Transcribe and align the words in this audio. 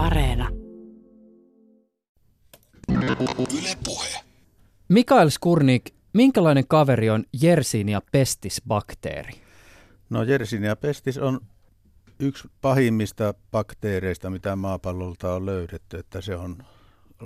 Areena. 0.00 0.48
Yle 2.92 3.76
Puhe. 3.84 4.08
Mikael 4.88 5.30
Skurnik, 5.30 5.94
minkälainen 6.12 6.64
kaveri 6.68 7.10
on 7.10 7.24
Yersinia 7.42 8.02
pestis-bakteeri? 8.12 9.32
No 10.10 10.22
Yersinia 10.24 10.76
pestis 10.76 11.18
on 11.18 11.40
yksi 12.20 12.48
pahimmista 12.60 13.34
bakteereista, 13.50 14.30
mitä 14.30 14.56
maapallolta 14.56 15.34
on 15.34 15.46
löydetty, 15.46 15.98
että 15.98 16.20
se 16.20 16.36
on 16.36 16.56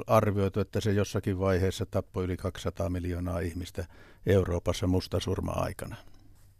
arvioitu, 0.06 0.60
että 0.60 0.80
se 0.80 0.92
jossakin 0.92 1.38
vaiheessa 1.38 1.86
tappoi 1.86 2.24
yli 2.24 2.36
200 2.36 2.90
miljoonaa 2.90 3.38
ihmistä 3.38 3.86
Euroopassa 4.26 4.86
mustasurma-aikana. 4.86 5.96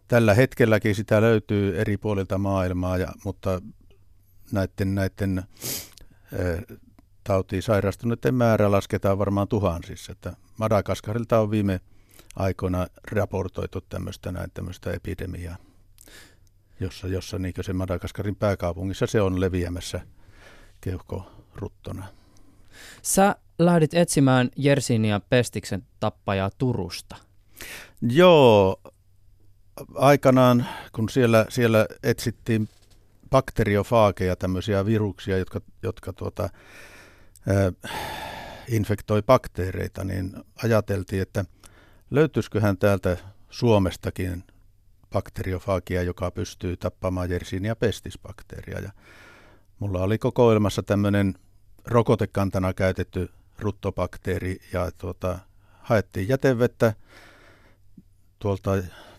Tällä 0.08 0.34
hetkelläkin 0.34 0.94
sitä 0.94 1.20
löytyy 1.20 1.80
eri 1.80 1.96
puolilta 1.96 2.38
maailmaa, 2.38 2.98
ja, 2.98 3.08
mutta 3.24 3.62
näiden, 4.52 4.94
näiden 4.94 5.42
tautiin 7.24 7.62
sairastuneiden 7.62 8.34
määrä 8.34 8.70
lasketaan 8.70 9.18
varmaan 9.18 9.48
tuhansissa. 9.48 10.12
Että 10.12 10.36
Madagaskarilta 10.58 11.40
on 11.40 11.50
viime 11.50 11.80
aikoina 12.36 12.86
raportoitu 13.10 13.80
tämmöistä, 13.80 14.32
näin, 14.32 14.50
tämmöistä 14.54 14.92
epidemiaa, 14.92 15.56
jossa, 16.80 17.08
jossa 17.08 17.38
niin 17.38 17.54
se 17.60 17.72
Madagaskarin 17.72 18.36
pääkaupungissa 18.36 19.06
se 19.06 19.20
on 19.20 19.40
leviämässä 19.40 20.00
keuhkoruttona. 20.80 22.06
Sä 23.02 23.36
lähdit 23.58 23.94
etsimään 23.94 24.50
Jersinia 24.56 25.20
Pestiksen 25.20 25.82
tappajaa 26.00 26.50
Turusta. 26.58 27.16
Joo, 28.02 28.80
aikanaan 29.94 30.66
kun 30.92 31.08
siellä, 31.08 31.46
siellä 31.48 31.86
etsittiin 32.02 32.68
bakteriofaageja, 33.34 34.36
tämmöisiä 34.36 34.86
viruksia, 34.86 35.38
jotka, 35.38 35.60
jotka 35.82 36.12
tuota, 36.12 36.42
äh, 36.44 37.92
infektoi 38.68 39.22
bakteereita, 39.22 40.04
niin 40.04 40.34
ajateltiin, 40.62 41.22
että 41.22 41.44
löytyisiköhän 42.10 42.78
täältä 42.78 43.16
Suomestakin 43.50 44.44
bakteriofaagia, 45.12 46.02
joka 46.02 46.30
pystyy 46.30 46.76
tappamaan 46.76 47.30
Yersinia 47.30 47.76
pestisbakteeria. 47.76 48.80
Ja 48.80 48.90
mulla 49.78 50.02
oli 50.02 50.18
kokoelmassa 50.18 50.82
tämmöinen 50.82 51.34
rokotekantana 51.84 52.72
käytetty 52.74 53.30
ruttobakteeri 53.58 54.58
ja 54.72 54.90
tuota, 54.98 55.38
haettiin 55.80 56.28
jätevettä 56.28 56.94
tuolta, 58.38 58.70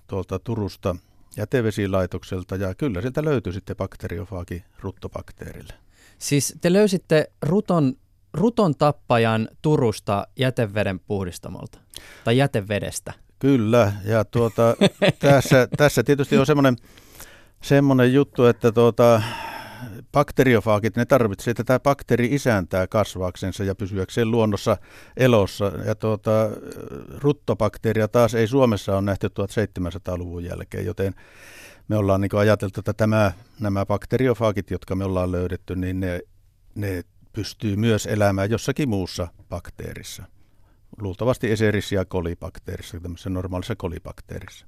tuolta 0.07 0.39
Turusta 0.39 0.95
jätevesilaitokselta 1.38 2.55
ja 2.55 2.75
kyllä 2.75 3.02
sieltä 3.02 3.25
löytyi 3.25 3.53
sitten 3.53 3.75
bakteriofaagi 3.75 4.64
ruttobakteerille. 4.80 5.73
Siis 6.17 6.55
te 6.61 6.73
löysitte 6.73 7.31
ruton, 7.41 7.94
ruton 8.33 8.75
tappajan 8.75 9.50
Turusta 9.61 10.28
jäteveden 10.36 11.00
puhdistamolta 11.00 11.80
tai 12.23 12.38
jätevedestä? 12.38 13.13
Kyllä 13.39 13.94
ja 14.06 14.25
tuota, 14.25 14.75
tässä, 15.19 15.67
tässä 15.78 16.03
tietysti 16.03 16.38
on 16.38 16.45
semmoinen, 16.45 16.75
semmoinen 17.61 18.13
juttu, 18.13 18.45
että 18.45 18.72
tuota, 18.72 19.22
bakteriofaagit, 20.11 20.95
ne 20.95 21.05
tarvitsee 21.05 21.53
tätä 21.53 21.80
bakteeri 21.80 22.28
isäntää 22.31 22.88
kasvaaksensa 22.88 23.64
ja 23.64 23.75
pysyäkseen 23.75 24.31
luonnossa 24.31 24.78
elossa. 25.17 25.72
Ja 25.86 25.95
tuota, 25.95 26.31
ruttobakteeria 27.22 28.08
taas 28.08 28.36
ei 28.36 28.47
Suomessa 28.47 28.94
ole 28.94 29.02
nähty 29.02 29.28
1700-luvun 29.28 30.44
jälkeen, 30.44 30.86
joten 30.86 31.13
me 31.88 31.97
ollaan 31.97 32.22
niin 32.22 32.36
ajateltu, 32.36 32.80
että 32.80 32.94
tämä, 32.94 33.31
nämä 33.59 33.86
bakteriofaagit, 33.86 34.72
jotka 34.72 34.95
me 34.95 35.03
ollaan 35.03 35.31
löydetty, 35.31 35.75
niin 35.75 36.00
ne, 36.00 36.19
ne 36.75 37.03
pystyy 37.33 37.75
myös 37.75 38.06
elämään 38.06 38.50
jossakin 38.50 38.89
muussa 38.89 39.28
bakteerissa. 39.50 40.23
Luultavasti 41.02 41.52
Escherichia 41.52 42.06
kolibakteerissa, 42.06 43.00
tämmöisessä 43.00 43.30
normaalissa 43.30 43.75
kolibakteerissa. 43.75 44.66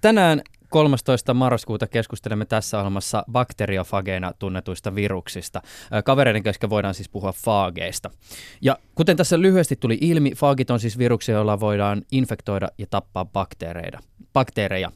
Tänään 0.00 0.42
13. 0.72 1.34
marraskuuta 1.34 1.86
keskustelemme 1.86 2.44
tässä 2.44 2.78
ohjelmassa 2.78 3.24
bakteriofageina 3.32 4.32
tunnetuista 4.38 4.94
viruksista. 4.94 5.62
Kavereiden 6.04 6.42
kesken 6.42 6.70
voidaan 6.70 6.94
siis 6.94 7.08
puhua 7.08 7.32
faageista. 7.32 8.10
Ja 8.60 8.76
kuten 8.94 9.16
tässä 9.16 9.40
lyhyesti 9.40 9.76
tuli 9.76 9.98
ilmi, 10.00 10.32
faagit 10.36 10.70
on 10.70 10.80
siis 10.80 10.98
viruksia, 10.98 11.34
joilla 11.34 11.60
voidaan 11.60 12.02
infektoida 12.12 12.68
ja 12.78 12.86
tappaa 12.90 13.24
bakteereita 13.24 13.98
bakteereja. 14.32 14.92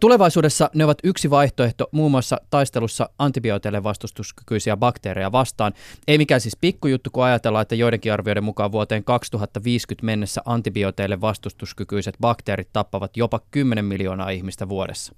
Tulevaisuudessa 0.00 0.70
ne 0.74 0.84
ovat 0.84 0.98
yksi 1.04 1.30
vaihtoehto 1.30 1.88
muun 1.92 2.10
muassa 2.10 2.36
taistelussa 2.50 3.08
antibiooteille 3.18 3.82
vastustuskykyisiä 3.82 4.76
bakteereja 4.76 5.32
vastaan. 5.32 5.72
Ei 6.08 6.18
mikään 6.18 6.40
siis 6.40 6.56
pikkujuttu, 6.60 7.10
kun 7.10 7.24
ajatellaan, 7.24 7.62
että 7.62 7.74
joidenkin 7.74 8.12
arvioiden 8.12 8.44
mukaan 8.44 8.72
vuoteen 8.72 9.04
2050 9.04 10.06
mennessä 10.06 10.40
antibiooteille 10.44 11.20
vastustuskykyiset 11.20 12.14
bakteerit 12.20 12.68
tappavat 12.72 13.16
jopa 13.16 13.40
10 13.50 13.84
miljoonaa 13.84 14.30
ihmistä 14.30 14.68
vuodessa. 14.68 15.14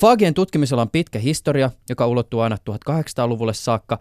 Faagien 0.00 0.34
tutkimisella 0.34 0.82
on 0.82 0.90
pitkä 0.90 1.18
historia, 1.18 1.70
joka 1.88 2.06
ulottuu 2.06 2.40
aina 2.40 2.56
1800-luvulle 2.70 3.54
saakka, 3.54 3.98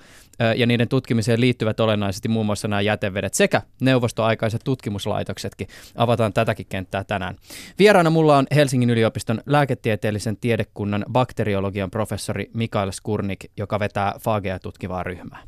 ja 0.55 0.65
niiden 0.65 0.87
tutkimiseen 0.87 1.41
liittyvät 1.41 1.79
olennaisesti 1.79 2.27
muun 2.27 2.45
muassa 2.45 2.67
nämä 2.67 2.81
jätevedet 2.81 3.33
sekä 3.33 3.61
neuvostoaikaiset 3.81 4.61
tutkimuslaitoksetkin. 4.63 5.67
Avataan 5.95 6.33
tätäkin 6.33 6.65
kenttää 6.69 7.03
tänään. 7.03 7.35
Vieraana 7.79 8.09
mulla 8.09 8.37
on 8.37 8.47
Helsingin 8.55 8.89
yliopiston 8.89 9.41
lääketieteellisen 9.45 10.37
tiedekunnan 10.37 11.05
bakteriologian 11.11 11.91
professori 11.91 12.49
Mikael 12.53 12.91
Skurnik, 12.91 13.45
joka 13.57 13.79
vetää 13.79 14.13
faageja 14.19 14.59
tutkivaa 14.59 15.03
ryhmää. 15.03 15.43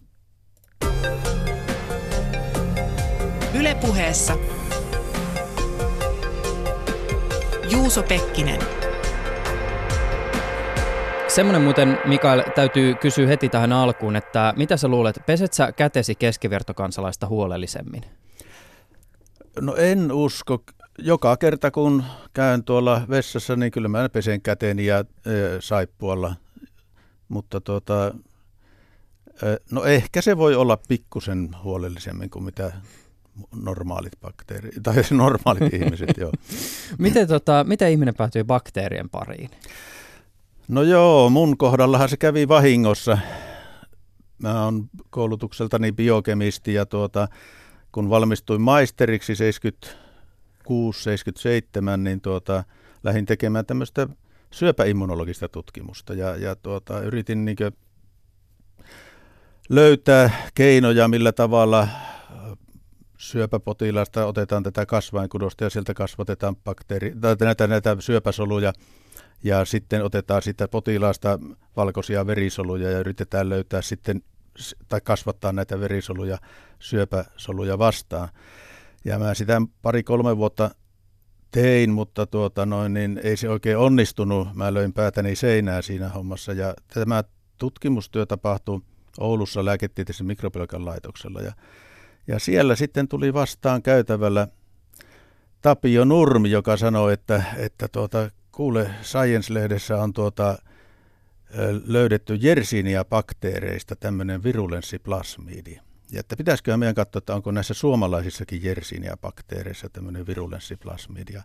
Ylepuheessa 3.54 4.38
Juuso 7.72 8.04
Pekkinen. 8.04 8.77
Semmoinen 11.28 11.62
muuten, 11.62 11.98
Mikael, 12.06 12.44
täytyy 12.56 12.96
kysyä 12.96 13.28
heti 13.28 13.50
tähän 13.50 13.72
alkuun, 13.72 14.16
että 14.16 14.54
mitä 14.58 14.78
sä 14.78 14.88
luulet, 14.88 15.20
peset 15.26 15.54
sä 15.54 15.72
kätesi 15.72 16.16
keskivertokansalaista 16.16 17.28
huolellisemmin? 17.28 18.02
No 19.62 19.76
en 19.76 20.12
usko. 20.12 20.64
Joka 21.00 21.38
kerta 21.38 21.72
kun 21.72 22.04
käyn 22.34 22.64
tuolla 22.64 23.02
vessassa, 23.10 23.56
niin 23.56 23.72
kyllä 23.72 23.88
mä 23.88 24.10
pesen 24.10 24.42
käteni 24.42 24.86
ja 24.86 25.00
e, 25.00 25.04
saippualla. 25.60 26.36
Mutta 27.28 27.62
tuota, 27.62 28.08
e, 29.28 29.58
no 29.72 29.84
ehkä 29.84 30.22
se 30.22 30.38
voi 30.38 30.56
olla 30.56 30.78
pikkusen 30.88 31.50
huolellisemmin 31.64 32.30
kuin 32.30 32.46
mitä 32.46 32.72
normaalit 33.56 34.14
bakteerit, 34.22 34.74
tai 34.84 34.96
normaalit 35.12 35.74
ihmiset, 35.84 36.18
joo. 36.18 36.32
miten, 36.98 37.28
tota, 37.28 37.64
miten 37.68 37.92
ihminen 37.92 38.16
päätyy 38.16 38.44
bakteerien 38.44 39.10
pariin? 39.10 39.50
No 40.68 40.84
joo, 40.84 41.30
mun 41.30 41.58
kohdallahan 41.58 42.10
se 42.10 42.18
kävi 42.18 42.48
vahingossa. 42.48 43.18
Mä 44.38 44.64
oon 44.64 44.90
koulutukseltani 45.10 45.92
biokemisti 45.92 46.74
ja 46.74 46.86
tuota, 46.86 47.28
kun 47.92 48.10
valmistuin 48.10 48.62
maisteriksi 48.62 49.34
76-77, 49.34 49.38
niin 51.98 52.22
tuota, 52.22 52.64
lähdin 53.04 53.26
tekemään 53.26 53.66
tämmöistä 53.66 54.08
syöpäimmunologista 54.52 55.50
tutkimusta 55.50 56.14
ja, 56.14 56.36
ja 56.36 56.56
tuota, 56.56 57.00
yritin 57.00 57.46
niin 57.46 57.58
löytää 59.70 60.30
keinoja, 60.56 61.08
millä 61.08 61.32
tavalla 61.32 61.88
syöpäpotilaasta 63.18 64.26
otetaan 64.26 64.64
tätä 64.64 64.86
kasvainkudosta 64.86 65.64
ja 65.64 65.70
sieltä 65.70 65.94
kasvatetaan 65.94 66.56
bakteeri, 66.56 67.14
tai 67.22 67.36
näitä, 67.40 67.68
näitä 67.68 67.98
syöpäsoluja 68.00 68.74
ja 69.44 69.66
sitten 69.66 70.04
otetaan 70.04 70.42
sitä 70.42 70.68
potilaasta 70.68 71.40
valkoisia 71.76 72.28
verisoluja 72.28 72.92
ja 72.92 73.00
yritetään 73.00 73.50
löytää 73.50 73.82
sitten 73.82 74.22
tai 74.88 75.02
kasvattaa 75.02 75.52
näitä 75.52 75.80
verisoluja 75.80 76.38
syöpäsoluja 76.80 77.78
vastaan. 77.78 78.30
Ja 79.06 79.20
mä 79.20 79.34
sitä 79.34 79.62
pari-kolme 79.82 80.38
vuotta 80.38 80.72
tein, 81.52 81.92
mutta 81.92 82.26
tuota 82.26 82.66
noin, 82.66 82.94
niin 82.94 83.20
ei 83.24 83.38
se 83.38 83.50
oikein 83.50 83.78
onnistunut. 83.78 84.48
Mä 84.54 84.74
löin 84.74 84.94
päätäni 84.94 85.36
seinää 85.36 85.82
siinä 85.82 86.10
hommassa 86.10 86.54
ja 86.54 86.74
tämä 86.94 87.24
tutkimustyö 87.58 88.26
tapahtui 88.26 88.82
Oulussa 89.20 89.66
lääketieteellisen 89.66 90.28
mikrobiologian 90.28 90.86
laitoksella 90.86 91.42
ja, 91.42 91.52
ja 92.28 92.40
siellä 92.40 92.76
sitten 92.76 93.08
tuli 93.08 93.34
vastaan 93.34 93.82
käytävällä 93.82 94.48
Tapio 95.62 96.06
Nurmi, 96.06 96.52
joka 96.52 96.78
sanoi, 96.78 97.14
että, 97.14 97.44
että 97.58 97.88
tuota, 97.88 98.30
kuule, 98.58 98.90
Science-lehdessä 99.02 99.98
on 99.98 100.14
tuota, 100.14 100.58
löydetty 101.86 102.36
jersinia 102.36 103.06
bakteereista 103.06 103.96
tämmöinen 103.96 104.44
virulenssiplasmiidi. 104.44 105.80
Ja 106.12 106.20
että 106.20 106.36
pitäisiköhän 106.36 106.80
meidän 106.80 106.96
katsoa, 106.96 107.18
että 107.18 107.36
onko 107.36 107.52
näissä 107.52 107.74
suomalaisissakin 107.74 108.64
jersinia 108.64 109.18
bakteereissa 109.22 109.90
tämmöinen 109.90 110.28
virulenssiplasmiidi. 110.28 111.34
Ja 111.34 111.44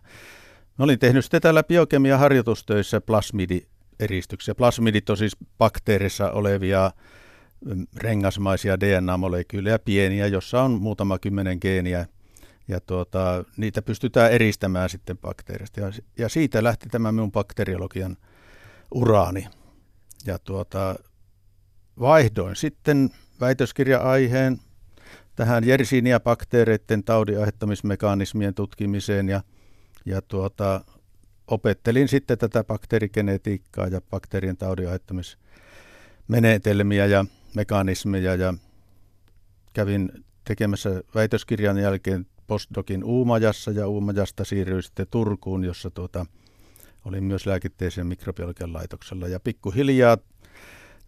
mä 0.79 0.85
olin 0.85 0.99
tehnyt 0.99 1.25
sitten 1.25 1.41
täällä 1.41 1.63
biokemia 1.63 2.17
harjoitustöissä 2.17 3.01
plasmidi 3.01 3.61
eristyksiä. 3.99 4.55
Plasmidit 4.55 5.09
on 5.09 5.17
siis 5.17 5.37
bakteerissa 5.57 6.31
olevia 6.31 6.91
mm, 7.65 7.87
rengasmaisia 7.97 8.79
DNA-molekyylejä, 8.79 9.79
pieniä, 9.79 10.27
jossa 10.27 10.61
on 10.61 10.71
muutama 10.71 11.19
kymmenen 11.19 11.57
geeniä, 11.61 12.05
ja 12.67 12.79
tuota, 12.79 13.43
niitä 13.57 13.81
pystytään 13.81 14.31
eristämään 14.31 14.89
sitten 14.89 15.17
bakteerista. 15.17 15.79
Ja, 15.79 15.91
ja 16.17 16.29
siitä 16.29 16.63
lähti 16.63 16.89
tämä 16.89 17.11
minun 17.11 17.31
bakteriologian 17.31 18.17
uraani. 18.93 19.47
Ja 20.25 20.39
tuota, 20.39 20.95
vaihdoin 21.99 22.55
sitten 22.55 23.09
väitöskirja-aiheen 23.41 24.59
tähän 25.35 25.63
Yersinia-bakteereiden 25.63 27.03
taudin 27.05 27.37
aiheuttamismekanismien 27.37 28.53
tutkimiseen 28.53 29.29
ja, 29.29 29.41
ja 30.05 30.21
tuota, 30.21 30.81
opettelin 31.47 32.07
sitten 32.07 32.37
tätä 32.37 32.63
bakteerigenetiikkaa 32.63 33.87
ja 33.87 34.01
bakteerien 34.01 34.57
taudin 34.57 34.85
aiheuttamismenetelmiä 34.85 37.05
ja 37.05 37.25
mekanismeja 37.55 38.35
ja 38.35 38.53
kävin 39.73 40.25
tekemässä 40.43 41.03
väitöskirjan 41.15 41.77
jälkeen 41.77 42.25
postdokin 42.47 43.03
Uumajassa 43.03 43.71
ja 43.71 43.87
Uumajasta 43.87 44.45
siirryin 44.45 44.83
sitten 44.83 45.07
Turkuun, 45.11 45.63
jossa 45.63 45.89
tuota, 45.89 46.25
olin 47.05 47.23
myös 47.23 47.45
lääketteisen 47.45 48.07
mikrobiologian 48.07 48.73
laitoksella 48.73 49.27
ja 49.27 49.39
pikkuhiljaa 49.39 50.17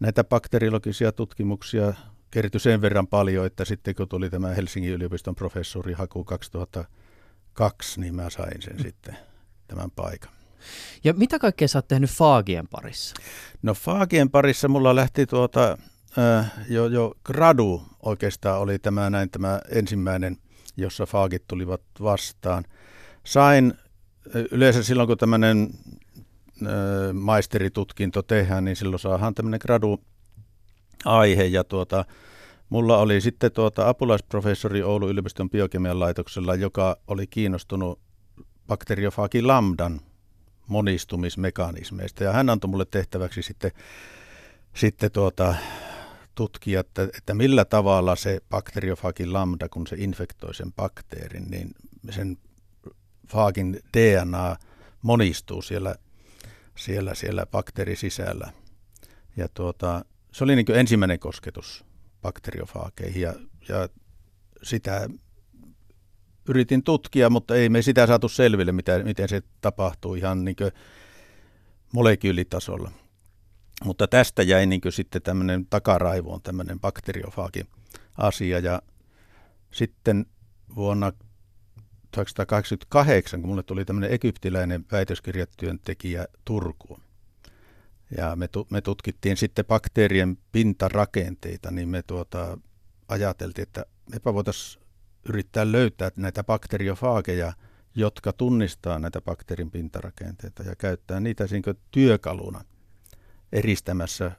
näitä 0.00 0.24
bakteriologisia 0.24 1.12
tutkimuksia 1.12 1.94
kertyi 2.30 2.60
sen 2.60 2.80
verran 2.80 3.06
paljon, 3.06 3.46
että 3.46 3.64
sitten 3.64 3.94
kun 3.94 4.08
tuli 4.08 4.30
tämä 4.30 4.48
Helsingin 4.48 4.92
yliopiston 4.92 5.34
professori 5.34 5.92
Haku 5.92 6.24
2002, 6.24 8.00
niin 8.00 8.14
mä 8.14 8.30
sain 8.30 8.62
sen 8.62 8.82
sitten 8.82 9.16
tämän 9.68 9.90
paikan. 9.90 10.32
Ja 11.04 11.12
mitä 11.12 11.38
kaikkea 11.38 11.68
sä 11.68 11.78
oot 11.78 11.88
tehnyt 11.88 12.10
faagien 12.10 12.68
parissa? 12.68 13.14
No 13.62 13.74
faagien 13.74 14.30
parissa 14.30 14.68
mulla 14.68 14.94
lähti 14.94 15.26
tuota, 15.26 15.78
äh, 16.18 16.52
jo, 16.68 16.86
jo 16.86 17.14
gradu 17.24 17.82
oikeastaan 18.02 18.60
oli 18.60 18.78
tämä 18.78 19.10
näin 19.10 19.30
tämä 19.30 19.60
ensimmäinen, 19.70 20.36
jossa 20.76 21.06
faagit 21.06 21.42
tulivat 21.48 21.82
vastaan. 22.02 22.64
Sain 23.24 23.74
yleensä 24.50 24.82
silloin, 24.82 25.06
kun 25.06 25.18
tämmöinen 25.18 25.70
maisteritutkinto 27.12 28.22
tehdään, 28.22 28.64
niin 28.64 28.76
silloin 28.76 29.00
saadaan 29.00 29.34
tämmöinen 29.34 29.60
gradu 29.62 30.00
aihe 31.04 31.44
ja 31.44 31.64
tuota, 31.64 32.04
mulla 32.68 32.98
oli 32.98 33.20
sitten 33.20 33.52
tuota 33.52 33.88
apulaisprofessori 33.88 34.82
Oulun 34.82 35.10
yliopiston 35.10 35.50
biokemian 35.50 36.00
laitoksella, 36.00 36.54
joka 36.54 36.96
oli 37.08 37.26
kiinnostunut 37.26 38.00
bakteriofaagi 38.66 39.42
lambdan 39.42 40.00
monistumismekanismeista 40.66 42.24
ja 42.24 42.32
hän 42.32 42.50
antoi 42.50 42.70
mulle 42.70 42.84
tehtäväksi 42.84 43.42
sitten, 43.42 43.70
sitten 44.74 45.12
tuota, 45.12 45.54
tutkia, 46.36 46.80
että, 46.80 47.02
että 47.02 47.34
millä 47.34 47.64
tavalla 47.64 48.16
se 48.16 48.40
bakteriofaagi 48.50 49.26
lambda, 49.26 49.68
kun 49.68 49.86
se 49.86 49.96
infektoi 49.98 50.54
sen 50.54 50.72
bakteerin, 50.72 51.50
niin 51.50 51.70
sen 52.10 52.38
faagin 53.28 53.80
DNA 53.96 54.56
monistuu 55.02 55.62
siellä, 55.62 55.94
siellä, 56.76 57.14
siellä 57.14 57.46
bakteerisisällä. 57.46 58.52
Ja 59.36 59.48
tuota, 59.48 60.04
se 60.32 60.44
oli 60.44 60.56
niin 60.56 60.74
ensimmäinen 60.74 61.18
kosketus 61.18 61.84
bakteriofaageihin 62.22 63.22
ja, 63.22 63.34
ja 63.68 63.88
sitä 64.62 65.08
yritin 66.48 66.82
tutkia, 66.82 67.30
mutta 67.30 67.54
ei 67.56 67.68
me 67.68 67.82
sitä 67.82 68.06
saatu 68.06 68.28
selville, 68.28 68.72
mitä, 68.72 68.98
miten 68.98 69.28
se 69.28 69.42
tapahtuu 69.60 70.14
ihan 70.14 70.44
niin 70.44 70.56
molekyylitasolla. 71.92 72.90
Mutta 73.84 74.08
tästä 74.08 74.42
jäi 74.42 74.66
niin 74.66 74.80
sitten 74.90 75.22
tämmöinen 75.22 75.66
takaraivoon 75.66 76.42
tämmöinen 76.42 76.80
bakteriofaagi 76.80 77.66
asia. 78.18 78.58
Ja 78.58 78.82
sitten 79.70 80.26
vuonna 80.76 81.12
1988, 81.12 83.40
kun 83.40 83.50
mulle 83.50 83.62
tuli 83.62 83.84
tämmöinen 83.84 84.12
egyptiläinen 84.12 84.84
väitöskirjatyöntekijä 84.92 86.26
Turkuun, 86.44 87.00
ja 88.16 88.36
me, 88.36 88.48
me 88.70 88.80
tutkittiin 88.80 89.36
sitten 89.36 89.64
bakteerien 89.64 90.38
pintarakenteita, 90.52 91.70
niin 91.70 91.88
me 91.88 92.02
tuota, 92.02 92.58
ajateltiin, 93.08 93.62
että 93.62 93.86
mepä 94.12 94.34
voitaisiin 94.34 94.84
yrittää 95.28 95.72
löytää 95.72 96.10
näitä 96.16 96.44
bakteriofaageja, 96.44 97.52
jotka 97.94 98.32
tunnistaa 98.32 98.98
näitä 98.98 99.20
bakteerin 99.20 99.70
pintarakenteita 99.70 100.62
ja 100.62 100.76
käyttää 100.76 101.20
niitä 101.20 101.44
työkaluna 101.90 102.64
eristämässä 103.52 104.32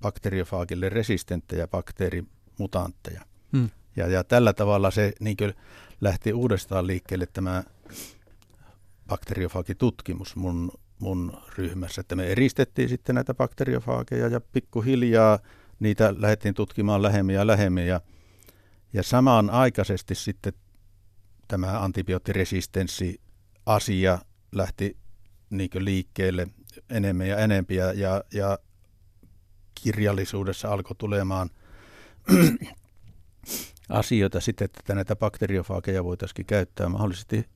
bakteriofaagille 0.00 0.88
resistenttejä 0.88 1.68
bakteerimutantteja. 1.68 3.22
Hmm. 3.52 3.70
Ja, 3.96 4.08
ja 4.08 4.24
tällä 4.24 4.52
tavalla 4.52 4.90
se 4.90 5.12
niin 5.20 5.36
lähti 6.00 6.32
uudestaan 6.32 6.86
liikkeelle 6.86 7.26
tämä 7.26 7.64
bakteriofaagitutkimus 9.08 10.36
mun 10.36 10.72
mun 10.98 11.36
ryhmässä, 11.58 12.00
että 12.00 12.16
me 12.16 12.26
eristettiin 12.26 12.88
sitten 12.88 13.14
näitä 13.14 13.34
bakteriofaageja 13.34 14.28
ja 14.28 14.40
pikkuhiljaa 14.40 15.38
niitä 15.80 16.14
lähdettiin 16.18 16.54
tutkimaan 16.54 17.02
lähemmin 17.02 17.34
ja 17.34 17.46
lähemmin 17.46 17.86
ja, 17.86 18.00
ja 18.92 19.02
samanaikaisesti 19.02 20.14
sitten 20.14 20.52
tämä 21.48 21.80
antibioottiresistenssi 21.80 23.20
asia 23.66 24.18
lähti 24.52 24.96
niin 25.50 25.70
liikkeelle 25.78 26.46
enemmän 26.90 27.28
ja 27.28 27.38
enempiä 27.38 27.92
ja, 27.92 28.24
ja 28.32 28.58
kirjallisuudessa 29.74 30.68
alkoi 30.68 30.96
tulemaan 30.96 31.50
asioita 33.88 34.40
sitten, 34.40 34.64
että 34.64 34.94
näitä 34.94 35.16
bakteriofaageja 35.16 36.04
voitaisiin 36.04 36.46
käyttää 36.46 36.88
mahdollisesti 36.88 37.48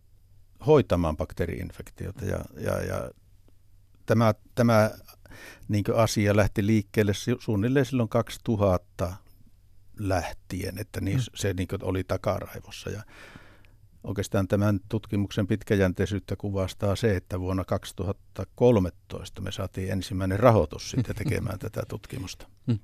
hoitamaan 0.66 1.16
bakteriinfektiota 1.16 2.24
ja, 2.24 2.44
ja, 2.60 2.84
ja 2.84 3.10
tämä, 4.06 4.34
tämä 4.54 4.90
niin 5.68 5.84
asia 5.96 6.36
lähti 6.36 6.66
liikkeelle 6.66 7.12
suunnilleen 7.38 7.86
silloin 7.86 8.08
2000 8.08 9.16
lähtien, 9.98 10.78
että 10.78 11.00
niin, 11.00 11.18
mm. 11.18 11.24
se 11.34 11.54
niin 11.54 11.68
oli 11.82 12.04
takaraivossa. 12.04 12.90
Ja 12.90 13.02
oikeastaan 14.08 14.48
tämän 14.48 14.80
tutkimuksen 14.88 15.46
pitkäjänteisyyttä 15.46 16.36
kuvastaa 16.36 16.96
se, 16.96 17.16
että 17.16 17.40
vuonna 17.40 17.64
2013 17.64 19.40
me 19.40 19.52
saatiin 19.52 19.92
ensimmäinen 19.92 20.40
rahoitus 20.40 20.90
sitten 20.90 21.16
tekemään 21.24 21.58
tätä 21.58 21.82
tutkimusta. 21.88 22.46
Mm. 22.66 22.78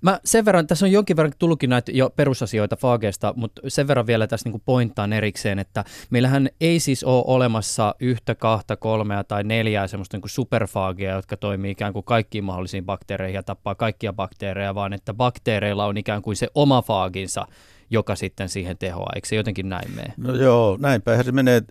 Mä 0.00 0.20
sen 0.24 0.44
verran, 0.44 0.66
tässä 0.66 0.86
on 0.86 0.92
jonkin 0.92 1.16
verran 1.16 1.32
tullutkin 1.38 1.70
näitä 1.70 1.92
jo 1.94 2.10
perusasioita 2.10 2.76
faageista, 2.76 3.34
mutta 3.36 3.62
sen 3.68 3.88
verran 3.88 4.06
vielä 4.06 4.26
tässä 4.26 4.48
niin 4.48 4.62
pointtaan 4.64 5.12
erikseen, 5.12 5.58
että 5.58 5.84
meillähän 6.10 6.48
ei 6.60 6.80
siis 6.80 7.04
ole 7.04 7.24
olemassa 7.26 7.94
yhtä, 8.00 8.34
kahta, 8.34 8.76
kolmea 8.76 9.24
tai 9.24 9.44
neljää 9.44 9.86
semmoista 9.86 10.16
niin 10.16 10.28
superfaagia, 10.28 11.14
jotka 11.14 11.36
toimii 11.36 11.70
ikään 11.70 11.92
kuin 11.92 12.04
kaikkiin 12.04 12.44
mahdollisiin 12.44 12.84
bakteereihin 12.84 13.34
ja 13.34 13.42
tappaa 13.42 13.74
kaikkia 13.74 14.12
bakteereja, 14.12 14.74
vaan 14.74 14.92
että 14.92 15.14
bakteereilla 15.14 15.86
on 15.86 15.96
ikään 15.96 16.22
kuin 16.22 16.36
se 16.36 16.48
oma 16.54 16.82
faaginsa, 16.82 17.46
joka 17.90 18.16
sitten 18.16 18.48
siihen 18.48 18.78
tehoaa. 18.78 19.12
Eikö 19.14 19.28
se 19.28 19.36
jotenkin 19.36 19.68
näin 19.68 19.90
mene? 19.94 20.14
No 20.16 20.34
joo, 20.34 20.76
näinpähän 20.80 21.24
se 21.24 21.32
menee, 21.32 21.62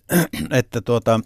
että 0.52 0.82
tuota, 0.82 1.20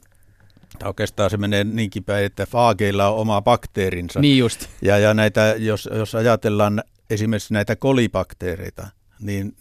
Oikeastaan 0.86 1.29
se 1.29 1.38
menee 1.38 1.63
niinkin 1.63 2.03
päin, 2.03 2.25
että 2.25 2.46
faageilla 2.46 3.10
on 3.10 3.17
oma 3.17 3.41
bakteerinsa. 3.41 4.20
Niin 4.20 4.38
just. 4.38 4.65
Ja, 4.82 4.98
ja 4.98 5.13
näitä, 5.13 5.56
jos, 5.58 5.89
jos 5.94 6.15
ajatellaan 6.15 6.84
esimerkiksi 7.10 7.53
näitä 7.53 7.75
kolibakteereita, 7.75 8.88
niin 9.20 9.56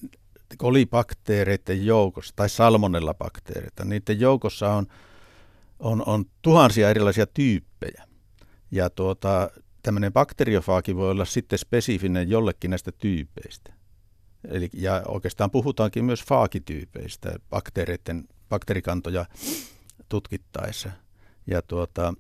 kolibakteereiden 0.56 1.86
joukossa, 1.86 2.32
tai 2.36 2.48
salmonellabakteereita, 2.48 3.84
niiden 3.84 4.20
joukossa 4.20 4.72
on, 4.72 4.86
on, 5.78 6.02
on 6.06 6.24
tuhansia 6.42 6.90
erilaisia 6.90 7.26
tyyppejä. 7.26 8.04
Ja 8.70 8.90
tuota, 8.90 9.50
tämmöinen 9.82 10.12
bakteriofaagi 10.12 10.96
voi 10.96 11.10
olla 11.10 11.24
sitten 11.24 11.58
spesifinen 11.58 12.30
jollekin 12.30 12.70
näistä 12.70 12.92
tyypeistä. 12.92 13.72
Eli, 14.48 14.70
ja 14.72 15.02
oikeastaan 15.08 15.50
puhutaankin 15.50 16.04
myös 16.04 16.24
faagityypeistä, 16.24 17.36
bakteereiden, 17.50 18.28
bakterikantoja 18.48 19.26
tutkittaessa. 20.08 20.90
Ja 21.46 21.62
tuota, 21.62 22.14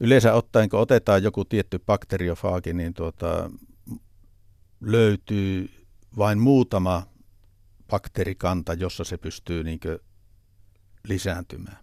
yleensä 0.00 0.34
ottaen, 0.34 0.68
kun 0.68 0.80
otetaan 0.80 1.22
joku 1.22 1.44
tietty 1.44 1.78
bakteriofaagi, 1.78 2.72
niin 2.72 2.94
tuota, 2.94 3.50
löytyy 4.80 5.70
vain 6.16 6.38
muutama 6.38 7.06
bakteerikanta, 7.90 8.74
jossa 8.74 9.04
se 9.04 9.16
pystyy 9.16 9.64
niin 9.64 9.80
lisääntymään. 11.08 11.78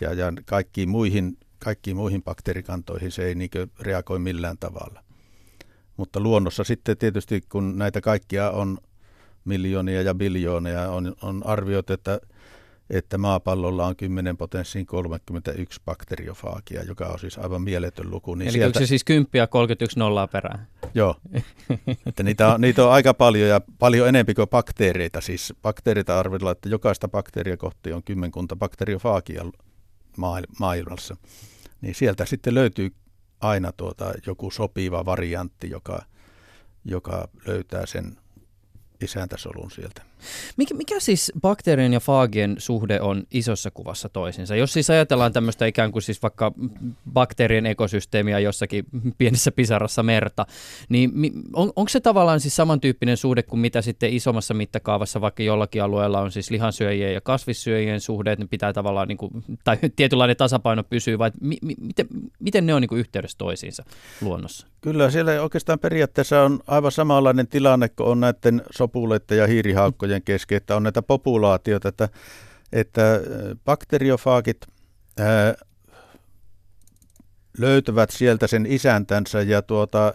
Ja, 0.00 0.12
ja 0.12 0.32
kaikkiin, 0.44 0.88
muihin, 0.88 1.38
kaikkiin 1.58 1.96
muihin 1.96 2.22
bakteerikantoihin 2.22 3.12
se 3.12 3.24
ei 3.24 3.34
niin 3.34 3.50
reagoi 3.80 4.18
millään 4.18 4.58
tavalla. 4.58 5.05
Mutta 5.96 6.20
luonnossa 6.20 6.64
sitten 6.64 6.98
tietysti, 6.98 7.40
kun 7.48 7.78
näitä 7.78 8.00
kaikkia 8.00 8.50
on 8.50 8.78
miljoonia 9.44 10.02
ja 10.02 10.14
biljoonia, 10.14 10.90
on, 10.90 11.14
on 11.22 11.46
arvioitu, 11.46 11.92
että 11.92 12.20
että 12.90 13.18
maapallolla 13.18 13.86
on 13.86 13.96
10 13.96 14.36
potenssiin 14.36 14.86
31 14.86 15.80
bakteriofaagia, 15.84 16.82
joka 16.82 17.06
on 17.06 17.18
siis 17.18 17.38
aivan 17.38 17.62
mieletön 17.62 18.10
luku. 18.10 18.34
Niin 18.34 18.48
Eli 18.48 18.52
sieltä, 18.52 18.66
onko 18.66 18.78
se 18.78 18.86
siis 18.86 19.04
10 19.04 19.28
ja 19.32 19.46
31 19.46 19.98
nollaa 19.98 20.26
perään? 20.26 20.66
Joo, 20.94 21.16
että 22.06 22.22
niitä, 22.22 22.54
on, 22.54 22.60
niitä 22.60 22.84
on 22.86 22.92
aika 22.92 23.14
paljon 23.14 23.48
ja 23.48 23.60
paljon 23.78 24.08
enemmän 24.08 24.34
kuin 24.34 24.48
bakteereita. 24.48 25.20
Siis 25.20 25.54
bakteereita 25.62 26.18
arvitellaan, 26.18 26.56
että 26.56 26.68
jokaista 26.68 27.08
bakteeria 27.08 27.56
kohti 27.56 27.92
on 27.92 28.02
kymmenkunta 28.02 28.56
bakteriofaagia 28.56 29.44
maailmassa. 30.58 31.16
Niin 31.80 31.94
sieltä 31.94 32.24
sitten 32.24 32.54
löytyy 32.54 32.90
aina 33.40 33.72
tuota 33.72 34.12
joku 34.26 34.50
sopiva 34.50 35.04
variantti, 35.04 35.70
joka, 35.70 36.02
joka 36.84 37.28
löytää 37.46 37.86
sen 37.86 38.16
isäntäsolun 39.00 39.70
sieltä. 39.70 40.02
Mikä, 40.56 40.74
mikä 40.74 41.00
siis 41.00 41.32
bakteerien 41.40 41.92
ja 41.92 42.00
faagien 42.00 42.56
suhde 42.58 43.00
on 43.00 43.22
isossa 43.30 43.70
kuvassa 43.70 44.08
toisinsa? 44.08 44.56
Jos 44.56 44.72
siis 44.72 44.90
ajatellaan 44.90 45.32
tämmöistä 45.32 45.66
ikään 45.66 45.92
kuin 45.92 46.02
siis 46.02 46.22
vaikka 46.22 46.52
bakteerien 47.12 47.66
ekosysteemiä 47.66 48.38
jossakin 48.38 48.84
pienessä 49.18 49.52
pisarassa 49.52 50.02
merta, 50.02 50.46
niin 50.88 51.12
on, 51.52 51.72
onko 51.76 51.88
se 51.88 52.00
tavallaan 52.00 52.40
siis 52.40 52.56
samantyyppinen 52.56 53.16
suhde 53.16 53.42
kuin 53.42 53.60
mitä 53.60 53.82
sitten 53.82 54.12
isommassa 54.12 54.54
mittakaavassa 54.54 55.20
vaikka 55.20 55.42
jollakin 55.42 55.82
alueella 55.82 56.20
on 56.20 56.32
siis 56.32 56.50
lihansyöjien 56.50 57.14
ja 57.14 57.20
kasvissyöjien 57.20 58.00
suhde, 58.00 58.32
että 58.32 58.44
ne 58.44 58.48
pitää 58.48 58.72
tavallaan, 58.72 59.08
niin 59.08 59.18
kuin, 59.18 59.44
tai 59.64 59.78
tietynlainen 59.96 60.36
tasapaino 60.36 60.84
pysyy, 60.84 61.18
vai 61.18 61.30
mi, 61.40 61.56
mi, 61.62 61.74
miten, 61.80 62.06
miten 62.38 62.66
ne 62.66 62.74
on 62.74 62.80
niin 62.80 62.88
kuin 62.88 62.98
yhteydessä 62.98 63.38
toisiinsa 63.38 63.84
luonnossa? 64.20 64.66
Kyllä 64.80 65.10
siellä 65.10 65.42
oikeastaan 65.42 65.78
periaatteessa 65.78 66.42
on 66.42 66.60
aivan 66.66 66.92
samanlainen 66.92 67.48
tilanne 67.48 67.88
kuin 67.88 68.08
on 68.08 68.20
näiden 68.20 68.62
sopuleiden 68.70 69.38
ja 69.38 69.46
hiirihaukkojen 69.46 70.05
niiden 70.06 70.22
kesken, 70.22 70.56
että 70.56 70.76
on 70.76 70.82
näitä 70.82 71.02
populaatioita, 71.02 71.88
että, 71.88 72.08
että 72.72 73.14
äh, 73.14 73.20
bakteriofaagit 73.64 74.66
ää, 75.18 75.48
äh, 75.48 75.54
löytävät 77.58 78.10
sieltä 78.10 78.46
sen 78.46 78.66
isäntänsä 78.66 79.42
ja 79.42 79.62
tuota, 79.62 80.14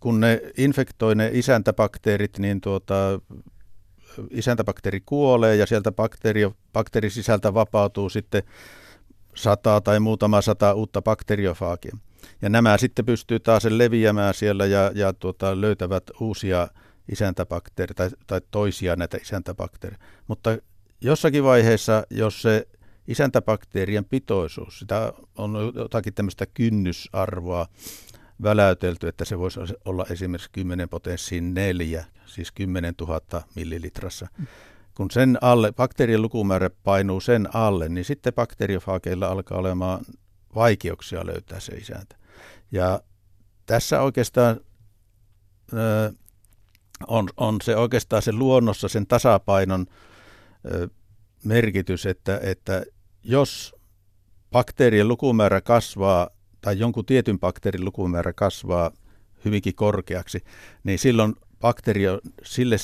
kun 0.00 0.20
ne 0.20 0.40
infektoi 0.56 1.14
ne 1.14 1.30
isäntäbakteerit, 1.32 2.38
niin 2.38 2.60
tuota, 2.60 2.94
isäntäbakteeri 4.30 5.00
kuolee 5.06 5.56
ja 5.56 5.66
sieltä 5.66 5.92
bakteeri, 5.92 6.50
bakteerisisältä 6.72 7.54
vapautuu 7.54 8.08
sitten 8.08 8.42
sata 9.34 9.80
tai 9.80 10.00
muutama 10.00 10.40
sata 10.42 10.74
uutta 10.74 11.02
bakteriofaagia. 11.02 11.96
Ja 12.42 12.48
nämä 12.48 12.78
sitten 12.78 13.06
pystyy 13.06 13.40
taas 13.40 13.64
leviämään 13.64 14.34
siellä 14.34 14.66
ja, 14.66 14.90
ja 14.94 15.12
tuota, 15.12 15.60
löytävät 15.60 16.04
uusia 16.20 16.68
isäntäbakteeri 17.12 17.94
tai, 17.94 18.10
tai 18.26 18.40
toisia 18.50 18.96
näitä 18.96 19.16
isäntäbakteereja. 19.16 20.02
Mutta 20.28 20.58
jossakin 21.00 21.44
vaiheessa, 21.44 22.06
jos 22.10 22.42
se 22.42 22.68
isäntäbakteerien 23.08 24.04
pitoisuus, 24.04 24.78
sitä 24.78 25.12
on 25.36 25.72
jotakin 25.74 26.14
tämmöistä 26.14 26.46
kynnysarvoa 26.46 27.66
väläytelty, 28.42 29.08
että 29.08 29.24
se 29.24 29.38
voisi 29.38 29.60
olla 29.84 30.06
esimerkiksi 30.10 30.50
10 30.52 30.88
potenssiin 30.88 31.54
4, 31.54 32.04
siis 32.26 32.52
10 32.52 32.94
000 33.00 33.20
millilitrassa. 33.54 34.28
Kun 34.94 35.10
sen 35.10 35.38
alle, 35.40 35.72
bakteerien 35.72 36.22
lukumäärä 36.22 36.70
painuu 36.84 37.20
sen 37.20 37.56
alle, 37.56 37.88
niin 37.88 38.04
sitten 38.04 38.32
bakteriofaakeilla 38.32 39.26
alkaa 39.26 39.58
olemaan 39.58 40.04
vaikeuksia 40.54 41.26
löytää 41.26 41.60
se 41.60 41.72
isäntä. 41.72 42.16
Ja 42.72 43.00
tässä 43.66 44.00
oikeastaan 44.02 44.60
on, 47.06 47.28
on 47.36 47.56
se 47.62 47.76
oikeastaan 47.76 48.22
se 48.22 48.32
luonnossa 48.32 48.88
sen 48.88 49.06
tasapainon 49.06 49.86
ö, 50.72 50.88
merkitys, 51.44 52.06
että, 52.06 52.40
että 52.42 52.82
jos 53.22 53.74
bakteerien 54.50 55.08
lukumäärä 55.08 55.60
kasvaa 55.60 56.30
tai 56.60 56.78
jonkun 56.78 57.06
tietyn 57.06 57.40
bakteerin 57.40 57.84
lukumäärä 57.84 58.32
kasvaa 58.32 58.90
hyvinkin 59.44 59.74
korkeaksi, 59.74 60.44
niin 60.84 60.98
silloin 60.98 61.34
bakterio, 61.60 62.20
sille 62.44 62.76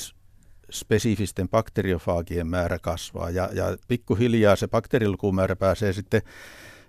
spesifisten 0.70 1.49
bakteriofaagien 1.49 2.46
määrä 2.46 2.78
kasvaa 2.78 3.30
ja, 3.30 3.49
ja 3.52 3.76
pikkuhiljaa 3.88 4.56
se 4.56 4.68
bakteerilukumäärä 4.68 5.56
pääsee 5.56 5.92
sitten 5.92 6.23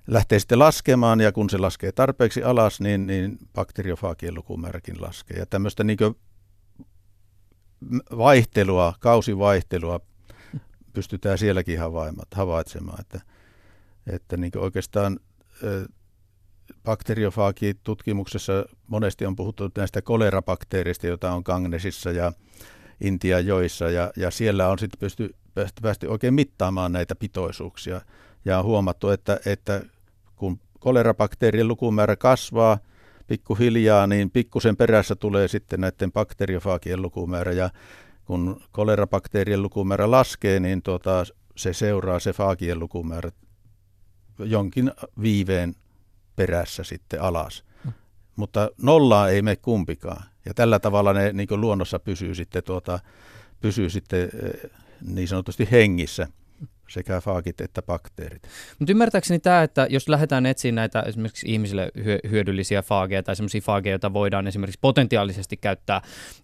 lähtee 0.07 0.39
sitten 0.39 0.59
laskemaan 0.59 1.19
ja 1.19 1.31
kun 1.31 1.49
se 1.49 1.57
laskee 1.57 1.91
tarpeeksi 1.91 2.43
alas, 2.43 2.81
niin, 2.81 3.07
niin 3.07 3.37
bakteriofaagien 3.53 4.33
lukumääräkin 4.35 5.01
laskee. 5.01 5.37
Ja 5.37 5.45
tämmöistä 5.45 5.83
niin 5.83 5.97
vaihtelua, 8.17 8.93
kausivaihtelua 8.99 9.99
pystytään 10.93 11.37
sielläkin 11.37 11.79
havaitsemaan. 12.35 13.01
Että, 13.01 13.21
että 14.07 14.37
niin 14.37 14.51
oikeastaan 14.57 15.19
bakteriofaagitutkimuksessa 16.83 18.65
monesti 18.87 19.25
on 19.25 19.35
puhuttu 19.35 19.69
näistä 19.77 20.01
kolerabakteereista, 20.01 21.07
joita 21.07 21.31
on 21.31 21.41
Gangnesissa 21.45 22.11
ja 22.11 22.31
Intian 23.01 23.45
joissa, 23.45 23.89
ja, 23.89 24.11
ja 24.15 24.31
siellä 24.31 24.69
on 24.69 24.79
sitten 24.79 24.99
pysty, 24.99 25.35
päästy, 25.53 25.81
päästy 25.81 26.07
oikein 26.07 26.33
mittaamaan 26.33 26.91
näitä 26.91 27.15
pitoisuuksia. 27.15 28.01
Ja 28.45 28.59
on 28.59 28.65
huomattu, 28.65 29.09
että, 29.09 29.39
että 29.45 29.81
kun 30.35 30.59
kolerabakteerien 30.79 31.67
lukumäärä 31.67 32.15
kasvaa– 32.15 32.77
pikkuhiljaa, 33.27 34.07
niin 34.07 34.31
pikkusen 34.31 34.77
perässä 34.77 35.15
tulee 35.15 35.47
sitten 35.47 35.81
näiden 35.81 36.11
bakteriofaagien 36.11 37.01
lukumäärä 37.01 37.51
ja 37.51 37.69
kun 38.25 38.61
kolerabakteerien 38.71 39.61
lukumäärä 39.61 40.11
laskee, 40.11 40.59
niin 40.59 40.81
tuota, 40.81 41.25
se 41.55 41.73
seuraa 41.73 42.19
se 42.19 42.33
faagien 42.33 42.79
lukumäärä 42.79 43.31
jonkin 44.39 44.91
viiveen 45.21 45.75
perässä 46.35 46.83
sitten 46.83 47.21
alas. 47.21 47.63
Mm. 47.85 47.91
Mutta 48.35 48.69
nollaa 48.81 49.29
ei 49.29 49.41
mene 49.41 49.55
kumpikaan. 49.55 50.23
Ja 50.45 50.53
tällä 50.53 50.79
tavalla 50.79 51.13
ne 51.13 51.33
niin 51.33 51.47
luonnossa 51.51 51.99
pysyy 51.99 52.35
sitten, 52.35 52.63
tuota, 52.63 52.99
pysyy 53.61 53.89
sitten 53.89 54.29
eh, 54.43 54.71
niin 55.01 55.27
sanotusti 55.27 55.67
hengissä 55.71 56.27
sekä 56.89 57.21
faagit 57.21 57.61
että 57.61 57.81
bakteerit. 57.81 58.43
Mutta 58.79 58.91
ymmärtääkseni 58.91 59.39
tämä, 59.39 59.63
että 59.63 59.87
jos 59.89 60.09
lähdetään 60.09 60.45
etsimään 60.45 60.75
näitä 60.75 61.01
esimerkiksi 61.01 61.51
ihmisille 61.51 61.91
hyödyllisiä 62.29 62.81
faageja 62.81 63.23
tai 63.23 63.35
sellaisia 63.35 63.61
faageja, 63.61 63.93
joita 63.93 64.13
voidaan 64.13 64.47
esimerkiksi 64.47 64.79
potentiaalisesti 64.81 65.57
käyttää 65.57 66.01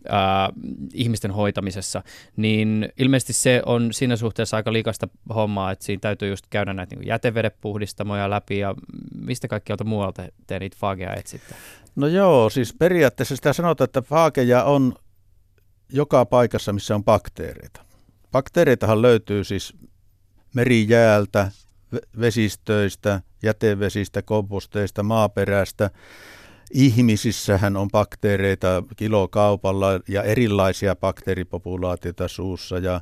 ää, 0.07 0.49
ihmisten 0.93 1.31
hoitamisessa, 1.31 2.03
niin 2.35 2.89
ilmeisesti 2.97 3.33
se 3.33 3.61
on 3.65 3.93
siinä 3.93 4.15
suhteessa 4.15 4.57
aika 4.57 4.73
liikasta 4.73 5.07
hommaa, 5.35 5.71
että 5.71 5.85
siinä 5.85 5.99
täytyy 5.99 6.29
just 6.29 6.45
käydä 6.49 6.73
näitä 6.73 6.95
niin 6.95 7.07
jätevedepuhdistamoja 7.07 8.29
läpi 8.29 8.59
ja 8.59 8.75
mistä 9.15 9.47
kaikkialta 9.47 9.83
muualta 9.83 10.23
te 10.47 10.59
niitä 10.59 10.77
faageja 10.79 11.15
etsitte? 11.15 11.55
No 11.95 12.07
joo, 12.07 12.49
siis 12.49 12.73
periaatteessa 12.73 13.35
sitä 13.35 13.53
sanotaan, 13.53 13.85
että 13.85 14.01
faageja 14.01 14.63
on 14.63 14.93
joka 15.89 16.25
paikassa, 16.25 16.73
missä 16.73 16.95
on 16.95 17.03
bakteereita. 17.03 17.85
Bakteereitahan 18.31 19.01
löytyy 19.01 19.43
siis 19.43 19.73
merijäältä, 20.53 21.51
vesistöistä, 22.19 23.21
jätevesistä, 23.43 24.21
komposteista, 24.21 25.03
maaperästä. 25.03 25.89
Ihmisissähän 26.73 27.77
on 27.77 27.89
bakteereita 27.91 28.83
kilokaupalla 28.95 29.87
ja 30.07 30.23
erilaisia 30.23 30.95
bakteeripopulaatioita 30.95 32.27
suussa 32.27 32.77
ja 32.77 33.01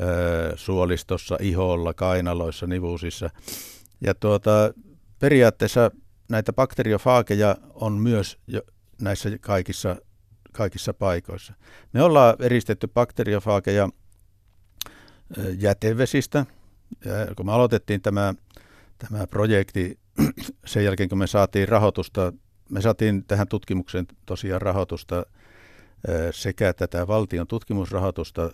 ö, 0.00 0.52
suolistossa, 0.56 1.36
iholla, 1.40 1.94
kainaloissa, 1.94 2.66
nivusissa. 2.66 3.30
Ja 4.00 4.14
tuota, 4.14 4.50
periaatteessa 5.18 5.90
näitä 6.30 6.52
bakteriofaakeja 6.52 7.56
on 7.74 7.92
myös 7.92 8.38
jo 8.46 8.62
näissä 9.00 9.30
kaikissa, 9.40 9.96
kaikissa 10.52 10.94
paikoissa. 10.94 11.54
Me 11.92 12.02
ollaan 12.02 12.36
eristetty 12.38 12.88
bakteriofaakeja 12.88 13.88
jätevesistä, 15.58 16.46
ja 17.04 17.34
kun 17.36 17.46
me 17.46 17.52
aloitettiin 17.52 18.02
tämä, 18.02 18.34
tämä 18.98 19.26
projekti 19.26 19.98
sen 20.66 20.84
jälkeen, 20.84 21.08
kun 21.08 21.18
me 21.18 21.26
saatiin 21.26 21.68
rahoitusta, 21.68 22.32
me 22.70 22.80
saatiin 22.80 23.24
tähän 23.24 23.48
tutkimukseen 23.48 24.06
tosiaan 24.26 24.62
rahoitusta 24.62 25.26
sekä 26.30 26.72
tätä 26.72 27.06
valtion 27.06 27.46
tutkimusrahoitusta 27.46 28.50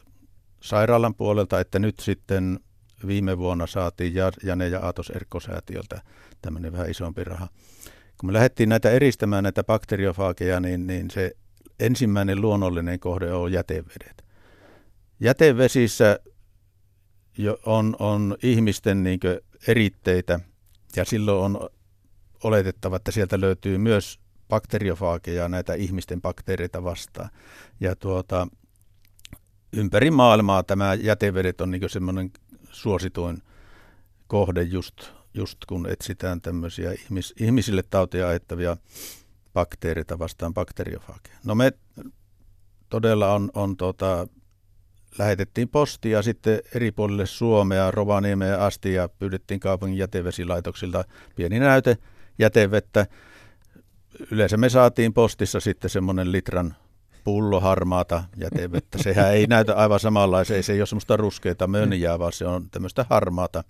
sairaalan 0.60 1.14
puolelta, 1.14 1.60
että 1.60 1.78
nyt 1.78 2.00
sitten 2.00 2.60
viime 3.06 3.38
vuonna 3.38 3.66
saatiin 3.66 4.14
Jane 4.42 4.68
ja 4.68 4.80
Aatos 4.80 5.10
Erkkosäätiöltä 5.10 6.02
tämmöinen 6.42 6.72
vähän 6.72 6.90
isompi 6.90 7.24
raha. 7.24 7.48
Kun 8.18 8.28
me 8.28 8.32
lähdettiin 8.32 8.68
näitä 8.68 8.90
eristämään 8.90 9.42
näitä 9.42 9.64
bakteriofaageja, 9.64 10.60
niin, 10.60 10.86
niin 10.86 11.10
se 11.10 11.32
ensimmäinen 11.80 12.40
luonnollinen 12.40 13.00
kohde 13.00 13.32
on 13.32 13.52
jätevedet. 13.52 14.24
Jätevesissä 15.20 16.18
on, 17.66 17.96
on 17.98 18.36
ihmisten 18.42 19.02
niin 19.02 19.20
eritteitä 19.66 20.40
ja 20.96 21.04
silloin 21.04 21.56
on 21.56 21.70
oletettava, 22.44 22.96
että 22.96 23.10
sieltä 23.10 23.40
löytyy 23.40 23.78
myös 23.78 24.18
bakteriofaageja 24.48 25.48
näitä 25.48 25.74
ihmisten 25.74 26.22
bakteereita 26.22 26.84
vastaan. 26.84 27.30
Ja 27.80 27.96
tuota, 27.96 28.48
ympäri 29.72 30.10
maailmaa 30.10 30.62
tämä 30.62 30.94
jätevedet 30.94 31.60
on 31.60 31.70
niin 31.70 31.90
semmoinen 31.90 32.30
suosituin 32.70 33.42
kohde 34.26 34.62
just, 34.62 35.10
just 35.34 35.58
kun 35.68 35.90
etsitään 35.90 36.40
tämmöisiä 36.40 36.92
ihmis, 36.92 37.34
ihmisille 37.40 37.82
tautia 37.90 38.26
aiheuttavia 38.26 38.76
bakteereita 39.54 40.18
vastaan 40.18 40.54
bakteriofaageja. 40.54 41.36
No 41.44 41.54
me 41.54 41.72
todella 42.88 43.34
on, 43.34 43.50
on 43.54 43.76
tota, 43.76 44.26
lähetettiin 45.18 45.68
postia 45.68 46.22
sitten 46.22 46.60
eri 46.74 46.92
puolille 46.92 47.26
Suomea, 47.26 47.90
Rovaniemeen 47.90 48.60
asti 48.60 48.94
ja 48.94 49.08
pyydettiin 49.08 49.60
kaupungin 49.60 49.98
jätevesilaitoksilta 49.98 51.04
pieni 51.34 51.58
näyte 51.58 51.96
jätevettä. 52.38 53.06
Yleensä 54.30 54.56
me 54.56 54.68
saatiin 54.68 55.12
postissa 55.12 55.60
sitten 55.60 55.90
semmoinen 55.90 56.32
litran 56.32 56.76
pullo 57.24 57.60
harmaata 57.60 58.24
jätevettä. 58.36 58.98
Sehän 59.02 59.32
ei 59.32 59.46
näytä 59.46 59.74
aivan 59.74 60.00
samanlaista, 60.00 60.54
ei 60.54 60.62
se 60.62 60.72
ei 60.72 60.80
ole 60.80 60.86
semmoista 60.86 61.16
ruskeita 61.16 61.66
mönjää, 61.66 62.18
vaan 62.18 62.32
se 62.32 62.46
on 62.46 62.70
tämmöistä 62.70 63.06
harmaata, 63.10 63.64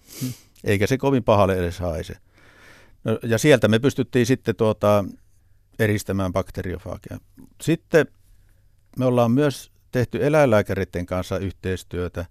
eikä 0.64 0.86
se 0.86 0.98
kovin 0.98 1.24
pahalle 1.24 1.58
edes 1.58 1.78
haise. 1.78 2.14
No, 3.04 3.18
ja 3.22 3.38
sieltä 3.38 3.68
me 3.68 3.78
pystyttiin 3.78 4.26
sitten 4.26 4.56
tuota, 4.56 5.04
eristämään 5.78 6.32
bakteriofaagia. 6.32 7.18
Sitten 7.60 8.06
me 8.98 9.04
ollaan 9.04 9.30
myös 9.30 9.70
tehty 9.92 10.26
eläinlääkäreiden 10.26 11.06
kanssa 11.06 11.38
yhteistyötä 11.38 12.26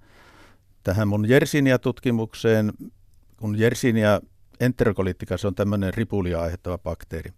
tähän 0.84 1.08
mun 1.08 1.30
Yersinia-tutkimukseen, 1.30 2.74
kun 3.38 3.62
Yersinia 3.62 4.22
enterokoliittika, 4.60 5.38
se 5.38 5.48
on 5.48 5.56
tämmöinen 5.56 5.94
ripulia 5.94 6.42
aiheuttava 6.42 6.78
bakteeri. 6.78 7.32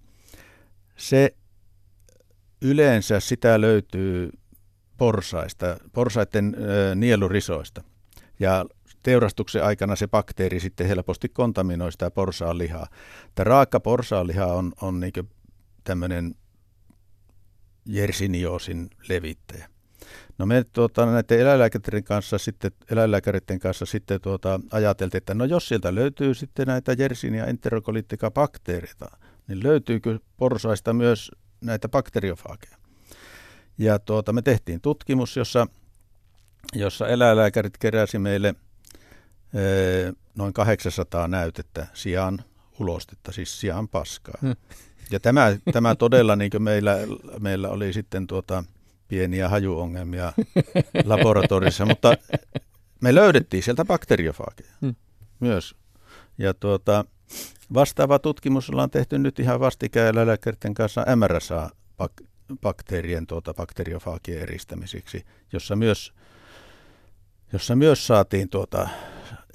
Se 0.97 1.35
yleensä 2.61 3.19
sitä 3.19 3.61
löytyy 3.61 4.29
porsaista, 4.97 5.77
porsaiden 5.93 6.55
ö, 6.59 6.95
nielurisoista. 6.95 7.83
Ja 8.39 8.65
teurastuksen 9.03 9.63
aikana 9.63 9.95
se 9.95 10.07
bakteeri 10.07 10.59
sitten 10.59 10.87
helposti 10.87 11.29
kontaminoi 11.29 11.91
sitä 11.91 12.11
porsaan 12.11 12.57
lihaa. 12.57 12.87
Tämä 13.35 13.43
raaka 13.43 13.79
porsaan 13.79 14.27
liha 14.27 14.45
on, 14.45 14.73
on 14.81 14.99
niin 14.99 15.13
tämmöinen 15.83 16.35
jersinioosin 17.85 18.89
levittäjä. 19.09 19.69
No 20.37 20.45
me 20.45 20.65
tuota, 20.73 21.05
näiden 21.05 21.39
eläinlääkäreiden 21.39 22.03
kanssa 22.03 22.37
sitten, 22.37 22.71
eläinlääkäreiden 22.91 23.59
kanssa 23.59 23.85
sitten 23.85 24.21
tuota, 24.21 24.59
ajateltiin, 24.71 25.17
että 25.17 25.33
no 25.33 25.45
jos 25.45 25.67
sieltä 25.67 25.95
löytyy 25.95 26.33
sitten 26.33 26.67
näitä 26.67 26.95
Yersinia 26.99 27.45
enterokoliittika 27.45 28.31
bakteereita, 28.31 29.17
niin 29.47 29.63
löytyykö 29.63 30.19
porsaista 30.37 30.93
myös 30.93 31.31
näitä 31.61 31.89
bakteriofaageja? 31.89 32.77
Ja 33.77 33.99
tuota, 33.99 34.33
me 34.33 34.41
tehtiin 34.41 34.81
tutkimus, 34.81 35.37
jossa, 35.37 35.67
jossa 36.75 37.07
eläinlääkärit 37.07 37.77
keräsi 37.77 38.19
meille 38.19 38.47
e, 38.47 39.61
noin 40.35 40.53
800 40.53 41.27
näytettä 41.27 41.87
sijaan 41.93 42.39
ulostetta, 42.79 43.31
siis 43.31 43.59
sijaan 43.59 43.87
paskaa. 43.87 44.37
Hmm. 44.41 44.55
Ja 45.11 45.19
tämä, 45.19 45.57
tämä 45.73 45.95
todella 45.95 46.35
niin 46.35 46.51
meillä, 46.59 46.97
meillä 47.39 47.69
oli 47.69 47.93
sitten 47.93 48.27
tuota, 48.27 48.63
pieniä 49.09 49.49
hajuongelmia 49.49 50.33
laboratoriossa, 51.05 51.85
mutta 51.85 52.13
me 53.01 53.15
löydettiin 53.15 53.63
sieltä 53.63 53.85
bakteriofaageja 53.85 54.71
hmm. 54.81 54.95
myös. 55.39 55.75
Ja 56.37 56.53
tuota, 56.53 57.05
vastaava 57.73 58.19
tutkimus 58.19 58.69
ollaan 58.69 58.89
tehty 58.89 59.19
nyt 59.19 59.39
ihan 59.39 59.59
vastikään 59.59 60.07
eläinlääkäritten 60.07 60.73
kanssa 60.73 61.05
MRSA-bakteerien 61.15 63.27
tuota, 63.27 63.53
bakteriofaagien 63.53 64.41
eristämiseksi, 64.41 65.25
jossa 65.53 65.75
myös, 65.75 66.13
jossa 67.53 67.75
myös 67.75 68.07
saatiin 68.07 68.49
tuota, 68.49 68.89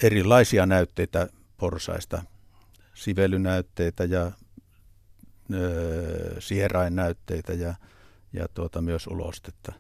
erilaisia 0.03 0.67
näytteitä 0.67 1.29
porsaista, 1.57 2.23
sivelynäytteitä 2.95 4.05
ja 4.05 4.33
ö, 5.55 6.37
sierainnäytteitä 6.39 7.53
ja 7.53 7.75
ja 8.35 8.49
tuota, 8.55 8.83
myös 8.83 9.07
ulostetta. 9.07 9.73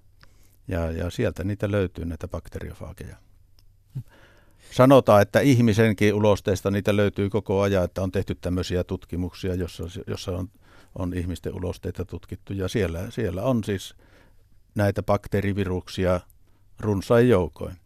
Ja, 0.68 0.90
ja 0.90 1.10
sieltä 1.10 1.44
niitä 1.44 1.70
löytyy 1.70 2.04
näitä 2.04 2.28
bakteriofaageja. 2.28 3.16
Sanotaan, 4.70 5.22
että 5.22 5.40
ihmisenkin 5.40 6.14
ulosteista 6.14 6.70
niitä 6.70 6.96
löytyy 6.96 7.30
koko 7.30 7.60
ajan, 7.60 7.84
että 7.84 8.02
on 8.02 8.12
tehty 8.12 8.34
tämmöisiä 8.34 8.84
tutkimuksia, 8.84 9.54
jossa, 9.54 9.84
jossa 10.06 10.32
on, 10.32 10.48
on 10.94 11.14
ihmisten 11.14 11.54
ulosteita 11.54 12.04
tutkittu. 12.04 12.52
Ja 12.52 12.68
siellä, 12.68 13.10
siellä 13.10 13.42
on 13.42 13.64
siis 13.64 13.94
näitä 14.74 15.02
bakteeriviruksia 15.02 16.20
runsain 16.80 17.28
joukoin. 17.28 17.76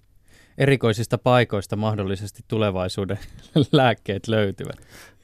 Erikoisista 0.58 1.18
paikoista 1.18 1.76
mahdollisesti 1.76 2.44
tulevaisuuden 2.48 3.18
lääkkeet 3.72 4.28
löytyvät. 4.28 4.78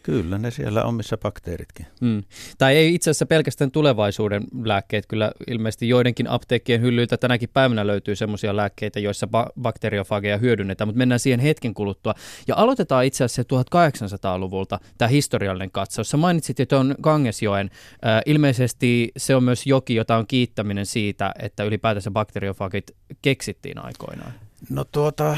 Kyllä, 0.05 0.39
ne 0.39 0.51
siellä 0.51 0.85
on 0.85 0.95
missä 0.95 1.17
bakteeritkin. 1.17 1.87
Mm. 2.01 2.23
Tai 2.59 2.77
ei 2.77 2.95
itse 2.95 3.11
asiassa 3.11 3.27
pelkästään 3.27 3.71
tulevaisuuden 3.71 4.45
lääkkeet, 4.65 5.07
kyllä 5.07 5.33
ilmeisesti 5.47 5.89
joidenkin 5.89 6.31
apteekkien 6.31 6.81
hyllyiltä 6.81 7.17
tänäkin 7.17 7.49
päivänä 7.53 7.87
löytyy 7.87 8.17
sellaisia 8.17 8.57
lääkkeitä, 8.57 9.01
joissa 9.01 9.27
ba- 9.27 9.53
bakteriofageja 9.61 10.39
hyödynnetään, 10.39 10.89
mutta 10.89 10.99
mennään 10.99 11.21
siihen 11.21 11.41
hetken 11.41 11.75
kuluttua. 11.75 12.15
Ja 12.49 12.57
aloitetaan 12.57 13.05
itse 13.05 13.25
asiassa 13.25 13.43
1800-luvulta 13.43 14.81
tämä 14.99 15.09
historiallinen 15.09 15.71
katsaus. 15.71 16.11
Sä 16.11 16.17
mainitsit, 16.17 16.61
että 16.61 16.79
on 16.79 16.95
Gangesjoen. 17.03 17.71
Äh, 18.07 18.23
ilmeisesti 18.27 19.13
se 19.17 19.37
on 19.37 19.45
myös 19.45 19.67
joki, 19.67 19.95
jota 19.95 20.17
on 20.17 20.27
kiittäminen 20.27 20.87
siitä, 20.87 21.35
että 21.39 21.65
ylipäätänsä 21.65 22.11
bakteriofagit 22.11 22.91
keksittiin 23.23 23.85
aikoinaan. 23.85 24.33
No 24.71 24.85
tuota, 24.85 25.37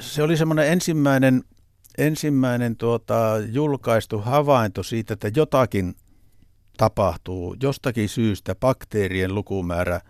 se 0.00 0.22
oli 0.22 0.36
semmoinen 0.36 0.68
ensimmäinen 0.68 1.42
ensimmäinen 1.98 2.76
tuota, 2.76 3.38
julkaistu 3.52 4.18
havainto 4.20 4.82
siitä, 4.82 5.14
että 5.14 5.30
jotakin 5.36 5.94
tapahtuu, 6.76 7.56
jostakin 7.62 8.08
syystä 8.08 8.54
bakteerien 8.54 9.34
lukumäärä 9.34 10.00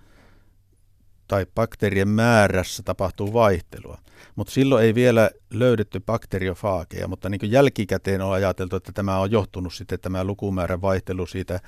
tai 1.29 1.47
bakteerien 1.55 2.09
määrässä 2.09 2.83
tapahtuu 2.83 3.33
vaihtelua. 3.33 3.99
Mutta 4.37 4.53
silloin 4.53 4.85
ei 4.85 4.95
vielä 4.95 5.31
löydetty 5.51 6.01
bakteriofaageja, 6.01 7.09
mutta 7.09 7.29
niin 7.29 7.51
jälkikäteen 7.51 8.23
on 8.23 8.33
ajateltu, 8.33 8.77
että 8.77 8.93
tämä 8.93 9.19
on 9.19 9.31
johtunut 9.31 9.75
sitten 9.75 10.01
tämä 10.01 10.25
lukumäärän 10.25 10.83
vaihtelu 10.83 11.27
siitä, 11.27 11.61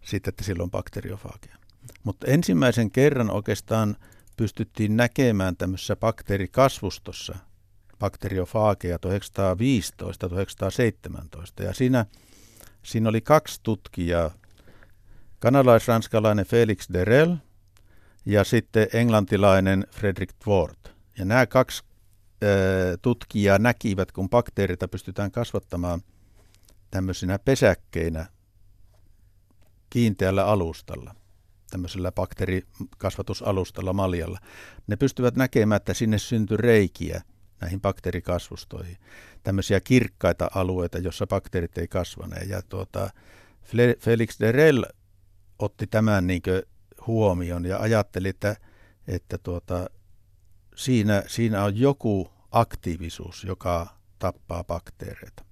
siitä 0.00 0.28
että 0.28 0.44
silloin 0.44 0.66
on 0.66 0.70
bakteriofaageja. 0.70 1.56
Mutta 2.04 2.26
ensimmäisen 2.26 2.90
kerran 2.90 3.30
oikeastaan 3.30 3.96
pystyttiin 4.36 4.96
näkemään 4.96 5.56
tämmöisessä 5.56 5.96
bakteerikasvustossa– 5.96 7.34
bakteriofaageja 8.00 8.98
1915-1917. 11.60 11.64
Ja 11.64 11.74
siinä, 11.74 12.06
siinä 12.82 13.08
oli 13.08 13.20
kaksi 13.20 13.60
tutkijaa, 13.62 14.30
kanalais-ranskalainen 15.38 16.46
Felix 16.46 16.88
Derel 16.92 17.36
ja 18.26 18.44
sitten 18.44 18.88
englantilainen 18.92 19.86
Frederick 19.90 20.34
Dwort. 20.44 20.94
Ja 21.18 21.24
nämä 21.24 21.46
kaksi 21.46 21.84
tutkijaa 23.02 23.58
näkivät, 23.58 24.12
kun 24.12 24.30
bakteereita 24.30 24.88
pystytään 24.88 25.30
kasvattamaan 25.30 26.02
tämmöisinä 26.90 27.38
pesäkkeinä 27.38 28.26
kiinteällä 29.90 30.46
alustalla, 30.46 31.14
tämmöisellä 31.70 32.12
bakteerikasvatusalustalla 32.12 33.92
maljalla. 33.92 34.38
Ne 34.86 34.96
pystyvät 34.96 35.36
näkemään, 35.36 35.76
että 35.76 35.94
sinne 35.94 36.18
syntyy 36.18 36.56
reikiä– 36.56 37.22
näihin 37.60 37.80
bakteerikasvustoihin, 37.80 38.96
tämmöisiä 39.42 39.80
kirkkaita 39.80 40.50
alueita, 40.54 40.98
jossa 40.98 41.26
bakteerit 41.26 41.78
ei 41.78 41.88
kasvaneet. 41.88 42.48
Ja 42.48 42.62
tuota, 42.62 43.10
Felix 43.98 44.40
Derel 44.40 44.84
otti 45.58 45.86
tämän 45.86 46.26
niin 46.26 46.42
huomioon 47.06 47.64
ja 47.64 47.78
ajatteli, 47.78 48.28
että, 48.28 48.56
että 49.08 49.38
tuota, 49.38 49.90
siinä, 50.76 51.22
siinä 51.26 51.64
on 51.64 51.76
joku 51.76 52.30
aktiivisuus, 52.50 53.44
joka 53.44 53.86
tappaa 54.18 54.64
bakteereita. 54.64 55.44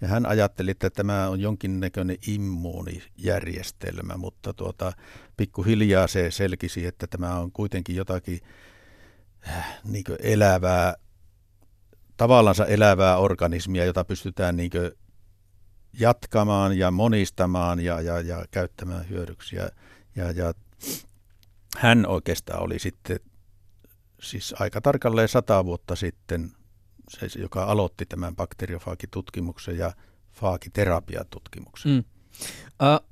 Ja 0.00 0.08
hän 0.08 0.26
ajatteli, 0.26 0.70
että 0.70 0.90
tämä 0.90 1.28
on 1.28 1.40
jonkinnäköinen 1.40 2.16
immuunijärjestelmä, 2.26 4.16
mutta 4.16 4.54
tuota, 4.54 4.92
pikkuhiljaa 5.36 6.06
se 6.06 6.30
selkisi, 6.30 6.86
että 6.86 7.06
tämä 7.06 7.38
on 7.38 7.52
kuitenkin 7.52 7.96
jotakin 7.96 8.40
niin 9.84 10.04
elävää 10.20 10.94
tavallansa 12.16 12.66
elävää 12.66 13.18
organismia, 13.18 13.84
jota 13.84 14.04
pystytään 14.04 14.56
niin 14.56 14.70
jatkamaan 16.00 16.78
ja 16.78 16.90
monistamaan 16.90 17.80
ja, 17.80 18.00
ja, 18.00 18.20
ja 18.20 18.44
käyttämään 18.50 19.08
hyödyksi. 19.08 19.56
Ja, 19.56 19.68
ja, 20.16 20.30
ja 20.30 20.54
hän 21.76 22.06
oikeastaan 22.06 22.62
oli 22.62 22.78
sitten 22.78 23.20
siis 24.20 24.54
aika 24.60 24.80
tarkalleen 24.80 25.28
sata 25.28 25.64
vuotta 25.64 25.96
sitten 25.96 26.52
se, 27.10 27.40
joka 27.40 27.64
aloitti 27.64 28.06
tämän 28.06 28.36
bakteriofaagitutkimuksen 28.36 29.78
ja 29.78 29.92
faagiterapiatutkimuksen. 30.32 31.92
Mm. 31.92 32.04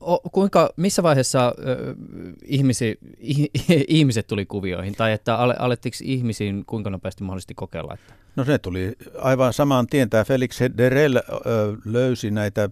Uh, 0.00 0.30
kuinka, 0.32 0.70
missä 0.76 1.02
vaiheessa 1.02 1.54
uh, 1.58 2.34
ihmisi, 2.44 2.98
ihmiset 3.88 4.26
tuli 4.26 4.46
kuvioihin, 4.46 4.94
tai 4.94 5.12
että 5.12 5.36
alettiinko 5.36 5.96
ihmisiin 6.02 6.64
kuinka 6.66 6.90
nopeasti 6.90 7.24
mahdollisesti 7.24 7.54
kokeilla? 7.54 7.94
Että? 7.94 8.23
No 8.36 8.44
se 8.44 8.58
tuli 8.58 8.92
aivan 9.18 9.52
samaan 9.52 9.86
tien. 9.86 10.10
Tämä 10.10 10.24
Felix 10.24 10.60
Derel 10.76 11.16
uh, 11.16 11.78
löysi 11.84 12.30
näitä 12.30 12.70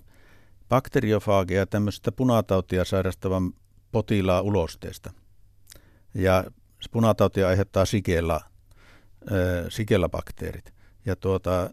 bakteriofaageja 0.68 1.66
tämmöisestä 1.66 2.12
punatautia 2.12 2.84
sairastavan 2.84 3.52
potilaan 3.92 4.44
ulosteesta. 4.44 5.12
Ja 6.14 6.44
punatautia 6.90 7.48
aiheuttaa 7.48 7.84
sikella, 7.84 8.40
sikella 9.68 10.08
bakteerit. 10.08 10.72
Ja 11.06 11.16
tuota, 11.16 11.70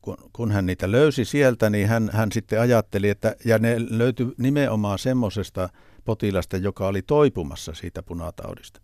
kun, 0.00 0.16
kun 0.32 0.52
hän 0.52 0.66
niitä 0.66 0.90
löysi 0.90 1.24
sieltä, 1.24 1.70
niin 1.70 1.88
hän, 1.88 2.10
hän 2.12 2.32
sitten 2.32 2.60
ajatteli, 2.60 3.08
että 3.08 3.36
ja 3.44 3.58
ne 3.58 3.76
löytyi 3.90 4.34
nimenomaan 4.38 4.98
semmoisesta 4.98 5.68
potilasta, 6.04 6.56
joka 6.56 6.86
oli 6.86 7.02
toipumassa 7.02 7.74
siitä 7.74 8.02
punataudista. 8.02 8.80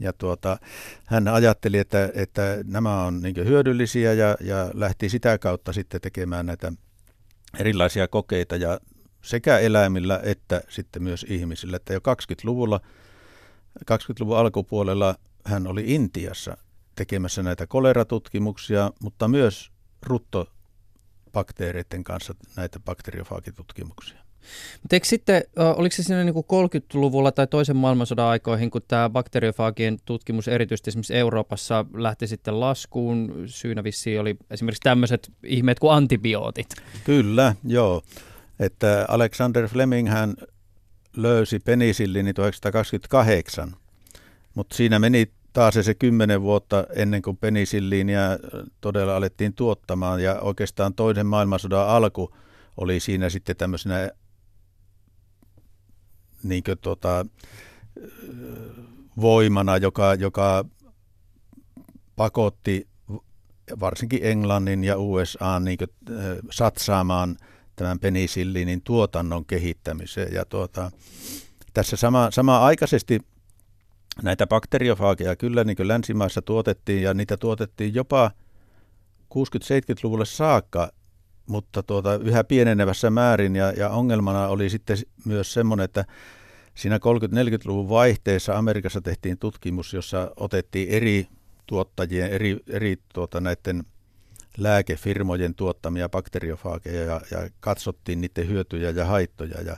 Ja 0.00 0.12
tuota, 0.12 0.56
hän 1.04 1.28
ajatteli, 1.28 1.78
että, 1.78 2.10
että 2.14 2.58
nämä 2.64 3.04
on 3.04 3.22
niin 3.22 3.36
hyödyllisiä 3.36 4.12
ja, 4.12 4.36
ja 4.40 4.70
lähti 4.74 5.08
sitä 5.08 5.38
kautta 5.38 5.72
sitten 5.72 6.00
tekemään 6.00 6.46
näitä 6.46 6.72
erilaisia 7.58 8.08
kokeita 8.08 8.56
ja 8.56 8.80
sekä 9.22 9.58
eläimillä 9.58 10.20
että 10.22 10.60
sitten 10.68 11.02
myös 11.02 11.26
ihmisillä. 11.28 11.76
Että 11.76 11.92
jo 11.92 11.98
20-luvulla, 11.98 12.80
20-luvun 13.90 14.36
alkupuolella 14.36 15.14
hän 15.44 15.66
oli 15.66 15.84
Intiassa 15.86 16.56
tekemässä 16.94 17.42
näitä 17.42 17.66
koleratutkimuksia, 17.66 18.90
mutta 19.02 19.28
myös 19.28 19.70
ruttobakteereiden 20.02 22.04
kanssa 22.04 22.34
näitä 22.56 22.80
bakteriofaagitutkimuksia. 22.80 24.29
Mutta 24.82 24.96
eikö 24.96 25.06
sitten, 25.06 25.42
oliko 25.76 25.96
se 25.96 26.02
siinä 26.02 26.24
niin 26.24 26.34
30-luvulla 26.34 27.32
tai 27.32 27.46
toisen 27.46 27.76
maailmansodan 27.76 28.26
aikoihin, 28.26 28.70
kun 28.70 28.82
tämä 28.88 29.10
bakteriofaagien 29.10 29.98
tutkimus 30.04 30.48
erityisesti 30.48 30.90
esimerkiksi 30.90 31.16
Euroopassa 31.16 31.84
lähti 31.94 32.26
sitten 32.26 32.60
laskuun, 32.60 33.42
syynä 33.46 33.84
vissiin 33.84 34.20
oli 34.20 34.36
esimerkiksi 34.50 34.80
tämmöiset 34.82 35.32
ihmeet 35.44 35.78
kuin 35.78 35.92
antibiootit? 35.92 36.66
Kyllä, 37.04 37.54
joo. 37.64 38.02
Että 38.60 39.04
Alexander 39.08 39.68
Fleming 39.68 40.08
hän 40.08 40.34
löysi 41.16 41.58
penisillini 41.58 42.34
1928, 42.34 43.76
mutta 44.54 44.76
siinä 44.76 44.98
meni 44.98 45.30
taas 45.52 45.74
se 45.82 45.94
kymmenen 45.94 46.42
vuotta 46.42 46.86
ennen 46.96 47.22
kuin 47.22 47.36
penisilliiniä 47.36 48.38
todella 48.80 49.16
alettiin 49.16 49.54
tuottamaan 49.54 50.22
ja 50.22 50.40
oikeastaan 50.40 50.94
toisen 50.94 51.26
maailmansodan 51.26 51.88
alku 51.88 52.36
oli 52.76 53.00
siinä 53.00 53.28
sitten 53.28 53.56
tämmöisenä 53.56 54.10
niin 56.42 56.62
tota, 56.80 57.26
voimana, 59.20 59.76
joka, 59.76 60.14
joka 60.14 60.64
pakotti 62.16 62.88
varsinkin 63.80 64.20
Englannin 64.22 64.84
ja 64.84 64.98
USA 64.98 65.60
niin 65.60 65.78
kuin, 65.78 65.88
satsaamaan 66.50 67.36
tämän 67.76 67.98
penisillinin 67.98 68.82
tuotannon 68.82 69.44
kehittämiseen. 69.44 70.32
Ja 70.32 70.44
tuota, 70.44 70.90
tässä 71.74 71.96
sama, 71.96 72.28
sama 72.30 72.58
aikaisesti 72.58 73.20
näitä 74.22 74.46
kyllä 75.36 75.64
niin 75.64 75.88
länsimaissa 75.88 76.42
tuotettiin 76.42 77.02
ja 77.02 77.14
niitä 77.14 77.36
tuotettiin 77.36 77.94
jopa 77.94 78.30
60-70-luvulle 79.34 80.24
saakka, 80.26 80.90
mutta 81.46 81.82
tuota, 81.82 82.14
yhä 82.14 82.44
pienenevässä 82.44 83.10
määrin 83.10 83.56
ja, 83.56 83.72
ja 83.72 83.88
ongelmana 83.90 84.48
oli 84.48 84.70
sitten 84.70 84.98
myös 85.24 85.52
semmoinen, 85.52 85.84
että 85.84 86.04
siinä 86.74 86.96
30-40-luvun 86.98 87.88
vaihteessa 87.88 88.58
Amerikassa 88.58 89.00
tehtiin 89.00 89.38
tutkimus, 89.38 89.94
jossa 89.94 90.30
otettiin 90.36 90.88
eri 90.88 91.28
tuottajien, 91.66 92.30
eri, 92.30 92.58
eri 92.68 92.96
tuota, 93.14 93.40
näiden 93.40 93.84
lääkefirmojen 94.58 95.54
tuottamia 95.54 96.08
bakteriofaageja 96.08 97.04
ja, 97.04 97.20
ja 97.30 97.50
katsottiin 97.60 98.20
niiden 98.20 98.48
hyötyjä 98.48 98.90
ja 98.90 99.04
haittoja 99.04 99.60
ja, 99.60 99.76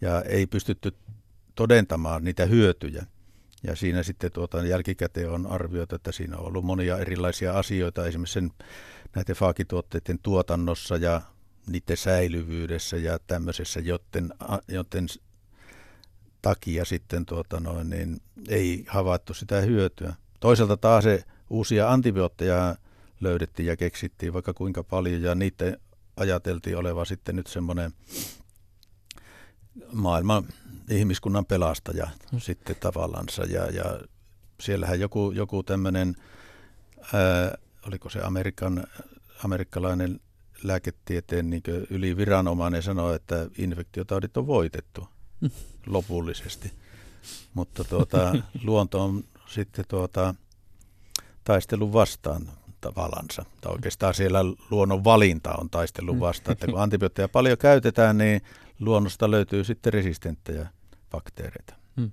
ja 0.00 0.22
ei 0.22 0.46
pystytty 0.46 0.94
todentamaan 1.54 2.24
niitä 2.24 2.46
hyötyjä. 2.46 3.06
Ja 3.62 3.76
siinä 3.76 4.02
sitten 4.02 4.32
tuota, 4.32 4.64
jälkikäteen 4.64 5.30
on 5.30 5.46
arvioitu, 5.46 5.94
että 5.94 6.12
siinä 6.12 6.36
on 6.36 6.46
ollut 6.46 6.64
monia 6.64 6.98
erilaisia 6.98 7.58
asioita, 7.58 8.06
esimerkiksi 8.06 8.32
sen, 8.32 8.50
näiden 9.16 9.36
faakituotteiden 9.36 10.18
tuotannossa 10.22 10.96
ja 10.96 11.20
niiden 11.66 11.96
säilyvyydessä 11.96 12.96
ja 12.96 13.18
tämmöisessä, 13.26 13.80
joten, 13.80 14.34
joten 14.68 15.06
takia 16.42 16.84
sitten 16.84 17.26
tuota 17.26 17.60
noin, 17.60 17.90
niin 17.90 18.20
ei 18.48 18.84
havaittu 18.88 19.34
sitä 19.34 19.60
hyötyä. 19.60 20.14
Toisaalta 20.40 20.76
taas 20.76 21.04
se 21.04 21.24
uusia 21.50 21.92
antibiootteja 21.92 22.76
löydettiin 23.20 23.66
ja 23.66 23.76
keksittiin 23.76 24.32
vaikka 24.32 24.54
kuinka 24.54 24.84
paljon 24.84 25.22
ja 25.22 25.34
niiden 25.34 25.80
ajateltiin 26.16 26.76
olevan 26.76 27.06
sitten 27.06 27.36
nyt 27.36 27.46
semmoinen 27.46 27.92
maailman 29.92 30.44
ihmiskunnan 30.90 31.46
pelastaja 31.46 32.08
mm. 32.32 32.40
sitten 32.40 32.76
tavallansa. 32.76 33.44
Ja, 33.44 33.66
ja 33.66 34.00
siellähän 34.60 35.00
joku, 35.00 35.30
joku 35.30 35.62
tämmöinen, 35.62 36.16
oliko 37.86 38.10
se 38.10 38.20
Amerikan, 38.20 38.84
amerikkalainen 39.44 40.20
lääketieteen 40.62 41.50
niin 41.50 41.62
yliviranomainen 41.90 42.82
sanoi, 42.82 43.16
että 43.16 43.46
infektiotaudit 43.58 44.36
on 44.36 44.46
voitettu 44.46 45.08
mm. 45.40 45.50
lopullisesti. 45.86 46.72
Mutta 47.54 47.84
tuota, 47.84 48.36
luonto 48.64 49.04
on 49.04 49.24
sitten 49.46 49.84
tuota, 49.88 50.34
taistelun 51.44 51.92
vastaan 51.92 52.48
tavallansa. 52.80 53.44
Tai 53.60 53.72
oikeastaan 53.72 54.14
siellä 54.14 54.40
luonnon 54.70 55.04
valinta 55.04 55.54
on 55.54 55.70
taistelun 55.70 56.16
mm. 56.16 56.20
vastaan. 56.20 56.52
Että 56.52 56.66
kun 56.66 56.80
antibiootteja 56.82 57.28
paljon 57.28 57.58
käytetään, 57.58 58.18
niin 58.18 58.40
luonnosta 58.80 59.30
löytyy 59.30 59.64
sitten 59.64 59.92
resistenttejä 59.92 60.68
bakteereita. 61.10 61.74
Hmm. 61.96 62.10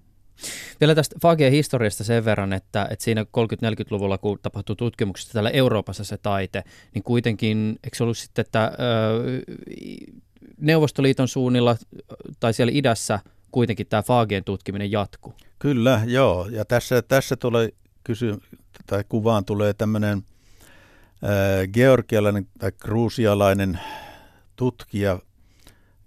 Vielä 0.79 0.95
tästä 0.95 1.15
faagien 1.21 1.51
historiasta 1.51 2.03
sen 2.03 2.25
verran, 2.25 2.53
että, 2.53 2.87
että 2.91 3.03
siinä 3.03 3.23
30-40-luvulla, 3.23 4.17
kun 4.17 4.39
tapahtui 4.41 4.75
tutkimuksista 4.75 5.33
täällä 5.33 5.49
Euroopassa 5.49 6.03
se 6.03 6.17
taite, 6.17 6.63
niin 6.93 7.03
kuitenkin, 7.03 7.79
eikö 7.83 7.97
se 7.97 8.03
ollut 8.03 8.17
sitten, 8.17 8.45
että 8.45 8.65
ö, 8.65 9.41
Neuvostoliiton 10.57 11.27
suunnilla 11.27 11.77
tai 12.39 12.53
siellä 12.53 12.71
idässä 12.75 13.19
kuitenkin 13.51 13.87
tämä 13.87 14.03
faagien 14.03 14.43
tutkiminen 14.43 14.91
jatkuu? 14.91 15.33
Kyllä, 15.59 16.01
joo. 16.05 16.47
Ja 16.51 16.65
tässä, 16.65 17.01
tässä 17.01 17.35
tulee 17.35 17.69
kysy, 18.03 18.37
tai 18.85 19.03
kuvaan 19.09 19.45
tulee 19.45 19.73
tämmöinen 19.73 20.23
georgialainen 21.73 22.47
tai 22.59 22.71
kruusialainen 22.71 23.79
tutkija 24.55 25.19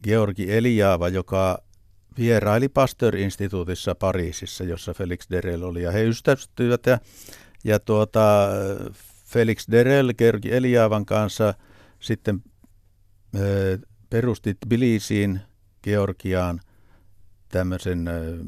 Georgi 0.04 0.52
Eliava, 0.52 1.08
joka 1.08 1.62
vieraili 2.18 2.68
Pasteur-instituutissa 2.68 3.94
Pariisissa, 3.94 4.64
jossa 4.64 4.94
Felix 4.94 5.26
Derel 5.30 5.62
oli, 5.62 5.82
ja 5.82 5.90
he 5.90 6.04
ystävystyivät, 6.04 6.86
ja, 6.86 6.98
ja 7.64 7.78
tuota, 7.78 8.48
Felix 9.24 9.66
Derel 9.70 10.14
Georgi 10.14 10.52
Eliavan 10.52 11.06
kanssa 11.06 11.54
sitten 12.00 12.42
ö, 13.38 13.78
perusti 14.10 14.54
Tbilisiin, 14.54 15.40
Georgiaan, 15.82 16.60
tämmöisen 17.48 18.08
ö, 18.08 18.38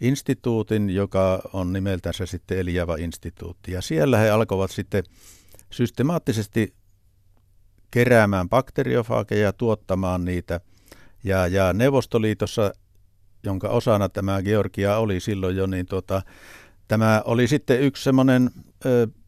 instituutin, 0.00 0.90
joka 0.90 1.42
on 1.52 1.72
nimeltänsä 1.72 2.26
sitten 2.26 2.58
Eliava-instituutti. 2.58 3.72
Ja 3.72 3.80
siellä 3.80 4.18
he 4.18 4.30
alkoivat 4.30 4.70
sitten 4.70 5.04
systemaattisesti 5.70 6.74
keräämään 7.90 8.48
bakteriofaageja 8.48 9.42
ja 9.42 9.52
tuottamaan 9.52 10.24
niitä. 10.24 10.60
Ja, 11.24 11.46
ja 11.46 11.72
Neuvostoliitossa 11.72 12.72
jonka 13.46 13.68
osana 13.68 14.08
tämä 14.08 14.42
Georgia 14.42 14.96
oli 14.96 15.20
silloin 15.20 15.56
jo, 15.56 15.66
niin 15.66 15.86
tota, 15.86 16.22
tämä 16.88 17.22
oli 17.24 17.48
sitten 17.48 17.80
yksi 17.80 18.04
semmoinen 18.04 18.50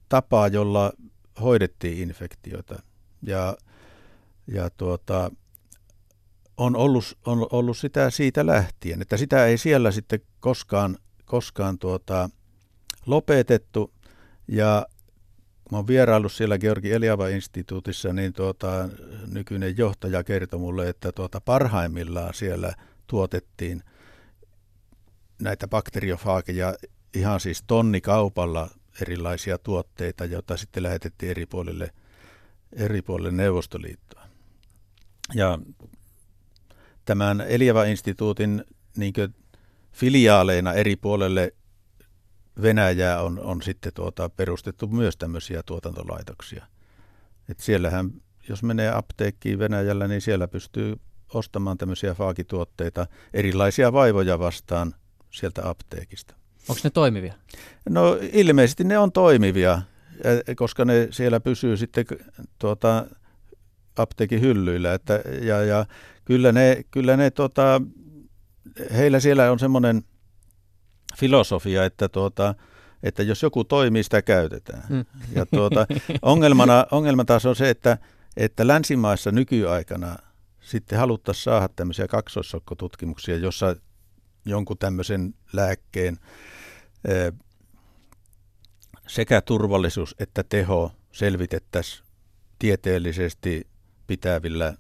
tapa, 0.09 0.48
jolla 0.48 0.92
hoidettiin 1.40 1.98
infektioita. 1.98 2.83
Ja, 3.22 3.57
ja 4.46 4.70
tuota, 4.70 5.31
on 6.57 6.76
ollut, 6.76 7.18
on 7.26 7.46
ollut 7.52 7.76
sitä 7.76 8.11
siitä 8.11 8.46
lähtien, 8.46 9.02
että 9.02 9.16
sitä 9.16 9.46
ei 9.46 9.59
siellä 9.59 9.90
sitten 9.90 10.20
koskaan, 10.40 10.98
koskaan 11.24 11.78
tuota, 11.78 12.31
lopetettu. 13.07 13.92
Ja 14.48 14.87
kun 15.64 15.76
olen 15.76 15.87
vieraillut 15.87 16.33
siellä 16.33 16.59
Georgi 16.59 16.92
Eliava-instituutissa, 16.92 18.12
niin 18.12 18.33
tuota, 18.33 18.88
nykyinen 19.26 19.78
johtaja 19.78 20.24
kertoi 20.24 20.61
mulle, 20.61 20.88
että 20.88 21.12
tuota, 21.12 21.40
parhaimmillaan 21.40 22.35
siellä 22.35 22.72
tuotettiin– 23.07 23.83
näitä 25.42 25.68
bakteriofaageja 25.68 26.74
ihan 27.14 27.40
siis 27.40 27.62
tonnikaupalla 27.66 28.70
erilaisia 29.03 29.59
tuotteita, 29.59 30.24
joita 30.24 30.57
sitten 30.57 30.83
lähetettiin 30.83 31.31
eri 31.31 31.46
puolille, 31.46 31.90
eri 32.72 33.03
puolille 33.03 33.33
Neuvostoliittoa. 33.33 34.22
Ja 35.35 35.59
tämän 37.05 37.40
Eliava-instituutin 37.40 38.64
niin 38.96 39.14
filiaaleina 39.92 40.72
eri 40.72 40.96
puolelle 40.96 41.55
Venäjää 42.62 43.22
on, 43.22 43.40
on 43.40 43.62
sitten 43.62 43.92
tuota, 43.94 44.29
perustettu 44.29 44.87
myös 44.87 45.16
tämmöisiä 45.16 45.62
tuotantolaitoksia. 45.62 46.66
Et 47.48 47.61
siellähän, 47.61 48.11
jos 48.48 48.62
menee 48.62 48.90
apteekkiin 48.94 49.59
Venäjällä, 49.59 50.09
niin 50.09 50.20
siellä 50.20 50.48
pystyy 50.48 50.96
ostamaan 51.35 51.79
tämmöisiä 51.79 52.14
faakituotteita, 52.14 53.07
erilaisia 53.35 53.92
vaivoja 53.92 54.38
vastaan 54.38 54.94
sieltä 55.30 55.68
apteekista. 55.68 56.34
Onko 56.68 56.80
ne 56.84 56.90
toimivia? 56.90 57.34
No 57.88 58.18
ilmeisesti 58.32 58.84
ne 58.84 58.98
on 58.98 59.12
toimivia, 59.12 59.82
koska 60.56 60.84
ne 60.84 61.08
siellä 61.10 61.40
pysyy 61.40 61.76
sitten 61.76 62.06
tuota, 62.58 63.06
apteekin 63.96 64.40
hyllyillä. 64.40 64.94
Että, 64.94 65.20
ja, 65.42 65.62
ja 65.62 65.86
kyllä 66.24 66.52
ne, 66.52 66.84
kyllä 66.90 67.16
ne 67.16 67.30
tota, 67.30 67.82
heillä 68.96 69.20
siellä 69.20 69.52
on 69.52 69.58
semmoinen 69.58 70.02
filosofia, 71.18 71.84
että, 71.84 72.08
tuota, 72.08 72.54
että 73.02 73.22
jos 73.22 73.42
joku 73.42 73.64
toimii, 73.64 74.02
sitä 74.02 74.22
käytetään. 74.22 74.82
Mm. 74.88 75.04
Ja 75.34 75.46
tuota, 75.46 75.86
ongelmana, 76.22 76.86
ongelma 76.90 77.24
taas 77.24 77.46
on 77.46 77.56
se, 77.56 77.70
että, 77.70 77.98
että 78.36 78.66
länsimaissa 78.66 79.30
nykyaikana 79.30 80.16
sitten 80.60 80.98
haluttaisiin 80.98 81.44
saada 81.44 81.68
tämmöisiä 81.76 82.08
kaksoissokkotutkimuksia, 82.08 83.36
jossa 83.36 83.76
jonkun 84.48 84.78
tämmöisen 84.78 85.34
lääkkeen 85.52 86.18
sekä 89.06 89.40
turvallisuus 89.40 90.14
että 90.18 90.44
teho 90.48 90.92
selvitettäisiin 91.12 92.06
tieteellisesti 92.58 93.66
pitävillä 94.06 94.74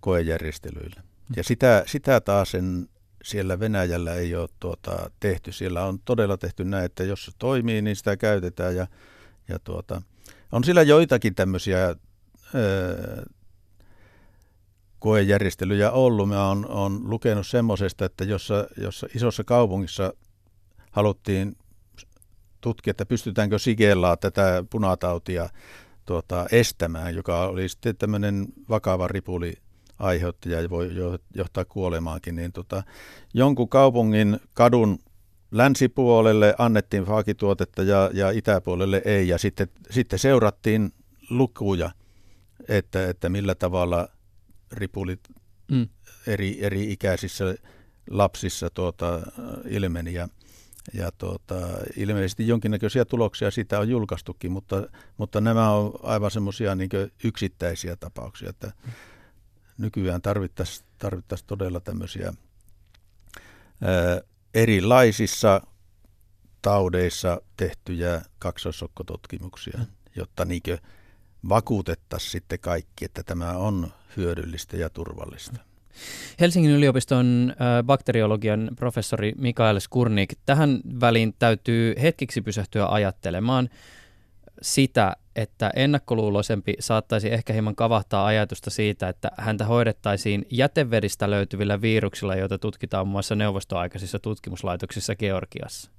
koejärjestelyillä. 0.00 1.02
Ja 1.36 1.44
sitä, 1.44 1.84
sitä 1.86 2.20
taas 2.20 2.50
sen 2.50 2.88
siellä 3.22 3.60
Venäjällä 3.60 4.14
ei 4.14 4.34
ole 4.34 4.48
tuota, 4.60 5.10
tehty. 5.20 5.52
Siellä 5.52 5.84
on 5.84 5.98
todella 6.04 6.36
tehty 6.36 6.64
näin, 6.64 6.84
että 6.84 7.04
jos 7.04 7.24
se 7.24 7.32
toimii, 7.38 7.82
niin 7.82 7.96
sitä 7.96 8.16
käytetään. 8.16 8.76
Ja, 8.76 8.86
ja 9.48 9.58
tuota, 9.58 10.02
on 10.52 10.64
sillä 10.64 10.82
joitakin 10.82 11.34
tämmöisiä 11.34 11.96
öö, 12.54 13.22
koejärjestelyjä 15.02 15.90
ollut. 15.90 16.28
Mä 16.28 16.48
oon, 16.48 16.66
oon 16.68 17.00
lukenut 17.10 17.46
semmoisesta, 17.46 18.04
että 18.04 18.24
jossa, 18.24 18.66
jossa 18.76 19.06
isossa 19.14 19.44
kaupungissa 19.44 20.12
haluttiin 20.90 21.56
tutkia, 22.60 22.90
että 22.90 23.06
pystytäänkö 23.06 23.58
Sigellaa 23.58 24.16
tätä 24.16 24.64
punatautia 24.70 25.48
tuota, 26.06 26.46
estämään, 26.52 27.14
joka 27.14 27.46
oli 27.46 27.68
sitten 27.68 27.96
tämmöinen 27.96 28.46
vakava 28.68 29.08
ripuli 29.08 29.54
aiheuttaja 29.98 30.60
ja 30.60 30.70
voi 30.70 30.90
johtaa 31.34 31.64
kuolemaankin, 31.64 32.36
niin 32.36 32.52
tota, 32.52 32.82
jonkun 33.34 33.68
kaupungin 33.68 34.40
kadun 34.54 34.98
länsipuolelle 35.50 36.54
annettiin 36.58 37.04
faakituotetta 37.04 37.82
ja, 37.82 38.10
ja 38.14 38.30
itäpuolelle 38.30 39.02
ei, 39.04 39.28
ja 39.28 39.38
sitten, 39.38 39.68
sitten 39.90 40.18
seurattiin 40.18 40.92
lukuja, 41.30 41.90
että, 42.68 43.08
että 43.08 43.28
millä 43.28 43.54
tavalla 43.54 44.08
ripulit 44.72 45.20
mm. 45.70 45.88
eri, 46.26 46.64
eri 46.64 46.92
ikäisissä 46.92 47.54
lapsissa 48.10 48.70
tuota, 48.70 49.20
ilmeni. 49.68 50.14
Ja, 50.14 50.28
ja 50.92 51.12
tuota, 51.18 51.56
ilmeisesti 51.96 52.48
jonkinnäköisiä 52.48 53.04
tuloksia 53.04 53.50
siitä 53.50 53.78
on 53.78 53.88
julkaistukin, 53.88 54.52
mutta, 54.52 54.88
mutta 55.16 55.40
nämä 55.40 55.70
on 55.70 55.92
aivan 56.02 56.30
semmoisia 56.30 56.74
niin 56.74 56.90
yksittäisiä 57.24 57.96
tapauksia, 57.96 58.50
että 58.50 58.72
nykyään 59.78 60.22
tarvittaisiin 60.22 60.86
tarvittais 60.98 61.42
todella 61.42 61.80
tämmöisiä 61.80 62.26
ää, 63.82 64.20
erilaisissa 64.54 65.60
taudeissa 66.62 67.42
tehtyjä 67.56 68.22
kaksoissokkotutkimuksia, 68.38 69.78
mm. 69.78 69.86
jotta 70.16 70.44
niinkö 70.44 70.78
vakuutettaisiin 71.48 72.30
sitten 72.30 72.58
kaikki, 72.58 73.04
että 73.04 73.22
tämä 73.22 73.50
on 73.50 73.92
hyödyllistä 74.16 74.76
ja 74.76 74.90
turvallista. 74.90 75.60
Helsingin 76.40 76.70
yliopiston 76.70 77.54
bakteriologian 77.84 78.70
professori 78.76 79.32
Mikael 79.38 79.80
Skurnik, 79.80 80.32
tähän 80.46 80.80
väliin 81.00 81.34
täytyy 81.38 81.94
hetkiksi 82.02 82.40
pysähtyä 82.42 82.86
ajattelemaan 82.86 83.68
sitä, 84.62 85.16
että 85.36 85.70
ennakkoluuloisempi 85.76 86.74
saattaisi 86.80 87.32
ehkä 87.32 87.52
hieman 87.52 87.76
kavahtaa 87.76 88.26
ajatusta 88.26 88.70
siitä, 88.70 89.08
että 89.08 89.30
häntä 89.38 89.64
hoidettaisiin 89.64 90.46
jätevedistä 90.50 91.30
löytyvillä 91.30 91.80
viruksilla, 91.80 92.36
joita 92.36 92.58
tutkitaan 92.58 93.06
muun 93.06 93.12
muassa 93.12 93.34
neuvostoaikaisissa 93.34 94.18
tutkimuslaitoksissa 94.18 95.16
Georgiassa. 95.16 95.90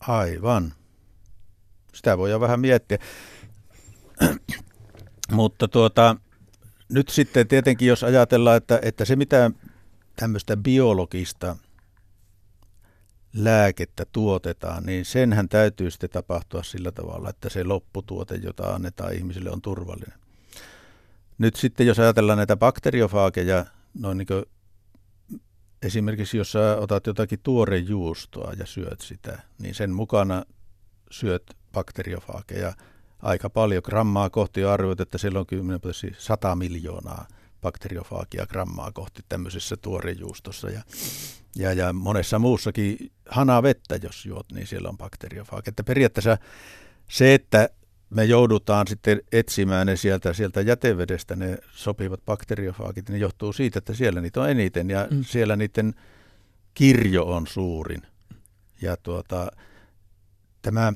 Aivan. 0.00 0.72
Sitä 1.94 2.18
voi 2.18 2.30
jo 2.30 2.40
vähän 2.40 2.60
miettiä. 2.60 2.98
Mutta 5.32 5.68
tuota, 5.68 6.16
nyt 6.88 7.08
sitten 7.08 7.48
tietenkin, 7.48 7.88
jos 7.88 8.04
ajatellaan, 8.04 8.56
että, 8.56 8.78
että 8.82 9.04
se 9.04 9.16
mitä 9.16 9.50
tämmöistä 10.16 10.56
biologista 10.56 11.56
lääkettä 13.34 14.04
tuotetaan, 14.12 14.84
niin 14.84 15.04
senhän 15.04 15.48
täytyy 15.48 15.90
sitten 15.90 16.10
tapahtua 16.10 16.62
sillä 16.62 16.92
tavalla, 16.92 17.30
että 17.30 17.48
se 17.48 17.64
lopputuote, 17.64 18.34
jota 18.34 18.74
annetaan 18.74 19.14
ihmisille, 19.14 19.50
on 19.50 19.62
turvallinen. 19.62 20.18
Nyt 21.38 21.56
sitten, 21.56 21.86
jos 21.86 21.98
ajatellaan 21.98 22.36
näitä 22.36 22.56
bakteriofaakeja, 22.56 23.64
noin 23.94 24.18
niin 24.18 24.26
kuin 24.26 24.44
esimerkiksi 25.82 26.36
jos 26.36 26.52
sä 26.52 26.76
otat 26.76 27.06
jotakin 27.06 27.40
tuorejuustoa 27.42 28.52
ja 28.58 28.66
syöt 28.66 29.00
sitä, 29.00 29.42
niin 29.58 29.74
sen 29.74 29.90
mukana 29.90 30.44
syöt 31.12 31.42
bakteriofaakeja– 31.72 32.72
aika 33.22 33.50
paljon. 33.50 33.82
Grammaa 33.84 34.30
kohti 34.30 34.64
arvioit, 34.64 35.00
että 35.00 35.18
siellä 35.18 35.40
on 35.40 35.46
10 35.46 35.80
100 36.18 36.56
miljoonaa 36.56 37.26
bakteriofaagia 37.60 38.46
grammaa 38.46 38.92
kohti 38.92 39.22
tämmöisessä 39.28 39.76
tuorejuustossa. 39.76 40.70
Ja, 40.70 40.82
ja, 41.56 41.72
ja 41.72 41.92
monessa 41.92 42.38
muussakin 42.38 43.12
hanaa 43.28 43.62
vettä, 43.62 43.98
jos 44.02 44.26
juot, 44.26 44.52
niin 44.52 44.66
siellä 44.66 44.88
on 44.88 44.98
bakteriofaagia. 44.98 45.68
Että 45.68 45.84
periaatteessa 45.84 46.38
se, 47.08 47.34
että 47.34 47.68
me 48.10 48.24
joudutaan 48.24 48.86
sitten 48.86 49.20
etsimään 49.32 49.86
ne 49.86 49.96
sieltä, 49.96 50.32
sieltä 50.32 50.60
jätevedestä, 50.60 51.36
ne 51.36 51.58
sopivat 51.72 52.20
bakteriofaagit, 52.24 53.08
niin 53.08 53.20
johtuu 53.20 53.52
siitä, 53.52 53.78
että 53.78 53.94
siellä 53.94 54.20
niitä 54.20 54.40
on 54.40 54.50
eniten 54.50 54.90
ja 54.90 55.08
mm. 55.10 55.24
siellä 55.24 55.56
niiden 55.56 55.94
kirjo 56.74 57.24
on 57.24 57.46
suurin. 57.46 58.02
Ja 58.82 58.96
tuota, 58.96 59.50
tämä 60.62 60.92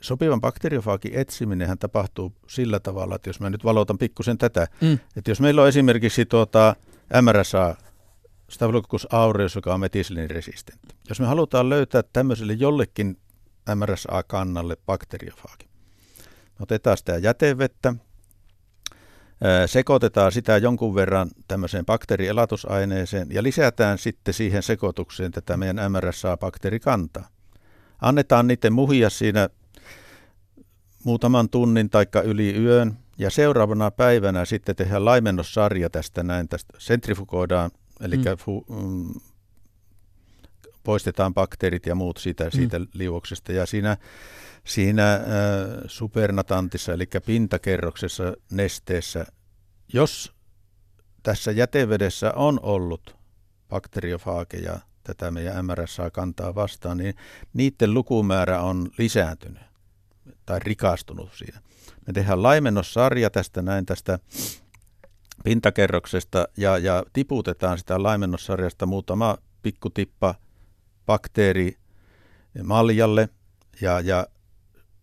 sopivan 0.00 0.40
bakteriofaakin 0.40 1.14
etsiminenhän 1.14 1.78
tapahtuu 1.78 2.32
sillä 2.46 2.80
tavalla, 2.80 3.14
että 3.14 3.28
jos 3.28 3.40
mä 3.40 3.50
nyt 3.50 3.64
valotan 3.64 3.98
pikkusen 3.98 4.38
tätä, 4.38 4.66
mm. 4.80 4.98
että 5.16 5.30
jos 5.30 5.40
meillä 5.40 5.62
on 5.62 5.68
esimerkiksi 5.68 6.26
tuota 6.26 6.76
MRSA, 7.22 7.76
Staphylococcus 8.50 9.08
aureus, 9.10 9.54
joka 9.54 9.74
on 9.74 9.80
metisliniresistentti. 9.80 10.94
Jos 11.08 11.20
me 11.20 11.26
halutaan 11.26 11.68
löytää 11.68 12.02
tämmöiselle 12.12 12.52
jollekin 12.52 13.18
MRSA-kannalle 13.74 14.76
bakteriofaagi, 14.86 15.68
otetaan 16.60 16.96
sitä 16.96 17.18
jätevettä, 17.18 17.94
sekoitetaan 19.66 20.32
sitä 20.32 20.56
jonkun 20.56 20.94
verran 20.94 21.30
tämmöiseen 21.48 21.86
bakteerielatusaineeseen 21.86 23.26
ja 23.30 23.42
lisätään 23.42 23.98
sitten 23.98 24.34
siihen 24.34 24.62
sekoitukseen 24.62 25.32
tätä 25.32 25.56
meidän 25.56 25.92
MRSA-bakteerikantaa. 25.92 27.28
Annetaan 28.02 28.46
niiden 28.46 28.72
muhia 28.72 29.10
siinä 29.10 29.48
muutaman 31.04 31.48
tunnin 31.48 31.90
taikka 31.90 32.22
yli 32.22 32.56
yön 32.56 32.98
ja 33.18 33.30
seuraavana 33.30 33.90
päivänä 33.90 34.44
sitten 34.44 34.76
tehdään 34.76 35.04
laimennossarja 35.04 35.90
tästä 35.90 36.22
näin, 36.22 36.48
tästä 36.48 36.72
sentrifugoidaan, 36.78 37.70
eli 38.00 38.16
mm. 38.16 38.24
fu, 38.38 38.64
mm, 38.68 39.20
poistetaan 40.82 41.34
bakteerit 41.34 41.86
ja 41.86 41.94
muut 41.94 42.16
siitä, 42.16 42.44
mm. 42.44 42.50
siitä 42.50 42.78
mm. 42.78 42.86
liuoksesta 42.92 43.52
ja 43.52 43.66
siinä, 43.66 43.96
siinä 44.64 45.14
äh, 45.14 45.20
supernatantissa, 45.86 46.92
eli 46.92 47.06
pintakerroksessa 47.26 48.34
nesteessä, 48.50 49.26
jos 49.92 50.32
tässä 51.22 51.50
jätevedessä 51.52 52.32
on 52.32 52.60
ollut 52.62 53.16
bakteriofaakeja 53.68 54.78
tätä 55.04 55.30
meidän 55.30 55.66
MRSA 55.66 56.10
kantaa 56.10 56.54
vastaan, 56.54 56.98
niin 56.98 57.14
niiden 57.52 57.94
lukumäärä 57.94 58.60
on 58.60 58.90
lisääntynyt 58.98 59.62
tai 60.46 60.58
rikastunut 60.58 61.30
siinä. 61.34 61.60
Me 62.06 62.12
tehdään 62.12 62.42
laimennossarja 62.42 63.30
tästä 63.30 63.62
näin 63.62 63.86
tästä 63.86 64.18
pintakerroksesta 65.44 66.48
ja, 66.56 66.78
ja 66.78 67.04
tiputetaan 67.12 67.78
sitä 67.78 68.02
laimennossarjasta 68.02 68.86
muutama 68.86 69.38
pikkutippa 69.62 70.34
bakteeri 71.06 71.76
maljalle 72.64 73.28
ja, 73.80 74.00
ja 74.00 74.26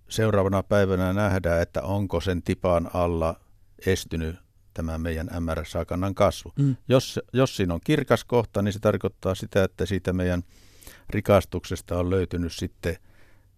seuraavana 0.10 0.64
päivänä 0.64 1.14
nähdään, 1.14 1.62
että 1.62 1.82
onko 1.82 2.22
sen 2.22 2.44
tipan 2.44 2.90
alla 2.94 3.40
estynyt 3.86 4.36
tämä 4.80 4.98
meidän 4.98 5.30
MRSA-kannan 5.39 6.15
kasvu. 6.15 6.54
Mm. 6.60 6.76
Jos, 6.88 7.20
jos 7.34 7.56
siinä 7.56 7.74
on 7.74 7.80
kirkas 7.84 8.24
kohta, 8.24 8.62
niin 8.62 8.74
se 8.74 8.80
tarkoittaa 8.80 9.36
sitä, 9.36 9.63
että 9.63 9.86
siitä 9.86 10.13
meidän 10.13 10.44
rikastuksesta 11.10 12.00
on 12.00 12.10
löytynyt 12.10 12.54
sitten 12.54 12.98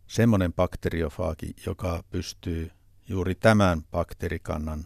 semmoinen 0.08 0.54
bakteriofaagi, 0.54 1.54
joka 1.66 2.04
pystyy 2.10 2.72
juuri 3.08 3.36
tämän 3.36 3.82
bakteerikannan 3.92 4.86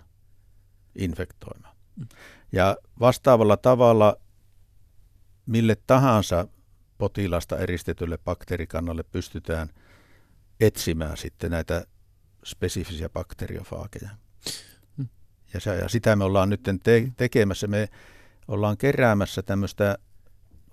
infektoimaan. 0.95 1.75
Mm. 1.95 2.07
Ja 2.51 2.77
vastaavalla 2.99 3.57
tavalla 3.57 4.17
mille 5.45 5.77
tahansa 5.87 6.47
potilasta 6.97 7.57
eristetylle 7.57 8.17
bakteerikannalle 8.17 9.03
pystytään 9.03 9.69
etsimään 10.59 11.17
sitten 11.17 11.51
näitä 11.51 11.85
spesifisiä 12.45 13.09
bakteriofaageja. 13.09 14.09
Ja, 15.65 15.73
ja 15.73 15.89
sitä 15.89 16.15
me 16.15 16.23
ollaan 16.23 16.49
nyt 16.49 16.61
te- 16.83 17.11
tekemässä. 17.17 17.67
Me 17.67 17.89
ollaan 18.47 18.77
keräämässä 18.77 19.43
tämmöistä 19.43 19.97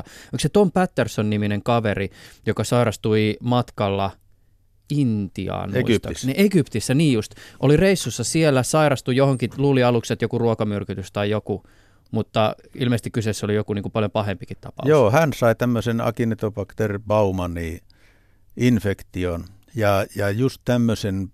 Onko 0.00 0.38
se 0.38 0.48
Tom 0.48 0.72
Patterson-niminen 0.72 1.62
kaveri, 1.62 2.10
joka 2.46 2.64
sairastui 2.64 3.36
matkalla– 3.40 4.10
Intiaan 4.90 5.76
Egyptissä. 5.76 6.28
Egyptissä, 6.34 6.94
niin 6.94 7.12
just. 7.12 7.34
Oli 7.60 7.76
reissussa 7.76 8.24
siellä, 8.24 8.62
sairastui 8.62 9.16
johonkin, 9.16 9.50
luuli 9.56 9.82
aluksi, 9.82 10.12
että 10.12 10.24
joku 10.24 10.38
ruokamyrkytys 10.38 11.12
tai 11.12 11.30
joku, 11.30 11.62
mutta 12.10 12.54
ilmeisesti 12.74 13.10
kyseessä 13.10 13.46
oli 13.46 13.54
joku 13.54 13.72
niin 13.72 13.82
kuin 13.82 13.92
paljon 13.92 14.10
pahempikin 14.10 14.56
tapaus. 14.60 14.88
Joo, 14.88 15.10
hän 15.10 15.32
sai 15.32 15.54
tämmöisen 15.54 16.00
Acinetobacter 16.00 16.98
baumani 17.06 17.80
infektion 18.58 19.44
ja, 19.74 20.06
ja 20.16 20.30
just 20.30 20.62
tämmöisen, 20.64 21.32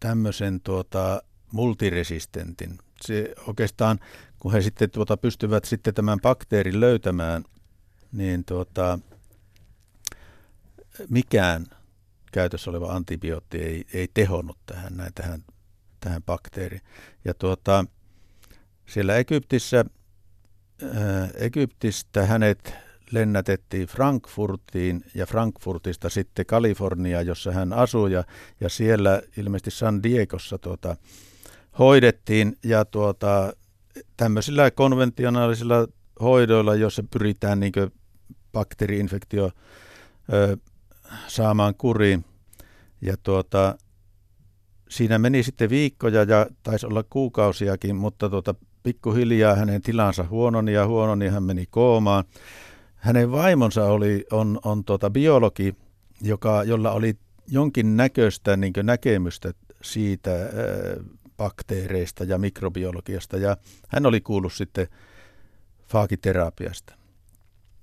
tämmöisen 0.00 0.60
tuota, 0.60 1.22
multiresistentin. 1.52 2.78
Se 3.00 3.34
oikeastaan, 3.46 3.98
kun 4.38 4.52
he 4.52 4.62
sitten 4.62 4.90
tuota, 4.90 5.16
pystyvät 5.16 5.64
sitten 5.64 5.94
tämän 5.94 6.20
bakteerin 6.20 6.80
löytämään, 6.80 7.44
niin 8.12 8.44
tuota, 8.44 8.98
mikään– 11.08 11.66
käytössä 12.32 12.70
oleva 12.70 12.92
antibiootti 12.92 13.58
ei, 13.58 13.84
ei 13.92 14.08
tehonnut 14.14 14.58
tähän, 14.66 14.96
näin, 14.96 15.14
tähän, 15.14 15.44
tähän 16.00 16.22
bakteeriin. 16.22 16.82
Ja 17.24 17.34
tuota, 17.34 17.84
siellä 18.86 19.16
Egyptissä, 19.16 19.84
ää, 20.82 21.28
Egyptistä 21.34 22.26
hänet 22.26 22.74
lennätettiin 23.12 23.88
Frankfurtiin 23.88 25.04
ja 25.14 25.26
Frankfurtista 25.26 26.08
sitten 26.08 26.46
Kaliforniaan, 26.46 27.26
jossa 27.26 27.52
hän 27.52 27.72
asui 27.72 28.12
ja, 28.12 28.24
ja 28.60 28.68
siellä 28.68 29.22
ilmeisesti 29.36 29.70
San 29.70 30.02
Diegossa 30.02 30.58
tuota, 30.58 30.96
hoidettiin 31.78 32.58
ja 32.64 32.84
tuota, 32.84 33.52
tämmöisillä 34.16 34.70
konventionaalisilla 34.70 35.86
hoidoilla, 36.20 36.74
joissa 36.74 37.04
pyritään 37.10 37.60
niin 37.60 37.72
bakteeriinfektio 38.52 39.50
ö, 40.32 40.56
saamaan 41.28 41.74
kuriin. 41.74 42.24
Ja 43.00 43.16
tuota, 43.22 43.78
siinä 44.88 45.18
meni 45.18 45.42
sitten 45.42 45.70
viikkoja 45.70 46.22
ja 46.22 46.46
taisi 46.62 46.86
olla 46.86 47.04
kuukausiakin, 47.10 47.96
mutta 47.96 48.30
tuota, 48.30 48.54
pikkuhiljaa 48.82 49.54
hänen 49.54 49.82
tilansa 49.82 50.24
huononi 50.30 50.72
ja 50.72 50.86
huononi, 50.86 51.28
hän 51.28 51.42
meni 51.42 51.66
koomaan. 51.70 52.24
Hänen 53.02 53.32
vaimonsa 53.32 53.84
oli, 53.84 54.24
on, 54.32 54.60
on 54.64 54.84
tuota 54.84 55.10
biologi, 55.10 55.74
joka, 56.20 56.64
jolla 56.64 56.90
oli 56.92 57.14
jonkin 57.48 57.96
näköistä 57.96 58.56
niin 58.56 58.72
näkemystä 58.82 59.52
siitä 59.82 60.30
ää, 60.30 60.48
bakteereista 61.36 62.24
ja 62.24 62.38
mikrobiologiasta, 62.38 63.36
ja 63.36 63.56
hän 63.88 64.06
oli 64.06 64.20
kuullut 64.20 64.52
sitten 64.52 64.86
faakiterapiasta. 65.88 66.94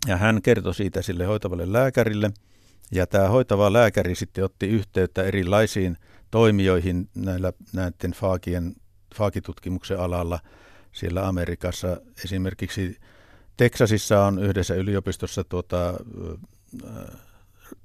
Ja 0.07 0.17
hän 0.17 0.41
kertoi 0.41 0.75
siitä 0.75 1.01
sille 1.01 1.25
hoitavalle 1.25 1.73
lääkärille– 1.73 2.31
ja 2.91 3.07
tämä 3.07 3.27
hoitava 3.27 3.73
lääkäri 3.73 4.15
sitten 4.15 4.43
otti 4.43 4.67
yhteyttä 4.67 5.23
erilaisiin 5.23 5.97
toimijoihin 6.31 7.09
näillä, 7.15 7.53
näiden 7.73 8.11
faakien, 8.11 8.75
faakitutkimuksen 9.15 9.99
alalla 9.99 10.39
siellä 10.91 11.27
Amerikassa. 11.27 11.97
Esimerkiksi 12.23 12.97
Teksasissa 13.59 14.25
on 14.25 14.43
yhdessä 14.43 14.75
yliopistossa 14.75 15.43
tuota, 15.43 15.93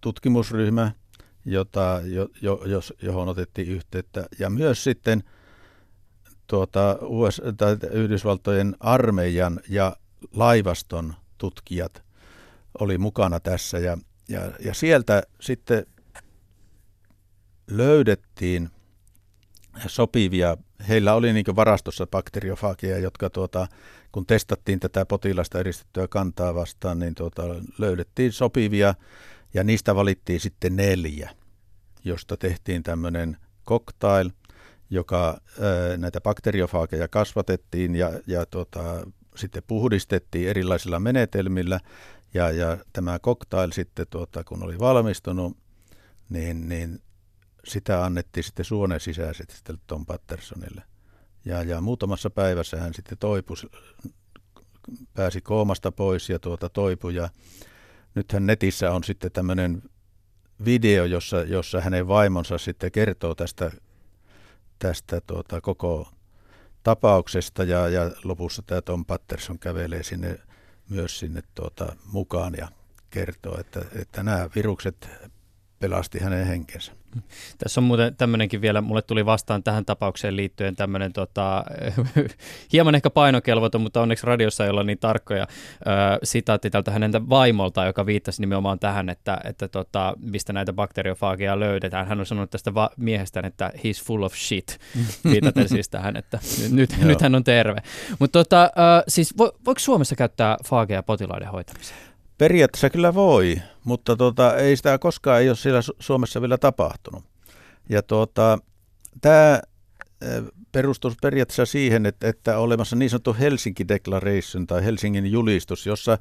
tutkimusryhmä, 0.00 0.92
jota, 1.44 2.00
jo, 2.04 2.28
jo, 2.42 2.62
jos, 2.66 2.94
johon 3.02 3.28
otettiin 3.28 3.68
yhteyttä. 3.68 4.26
Ja 4.38 4.50
myös 4.50 4.84
sitten 4.84 5.24
tuota, 6.46 6.98
US, 7.02 7.42
tai 7.56 7.76
Yhdysvaltojen 7.90 8.76
armeijan 8.80 9.60
ja 9.68 9.96
laivaston 10.32 11.14
tutkijat 11.38 12.02
oli 12.80 12.98
mukana 12.98 13.40
tässä. 13.40 13.78
Ja 13.78 13.98
ja, 14.28 14.52
ja 14.64 14.74
sieltä 14.74 15.22
sitten 15.40 15.86
löydettiin 17.70 18.70
sopivia, 19.86 20.56
heillä 20.88 21.14
oli 21.14 21.32
niin 21.32 21.56
varastossa 21.56 22.06
bakteriofaagia, 22.06 22.98
jotka 22.98 23.30
tuota, 23.30 23.66
kun 24.14 24.26
testattiin 24.26 24.80
tätä 24.80 25.06
potilasta 25.06 25.60
eristettyä 25.60 26.08
kantaa 26.08 26.54
vastaan, 26.54 26.98
niin 26.98 27.14
tuota, 27.14 27.42
löydettiin 27.78 28.32
sopivia 28.32 28.94
ja 29.54 29.64
niistä 29.64 29.94
valittiin 29.94 30.40
sitten 30.40 30.76
neljä, 30.76 31.30
josta 32.04 32.36
tehtiin 32.36 32.82
tämmöinen 32.82 33.36
cocktail, 33.66 34.30
joka 34.90 35.40
näitä 35.96 36.20
bakteriofaageja 36.20 37.08
kasvatettiin 37.08 37.94
ja, 37.96 38.20
ja 38.26 38.46
tuota, 38.46 39.06
sitten 39.36 39.62
puhdistettiin 39.66 40.48
erilaisilla 40.48 41.00
menetelmillä 41.00 41.80
ja, 42.34 42.50
ja 42.50 42.78
tämä 42.92 43.18
cocktail 43.18 43.70
sitten, 43.70 44.06
tuota, 44.10 44.44
kun 44.44 44.62
oli 44.62 44.78
valmistunut, 44.78 45.56
niin, 46.28 46.68
niin 46.68 47.02
sitä 47.64 48.04
annettiin 48.04 48.44
sitten 48.44 48.64
suonen 48.64 49.00
sisäisesti 49.00 49.72
Tom 49.86 50.06
Pattersonille. 50.06 50.82
Ja, 51.44 51.62
ja 51.62 51.80
muutamassa 51.80 52.30
päivässä 52.30 52.76
hän 52.76 52.94
sitten 52.94 53.18
toipui, 53.18 53.56
pääsi 55.14 55.40
koomasta 55.40 55.92
pois 55.92 56.30
ja 56.30 56.38
tuota 56.38 56.68
toipui. 56.68 57.14
Ja 57.14 57.28
nythän 58.14 58.46
netissä 58.46 58.90
on 58.90 59.04
sitten 59.04 59.32
tämmöinen 59.32 59.82
video, 60.64 61.04
jossa, 61.04 61.42
jossa 61.42 61.80
hänen 61.80 62.08
vaimonsa 62.08 62.58
sitten 62.58 62.92
kertoo 62.92 63.34
tästä, 63.34 63.70
tästä 64.78 65.20
tuota 65.26 65.60
koko 65.60 66.08
tapauksesta 66.82 67.64
ja, 67.64 67.88
ja 67.88 68.10
lopussa 68.24 68.62
tämä 68.66 68.82
Tom 68.82 69.04
Patterson 69.04 69.58
kävelee 69.58 70.02
sinne 70.02 70.38
myös 70.88 71.18
sinne 71.18 71.42
tuota, 71.54 71.96
mukaan 72.12 72.54
ja 72.58 72.68
kertoo, 73.10 73.60
että, 73.60 73.84
että 74.00 74.22
nämä 74.22 74.48
virukset 74.54 75.08
pelasti 75.78 76.18
hänen 76.18 76.46
henkensä. 76.46 76.92
Tässä 77.58 77.80
on 77.80 77.84
muuten 77.84 78.16
tämmöinenkin 78.16 78.60
vielä, 78.60 78.80
mulle 78.80 79.02
tuli 79.02 79.26
vastaan 79.26 79.62
tähän 79.62 79.84
tapaukseen 79.84 80.36
liittyen 80.36 80.76
tämmöinen 80.76 81.12
tota, 81.12 81.64
hieman 82.72 82.94
ehkä 82.94 83.10
painokelvoton, 83.10 83.80
mutta 83.80 84.00
onneksi 84.00 84.26
radiossa 84.26 84.64
ei 84.64 84.70
olla 84.70 84.82
niin 84.82 84.98
tarkkoja 84.98 85.42
äh, 85.42 86.18
sitaatti 86.22 86.70
tältä 86.70 86.90
hänen 86.90 87.28
vaimolta, 87.28 87.84
joka 87.84 88.06
viittasi 88.06 88.42
nimenomaan 88.42 88.78
tähän, 88.78 89.08
että, 89.08 89.38
että 89.44 89.68
tota, 89.68 90.14
mistä 90.20 90.52
näitä 90.52 90.72
bakteriofaageja 90.72 91.60
löydetään. 91.60 92.06
Hän 92.06 92.20
on 92.20 92.26
sanonut 92.26 92.50
tästä 92.50 92.74
va- 92.74 92.90
miehestään, 92.96 93.44
että 93.44 93.72
he's 93.76 94.04
full 94.04 94.22
of 94.22 94.34
shit, 94.34 94.78
viitaten 95.30 95.68
siis 95.68 95.88
tähän, 95.88 96.16
että 96.16 96.38
nyt, 96.70 96.90
nyt 97.02 97.20
hän 97.20 97.34
on 97.34 97.44
terve. 97.44 97.80
Mutta 98.18 98.38
tota, 98.44 98.70
siis 99.08 99.38
vo, 99.38 99.52
voiko 99.66 99.78
Suomessa 99.78 100.16
käyttää 100.16 100.56
faageja 100.64 101.02
potilaiden 101.02 101.48
hoitamiseen? 101.48 102.13
Periaatteessa 102.38 102.90
kyllä 102.90 103.14
voi, 103.14 103.62
mutta 103.84 104.16
tuota, 104.16 104.56
ei 104.56 104.76
sitä 104.76 104.98
koskaan 104.98 105.40
ei 105.40 105.48
ole 105.48 105.56
siellä 105.56 105.80
Suomessa 105.98 106.40
vielä 106.40 106.58
tapahtunut. 106.58 107.24
Ja 107.88 108.02
tuota, 108.02 108.58
tämä 109.20 109.60
perustuu 110.72 111.12
periaatteessa 111.22 111.66
siihen, 111.66 112.06
että, 112.06 112.28
että 112.28 112.58
olemassa 112.58 112.96
niin 112.96 113.10
sanottu 113.10 113.36
Helsinki 113.40 113.88
Declaration 113.88 114.66
tai 114.66 114.84
Helsingin 114.84 115.32
julistus, 115.32 115.86
jossa 115.86 116.18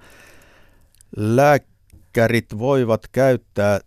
lääkärit 1.18 2.58
voivat 2.58 3.08
käyttää 3.12 3.80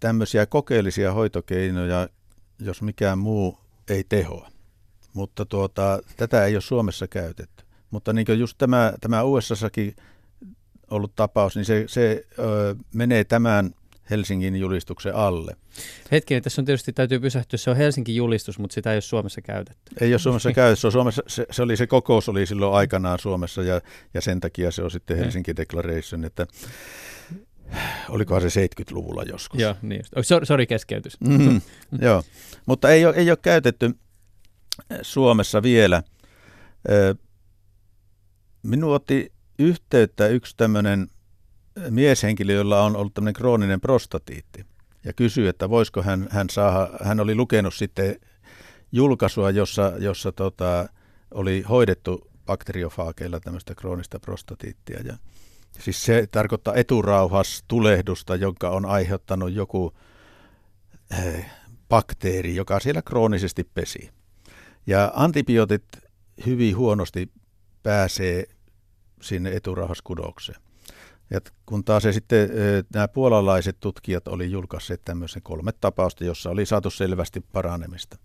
tämmöisiä 0.00 0.46
kokeellisia 0.46 1.12
hoitokeinoja, 1.12 2.08
jos 2.58 2.82
mikään 2.82 3.18
muu 3.18 3.58
ei 3.88 4.04
tehoa. 4.08 4.50
Mutta 5.14 5.46
tuota, 5.46 6.00
tätä 6.16 6.44
ei 6.44 6.54
ole 6.54 6.60
Suomessa 6.60 7.08
käytetty. 7.08 7.64
Mutta 7.90 8.12
niin 8.12 8.38
just 8.38 8.58
tämä, 8.58 8.92
tämä 9.00 9.22
USAssakin 9.22 9.96
ollut 10.90 11.14
tapaus, 11.16 11.56
niin 11.56 11.64
se, 11.64 11.84
se 11.86 12.24
ö, 12.38 12.74
menee 12.94 13.24
tämän 13.24 13.74
Helsingin 14.10 14.56
julistuksen 14.56 15.14
alle. 15.14 15.56
Hetki, 16.12 16.40
tässä 16.40 16.60
on 16.60 16.64
tietysti 16.66 16.92
täytyy 16.92 17.20
pysähtyä, 17.20 17.56
se 17.56 17.70
on 17.70 17.76
Helsingin 17.76 18.16
julistus, 18.16 18.58
mutta 18.58 18.74
sitä 18.74 18.90
ei 18.92 18.96
ole 18.96 19.00
Suomessa 19.00 19.40
käytetty. 19.40 19.94
Ei 20.00 20.12
ole 20.12 20.18
Suomessa 20.18 20.52
käytetty, 20.52 20.80
se, 20.80 20.86
on 20.86 20.92
Suomessa, 20.92 21.22
se, 21.26 21.46
se, 21.50 21.62
oli 21.62 21.76
se 21.76 21.86
kokous 21.86 22.28
oli 22.28 22.46
silloin 22.46 22.74
aikanaan 22.74 23.18
Suomessa 23.18 23.62
ja, 23.62 23.80
ja 24.14 24.20
sen 24.20 24.40
takia 24.40 24.70
se 24.70 24.82
on 24.82 24.90
sitten 24.90 25.16
Helsinki 25.16 25.56
Declaration, 25.56 26.24
että 26.24 26.46
olikohan 28.08 28.50
se 28.50 28.66
70-luvulla 28.66 29.22
joskus. 29.22 29.60
Joo, 29.60 29.74
niin 29.82 30.00
just. 30.00 30.16
Oh, 30.16 30.42
sorry, 30.44 30.66
keskeytys. 30.66 31.20
Mm, 31.20 31.60
joo, 32.00 32.22
mutta 32.66 32.90
ei 32.90 33.06
ole, 33.06 33.14
ei 33.16 33.30
ole 33.30 33.38
käytetty 33.42 33.94
Suomessa 35.02 35.62
vielä. 35.62 36.02
Minun 38.62 38.94
otti 38.94 39.32
yhteyttä 39.58 40.26
yksi 40.26 40.56
tämmöinen 40.56 41.08
mieshenkilö, 41.90 42.52
jolla 42.52 42.82
on 42.82 42.96
ollut 42.96 43.14
tämmöinen 43.14 43.34
krooninen 43.34 43.80
prostatiitti 43.80 44.66
ja 45.04 45.12
kysyi, 45.12 45.46
että 45.46 45.70
voisiko 45.70 46.02
hän, 46.02 46.28
hän 46.30 46.50
saada, 46.50 46.90
hän 47.02 47.20
oli 47.20 47.34
lukenut 47.34 47.74
sitten 47.74 48.16
julkaisua, 48.92 49.50
jossa, 49.50 49.92
jossa 49.98 50.32
tota, 50.32 50.88
oli 51.30 51.64
hoidettu 51.68 52.30
bakteriofaakeilla 52.46 53.40
tämmöistä 53.40 53.74
kroonista 53.74 54.20
prostatiittia. 54.20 55.00
Ja, 55.04 55.16
siis 55.78 56.04
se 56.04 56.28
tarkoittaa 56.30 56.74
eturauhas 56.74 57.64
tulehdusta, 57.68 58.36
jonka 58.36 58.70
on 58.70 58.86
aiheuttanut 58.86 59.52
joku 59.52 59.94
eh, 61.18 61.50
bakteeri, 61.88 62.56
joka 62.56 62.80
siellä 62.80 63.02
kroonisesti 63.02 63.64
pesi. 63.64 64.10
Ja 64.86 65.12
antibiootit 65.14 65.84
hyvin 66.46 66.76
huonosti 66.76 67.32
pääsee 67.82 68.44
sinne 69.22 69.50
eturauhaskudokseen. 69.50 70.60
Ja 71.30 71.40
kun 71.66 71.84
taas 71.84 72.02
se 72.02 72.12
sitten 72.12 72.50
nämä 72.94 73.08
puolalaiset 73.08 73.76
tutkijat 73.80 74.28
oli 74.28 74.50
julkaisseet 74.50 75.04
tämmöisen 75.04 75.42
kolme 75.42 75.72
tapausta, 75.72 76.24
jossa 76.24 76.50
oli 76.50 76.66
saatu 76.66 76.90
selvästi 76.90 77.40
paranemista. 77.40 78.18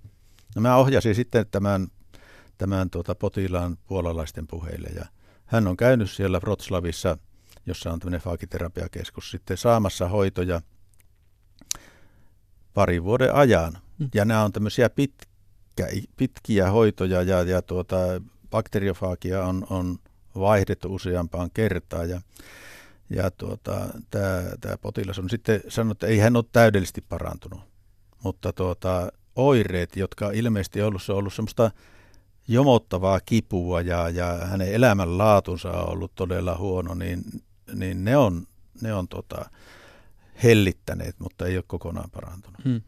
No 0.55 0.61
mä 0.61 0.75
ohjasin 0.75 1.15
sitten 1.15 1.45
tämän, 1.51 1.87
tämän 2.57 2.89
tuota 2.89 3.15
potilaan 3.15 3.77
puolalaisten 3.87 4.47
puheille 4.47 4.87
ja 4.95 5.05
hän 5.45 5.67
on 5.67 5.77
käynyt 5.77 6.11
siellä 6.11 6.39
Wroclawissa, 6.39 7.17
jossa 7.65 7.91
on 7.91 7.99
tämmöinen 7.99 8.21
faakiterapiakeskus, 8.21 9.31
sitten 9.31 9.57
saamassa 9.57 10.07
hoitoja 10.07 10.61
pari 12.73 13.03
vuoden 13.03 13.35
ajan. 13.35 13.77
Mm. 13.99 14.09
Ja 14.13 14.25
nämä 14.25 14.43
on 14.43 14.51
tämmöisiä 14.51 14.89
pitkä, 14.89 15.87
pitkiä 16.17 16.71
hoitoja 16.71 17.21
ja, 17.21 17.43
ja 17.43 17.61
tuota, 17.61 17.97
bakteriofaagia 18.49 19.45
on, 19.45 19.67
on 19.69 19.99
vaihdettu 20.35 20.95
useampaan 20.95 21.49
kertaan 21.53 22.09
ja, 22.09 22.21
ja 23.09 23.31
tuota, 23.31 23.87
tämä 24.61 24.77
potilas 24.81 25.19
on 25.19 25.29
sitten 25.29 25.61
sanonut, 25.67 25.95
että 25.95 26.07
ei 26.07 26.17
hän 26.17 26.35
ole 26.35 26.45
täydellisesti 26.51 27.01
parantunut, 27.09 27.61
mutta 28.23 28.53
tuota, 28.53 29.11
oireet, 29.35 29.95
jotka 29.95 30.31
ilmeisesti 30.31 30.81
on 30.81 30.87
ollut, 30.87 31.03
se 31.03 31.11
on 31.11 31.17
ollut 31.17 31.33
semmoista 31.33 31.71
jomottavaa 32.47 33.19
kipua 33.19 33.81
ja, 33.81 34.09
ja 34.09 34.33
hänen 34.33 34.73
elämänlaatunsa 34.73 35.71
on 35.71 35.89
ollut 35.89 36.15
todella 36.15 36.57
huono, 36.57 36.93
niin, 36.93 37.23
niin 37.73 38.05
ne 38.05 38.17
on, 38.17 38.47
ne 38.81 38.93
on 38.93 39.07
tota, 39.07 39.49
hellittäneet, 40.43 41.19
mutta 41.19 41.45
ei 41.45 41.57
ole 41.57 41.63
kokonaan 41.67 42.09
parantunut. 42.11 42.63
Hmm. 42.65 42.81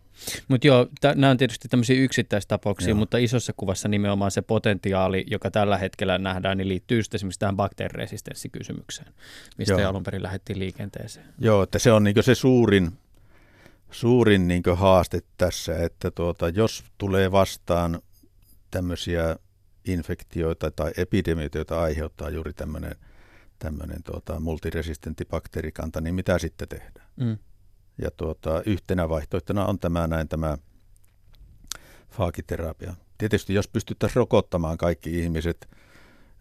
Mutta 0.47 0.67
joo, 0.67 0.85
t- 0.85 1.15
nämä 1.15 1.31
on 1.31 1.37
tietysti 1.37 1.67
tämmöisiä 1.67 1.95
yksittäistapauksia, 1.95 2.89
joo. 2.89 2.97
mutta 2.97 3.17
isossa 3.17 3.53
kuvassa 3.57 3.87
nimenomaan 3.87 4.31
se 4.31 4.41
potentiaali, 4.41 5.25
joka 5.27 5.51
tällä 5.51 5.77
hetkellä 5.77 6.17
nähdään, 6.17 6.57
niin 6.57 6.67
liittyy 6.67 6.99
just 6.99 7.13
esimerkiksi 7.13 7.39
tähän 7.39 7.55
bakteeriresistenssikysymykseen, 7.55 9.13
mistä 9.57 9.73
joo. 9.73 9.89
alun 9.89 10.03
perin 10.03 10.23
lähdettiin 10.23 10.59
liikenteeseen. 10.59 11.25
Joo, 11.39 11.63
että 11.63 11.79
se 11.79 11.91
on 11.91 12.03
niin 12.03 12.15
se 12.21 12.35
suurin, 12.35 12.91
suurin 13.91 14.47
niin 14.47 14.63
haaste 14.75 15.21
tässä, 15.37 15.77
että 15.77 16.11
tuota, 16.11 16.49
jos 16.49 16.83
tulee 16.97 17.31
vastaan 17.31 18.01
tämmöisiä 18.71 19.35
infektioita 19.87 20.71
tai 20.71 20.91
epidemioita, 20.97 21.57
joita 21.57 21.81
aiheuttaa 21.81 22.29
juuri 22.29 22.53
tämmöinen 22.53 22.95
tämmöinen 23.59 24.03
tuota, 24.03 24.39
multiresistentti 24.39 25.25
bakteerikanta, 25.25 26.01
niin 26.01 26.15
mitä 26.15 26.39
sitten 26.39 26.67
tehdään? 26.67 27.07
Mm. 27.15 27.37
Ja 28.01 28.11
tuota, 28.11 28.61
yhtenä 28.65 29.09
vaihtoehtona 29.09 29.65
on 29.65 29.79
tämä 29.79 30.07
näin 30.07 30.27
tämä 30.27 30.57
faakiterapia. 32.09 32.93
Tietysti 33.17 33.53
jos 33.53 33.67
pystyttäisiin 33.67 34.15
rokottamaan 34.15 34.77
kaikki 34.77 35.19
ihmiset 35.19 35.69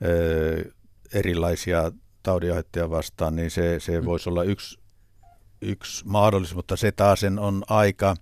ö, 0.05 0.73
erilaisia 1.15 1.93
taudinaiheuttajia 2.23 2.91
vastaan, 2.91 3.37
niin 3.37 3.51
se, 3.51 3.81
se 3.81 4.01
mm. 4.01 4.05
voisi 4.05 4.29
olla 4.29 4.43
yksi, 4.43 4.79
yksi 5.61 6.05
mahdollisuus, 6.07 6.57
mutta 6.57 6.77
se 6.77 6.93
taas 6.93 7.21
sen 7.21 7.39
on 7.39 7.63
aika... 7.69 8.17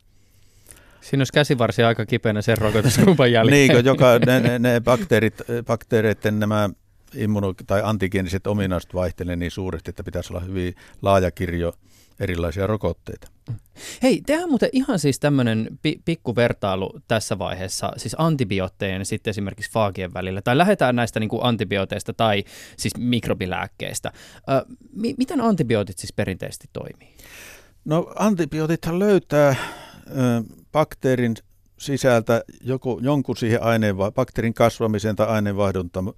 Siinä 1.01 1.21
olisi 1.21 1.33
käsivarsi 1.33 1.83
aika 1.83 2.07
kipeänä 2.07 2.43
sen 2.43 2.59
rokotuskumpan 2.59 3.33
jälkeen. 3.33 3.57
niin, 3.57 3.73
kun 3.73 3.85
joka, 3.85 4.19
ne, 4.27 4.41
ne, 4.41 4.59
ne 4.59 4.81
bakteerit, 4.81 5.35
bakteereiden 5.67 6.39
nämä 6.39 6.71
immuno- 7.15 7.55
tai 7.67 7.81
antigeeniset 7.85 8.47
ominaiset 8.47 8.95
vaihtelee 8.95 9.37
niin 9.37 9.51
suuresti, 9.51 9.91
että 9.91 10.05
pitäisi 10.05 10.33
olla 10.33 10.45
hyvin 10.45 10.75
laaja 11.03 11.31
kirjo 11.31 11.73
erilaisia 12.21 12.67
rokotteita. 12.67 13.29
Hei, 14.03 14.23
tehdään 14.27 14.49
muuten 14.49 14.69
ihan 14.73 14.99
siis 14.99 15.21
tämmöinen 15.21 15.69
pi- 15.83 16.01
pikkuvertailu 16.05 17.01
tässä 17.09 17.39
vaiheessa, 17.39 17.93
siis 17.97 18.17
antibioottejen 18.19 18.99
ja 18.99 19.05
sitten 19.05 19.31
esimerkiksi 19.31 19.71
faagien 19.71 20.15
välillä, 20.15 20.43
tai 20.43 20.59
lähdetään 20.59 20.97
näistä 20.97 21.21
niin 21.21 21.31
kuin 21.31 21.45
antibiooteista 21.45 22.13
tai 22.13 22.45
siis 22.77 22.93
mikrobilääkkeistä. 22.99 24.13
Ö, 24.37 24.75
mi- 24.93 25.15
miten 25.19 25.41
antibiootit 25.41 25.99
siis 25.99 26.13
perinteisesti 26.13 26.69
toimii? 26.73 27.15
No 27.85 28.13
antibiootithan 28.17 28.99
löytää 28.99 29.57
ö, 30.09 30.15
bakteerin 30.73 31.35
sisältä 31.79 32.43
joku, 32.61 33.01
jonkun 33.03 33.37
siihen 33.37 33.63
aineen, 33.63 33.97
bakteerin 34.15 34.55
kasvamiseen 34.55 35.17
tai 35.17 35.27
aineenvaihduntaan 35.27 36.13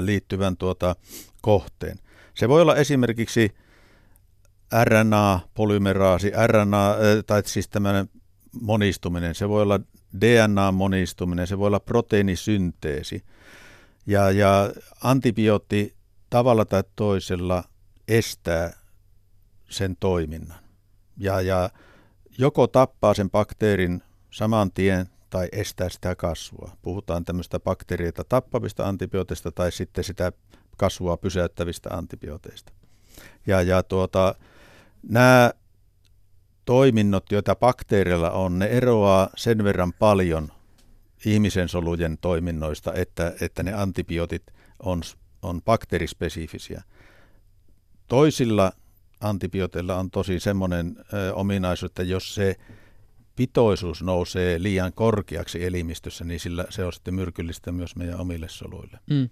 liittyvän 0.00 0.56
tuota, 0.56 0.96
kohteen. 1.42 1.98
Se 2.34 2.48
voi 2.48 2.62
olla 2.62 2.76
esimerkiksi 2.76 3.50
RNA-polymeraasi, 4.84 6.32
RNA, 6.46 6.96
tai 7.26 7.42
siis 7.46 7.68
tämmöinen 7.68 8.08
monistuminen, 8.60 9.34
se 9.34 9.48
voi 9.48 9.62
olla 9.62 9.80
DNA-monistuminen, 10.20 11.46
se 11.46 11.58
voi 11.58 11.66
olla 11.66 11.80
proteiinisynteesi. 11.80 13.24
Ja, 14.06 14.30
ja 14.30 14.70
antibiootti 15.02 15.96
tavalla 16.30 16.64
tai 16.64 16.84
toisella 16.96 17.64
estää 18.08 18.72
sen 19.70 19.96
toiminnan. 20.00 20.58
Ja, 21.16 21.40
ja 21.40 21.70
joko 22.38 22.66
tappaa 22.66 23.14
sen 23.14 23.30
bakteerin 23.30 24.02
saman 24.30 24.72
tien 24.72 25.08
tai 25.30 25.48
estää 25.52 25.88
sitä 25.88 26.16
kasvua. 26.16 26.76
Puhutaan 26.82 27.24
tämmöistä 27.24 27.60
bakteereita 27.60 28.24
tappavista 28.24 28.88
antibiooteista 28.88 29.52
tai 29.52 29.72
sitten 29.72 30.04
sitä 30.04 30.32
kasvua 30.76 31.16
pysäyttävistä 31.16 31.90
antibiooteista. 31.90 32.72
Ja, 33.46 33.62
ja 33.62 33.82
tuota, 33.82 34.34
nämä 35.08 35.50
toiminnot, 36.64 37.32
joita 37.32 37.54
bakteereilla 37.56 38.30
on, 38.30 38.58
ne 38.58 38.66
eroaa 38.66 39.30
sen 39.36 39.64
verran 39.64 39.92
paljon 39.92 40.52
ihmisen 41.26 41.68
solujen 41.68 42.18
toiminnoista, 42.20 42.94
että, 42.94 43.34
että 43.40 43.62
ne 43.62 43.72
antibiootit 43.72 44.42
on, 44.82 45.02
on 45.42 45.62
bakteerispesifisiä. 45.62 46.82
Toisilla 48.08 48.72
antibiooteilla 49.20 49.96
on 49.96 50.10
tosi 50.10 50.40
semmoinen 50.40 50.96
ö, 51.14 51.34
ominaisuus, 51.34 51.90
että 51.90 52.02
jos 52.02 52.34
se 52.34 52.56
pitoisuus 53.36 54.02
nousee 54.02 54.62
liian 54.62 54.92
korkeaksi 54.92 55.64
elimistössä, 55.64 56.24
niin 56.24 56.40
sillä 56.40 56.64
se 56.70 56.84
on 56.84 56.92
sitten 56.92 57.14
myrkyllistä 57.14 57.72
myös 57.72 57.96
meidän 57.96 58.20
omille 58.20 58.48
soluille. 58.48 58.98
Mm. 59.10 59.28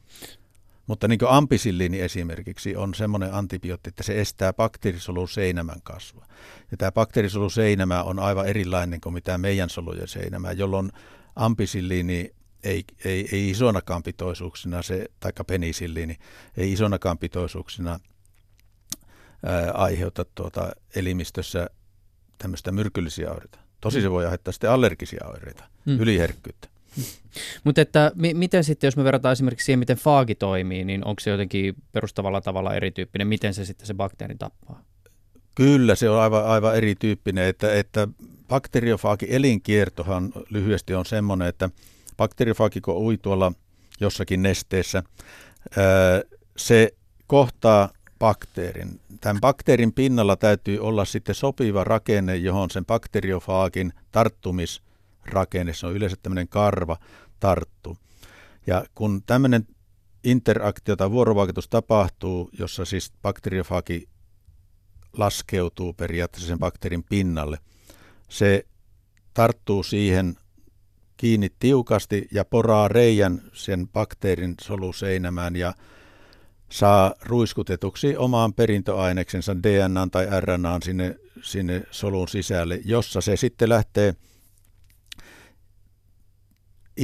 Mutta 0.93 1.09
niin 1.09 1.19
kuin 1.19 1.31
ampisilliini 1.31 2.01
esimerkiksi 2.01 2.77
on 2.77 2.95
semmoinen 2.95 3.35
antibiootti, 3.35 3.89
että 3.89 4.03
se 4.03 4.21
estää 4.21 4.53
bakteerisolun 4.53 5.29
seinämän 5.29 5.83
kasvua. 5.83 6.27
Ja 6.71 6.77
tämä 6.77 6.93
bakteerisolun 6.93 7.51
seinämä 7.51 8.03
on 8.03 8.19
aivan 8.19 8.47
erilainen 8.47 9.01
kuin 9.01 9.13
mitä 9.13 9.39
meidän 9.39 9.71
solujen 9.71 10.09
seinämä, 10.09 10.53
jolloin 10.53 10.93
ampisilliini 11.37 12.31
ei, 12.65 12.85
ei, 13.05 13.29
ei 13.33 13.51
isonakaan 13.51 14.03
pitoisuuksina, 14.03 14.83
se, 14.83 15.07
taikka 15.21 15.45
penisilliini, 15.45 16.17
ei 16.57 16.73
isonakaan 16.73 17.19
pitoisuuksina 17.19 18.01
ää, 19.47 19.71
aiheuta 19.75 20.25
tuota 20.35 20.73
elimistössä 20.97 21.67
tämmöistä 22.39 22.73
myrkyllisiä 22.73 23.31
oireita. 23.31 23.59
Tosi 23.81 24.01
se 24.01 24.11
voi 24.11 24.25
aiheuttaa 24.25 24.53
sitten 24.53 24.71
allergisia 24.71 25.27
oireita, 25.27 25.65
mm. 25.87 26.01
yliherkkyyttä. 26.01 26.69
Mutta 27.65 27.81
että 27.81 28.13
mi- 28.15 28.35
miten 28.35 28.65
sitten, 28.65 28.89
jos 28.89 28.97
me 28.97 29.05
verrataan 29.05 29.33
esimerkiksi 29.33 29.65
siihen, 29.65 29.79
miten 29.79 29.97
faagi 29.97 30.35
toimii, 30.35 30.85
niin 30.85 31.05
onko 31.05 31.21
se 31.21 31.31
jotenkin 31.31 31.75
perustavalla 31.93 32.41
tavalla 32.41 32.75
erityyppinen? 32.75 33.29
Miten 33.29 33.55
se 33.55 33.65
sitten 33.65 33.87
se 33.87 33.95
bakteeri 33.95 34.35
tappaa? 34.35 34.83
Kyllä, 35.55 35.95
se 35.95 36.11
on 36.11 36.21
aivan, 36.21 36.47
aivan 36.47 36.77
erityyppinen, 36.77 37.45
että, 37.45 37.75
että 37.75 38.09
bakteriofaagi 38.49 39.27
elinkiertohan 39.29 40.33
lyhyesti 40.51 40.95
on 40.95 41.07
semmoinen, 41.07 41.49
että 41.49 41.71
bakteriofaagi 42.17 42.81
kun 42.81 42.97
ui 42.97 43.19
tuolla 43.19 43.53
jossakin 44.01 44.43
nesteessä, 44.43 45.03
se 46.57 46.95
kohtaa 47.27 47.91
bakteerin. 48.19 49.01
Tämän 49.21 49.41
bakteerin 49.41 49.93
pinnalla 49.93 50.37
täytyy 50.37 50.79
olla 50.79 51.05
sitten 51.05 51.35
sopiva 51.35 51.85
rakenne, 51.85 52.37
johon 52.37 52.71
sen 52.71 52.85
bakteriofaagin 52.85 53.93
tarttumis 54.13 54.83
rakenne, 55.27 55.75
se 55.75 55.87
on 55.87 55.97
yleensä 55.97 56.17
tämmöinen 56.23 56.49
karva, 56.49 56.97
tarttuu. 57.41 57.97
Ja 58.67 58.85
kun 58.95 59.23
tämmöinen 59.27 59.67
interaktio 60.25 60.97
tai 60.97 61.11
vuorovaikutus 61.11 61.69
tapahtuu, 61.69 62.51
jossa 62.59 62.85
siis 62.85 63.13
bakteriofaagi 63.23 64.09
laskeutuu 65.13 65.93
periaatteessa 65.93 66.49
sen 66.49 66.59
bakteerin 66.59 67.05
pinnalle, 67.05 67.59
se 68.29 68.67
tarttuu 69.35 69.83
siihen 69.83 70.37
kiinni 71.17 71.49
tiukasti 71.59 72.29
ja 72.33 72.45
poraa 72.45 72.89
reijän 72.89 73.43
sen 73.53 73.89
bakteerin 73.89 74.55
soluseinämään 74.61 75.57
ja 75.57 75.75
saa 76.69 77.15
ruiskutetuksi 77.23 78.17
omaan 78.17 78.55
perintöaineksensa 78.55 79.57
DNA 79.63 80.09
tai 80.13 80.27
RNA 80.41 80.79
sinne, 80.85 81.17
sinne 81.43 81.83
solun 81.91 82.29
sisälle, 82.29 82.81
jossa 82.85 83.21
se 83.21 83.37
sitten 83.37 83.69
lähtee– 83.69 84.15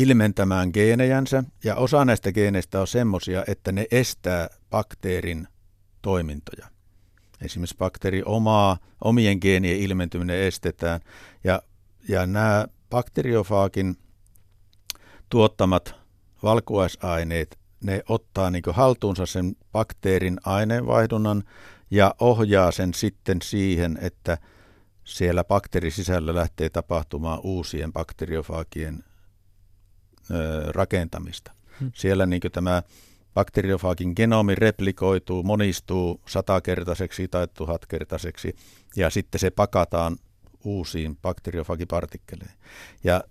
ilmentämään 0.00 0.70
geenejänsä, 0.74 1.44
ja 1.64 1.76
osa 1.76 2.04
näistä 2.04 2.32
geeneistä 2.32 2.80
on 2.80 2.86
semmoisia, 2.86 3.44
että 3.46 3.72
ne 3.72 3.86
estää 3.90 4.48
bakteerin 4.70 5.48
toimintoja. 6.02 6.66
Esimerkiksi 7.42 7.76
bakteeri 7.76 8.22
omaa, 8.24 8.78
omien 9.04 9.38
geenien 9.40 9.78
ilmentyminen 9.78 10.38
estetään, 10.38 11.00
ja, 11.44 11.62
ja 12.08 12.26
nämä 12.26 12.66
bakteriofaagin 12.90 13.96
tuottamat 15.28 15.94
valkuaisaineet, 16.42 17.58
ne 17.84 18.02
ottaa 18.08 18.50
niin 18.50 18.62
haltuunsa 18.70 19.26
sen 19.26 19.56
bakteerin 19.72 20.40
aineenvaihdunnan 20.44 21.44
ja 21.90 22.14
ohjaa 22.20 22.72
sen 22.72 22.94
sitten 22.94 23.38
siihen, 23.42 23.98
että 24.00 24.38
siellä 25.04 25.44
bakteerisisällä 25.44 26.34
lähtee 26.34 26.70
tapahtumaan 26.70 27.40
uusien 27.42 27.92
bakteriofaagien 27.92 29.04
rakentamista. 30.68 31.52
Hmm. 31.80 31.90
Siellä 31.94 32.26
niin 32.26 32.42
tämä 32.52 32.82
bakteriofaagin 33.34 34.12
genomi 34.16 34.54
replikoituu, 34.54 35.42
monistuu 35.42 36.20
satakertaiseksi 36.28 37.28
tai 37.28 37.48
tuhatkertaiseksi 37.54 38.56
ja 38.96 39.10
sitten 39.10 39.38
se 39.38 39.50
pakataan 39.50 40.16
uusiin 40.64 41.16
bakteriofaagipartikkeleihin. 41.16 42.58
Ja 43.04 43.24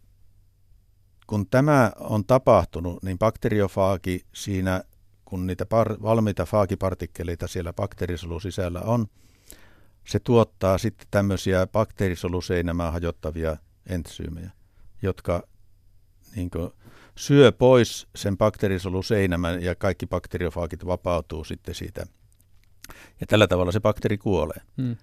kun 1.27 1.47
tämä 1.49 1.91
on 1.99 2.25
tapahtunut, 2.25 3.03
niin 3.03 3.17
bakteriofaagi 3.17 4.25
siinä, 4.33 4.83
kun 5.25 5.47
niitä 5.47 5.63
par- 5.63 6.01
valmiita 6.01 6.45
faagipartikkeleita 6.45 7.47
siellä 7.47 7.73
bakteerisolun 7.73 8.41
sisällä 8.41 8.81
on, 8.81 9.07
se 10.07 10.19
tuottaa 10.19 10.77
sitten 10.77 11.07
tämmöisiä 11.11 11.67
bakteerisoluseinämää 11.67 12.91
hajottavia 12.91 13.57
entsyymejä, 13.89 14.51
jotka 15.01 15.43
niin 16.35 16.49
kuin, 16.49 16.71
syö 17.15 17.51
pois 17.51 18.07
sen 18.15 18.37
bakteerisoluseinämän 18.37 19.63
ja 19.63 19.75
kaikki 19.75 20.07
bakteriofaagit 20.07 20.85
vapautuu 20.85 21.43
sitten 21.43 21.75
siitä. 21.75 22.05
Ja 23.19 23.27
tällä 23.27 23.47
tavalla 23.47 23.71
se 23.71 23.79
bakteeri 23.79 24.17
kuolee. 24.17 24.61
Hmm. 24.77 24.95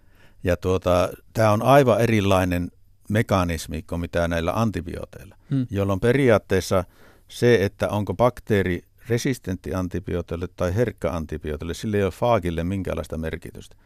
Ja 0.45 0.57
tuota, 0.57 1.09
tämä 1.33 1.53
on 1.53 1.63
aivan 1.63 2.01
erilainen 2.01 2.71
mekanismi 3.09 3.83
kuin 3.83 4.01
mitä 4.01 4.29
näillä 4.29 4.53
antibiooteilla, 4.61 5.37
hmm. 5.51 5.67
jolloin 5.71 6.01
periaatteessa 6.01 6.85
se, 7.29 7.65
että 7.65 7.89
onko 7.89 8.15
bakteeri 8.15 8.83
resistentti 9.09 9.75
antibiooteille 9.75 10.49
tai 10.57 10.75
herkkä 10.75 11.11
antibiooteille, 11.11 11.75
sillä 11.75 11.97
ei 11.97 12.03
ole 12.03 12.13
faagille 12.13 12.65
minkäänlaista 12.65 13.19
merkitystä. 13.19 13.77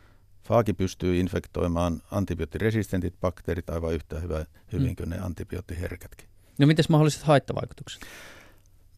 Faagi 0.42 0.72
pystyy 0.72 1.20
infektoimaan 1.20 2.02
antibioottiresistentit 2.10 3.14
bakteerit 3.20 3.70
aivan 3.70 3.94
yhtä 3.94 4.18
hyvä, 4.18 4.44
hyvin 4.72 4.86
hmm. 4.86 4.96
kuin 4.96 5.10
ne 5.10 5.18
antibioottiherkätkin. 5.18 6.27
No 6.58 6.66
miten 6.66 6.84
mahdolliset 6.88 7.22
haittavaikutukset? 7.22 8.02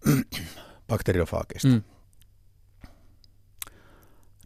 Bakteriofaageista. 0.89 1.69
Mm. 1.69 1.83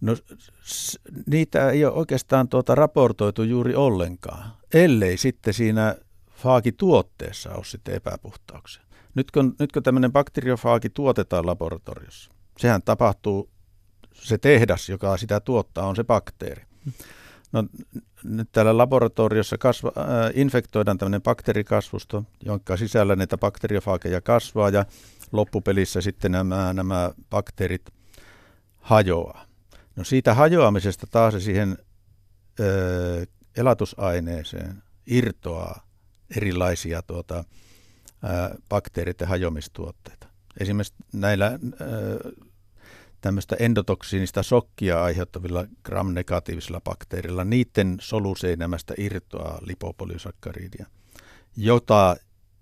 No 0.00 0.16
s- 0.64 0.98
niitä 1.26 1.70
ei 1.70 1.84
ole 1.84 1.94
oikeastaan 1.94 2.48
tuota 2.48 2.74
raportoitu 2.74 3.42
juuri 3.42 3.74
ollenkaan, 3.74 4.52
ellei 4.74 5.16
sitten 5.16 5.54
siinä 5.54 5.96
faagituotteessa 6.30 7.54
ole 7.54 7.64
sitten 7.64 7.94
epäpuhtauksia. 7.94 8.82
Nyt 9.14 9.30
kun, 9.30 9.56
nyt 9.58 9.72
kun 9.72 9.82
tämmöinen 9.82 10.12
bakteriofaagi 10.12 10.90
tuotetaan 10.90 11.46
laboratoriossa, 11.46 12.30
sehän 12.58 12.82
tapahtuu, 12.82 13.50
se 14.14 14.38
tehdas, 14.38 14.88
joka 14.88 15.16
sitä 15.16 15.40
tuottaa, 15.40 15.86
on 15.86 15.96
se 15.96 16.04
bakteeri. 16.04 16.62
Mm. 16.84 16.92
No, 17.52 17.64
nyt 18.24 18.48
täällä 18.52 18.78
laboratoriossa 18.78 19.58
kasva, 19.58 19.92
äh, 19.98 20.04
infektoidaan 20.34 20.98
tämmöinen 20.98 21.22
bakteerikasvusto, 21.22 22.24
jonka 22.44 22.76
sisällä 22.76 23.16
näitä 23.16 23.38
bakteriofaakeja 23.38 24.20
kasvaa 24.20 24.68
ja 24.68 24.84
loppupelissä 25.32 26.00
sitten 26.00 26.32
nämä, 26.32 26.72
nämä 26.72 27.10
bakteerit 27.30 27.90
hajoaa. 28.76 29.44
No 29.96 30.04
siitä 30.04 30.34
hajoamisesta 30.34 31.06
taas 31.10 31.34
siihen 31.44 31.78
äh, 32.60 32.66
elatusaineeseen 33.56 34.82
irtoaa 35.06 35.86
erilaisia 36.36 37.02
tuota, 37.02 37.38
äh, 37.38 38.50
bakteereiden 38.68 39.28
hajomistuotteita. 39.28 40.26
Esimerkiksi 40.60 40.94
näillä 41.12 41.46
äh, 41.46 41.60
tämmöistä 43.24 43.56
endotoksiinista 43.58 44.42
shokkia 44.42 45.02
aiheuttavilla 45.02 45.66
gram-negatiivisilla 45.82 46.80
bakteereilla, 46.80 47.44
niiden 47.44 47.96
soluseinämästä 48.00 48.94
irtoaa 48.98 49.58
lipopolysakkaridia, 49.62 50.86
jota, 51.56 52.16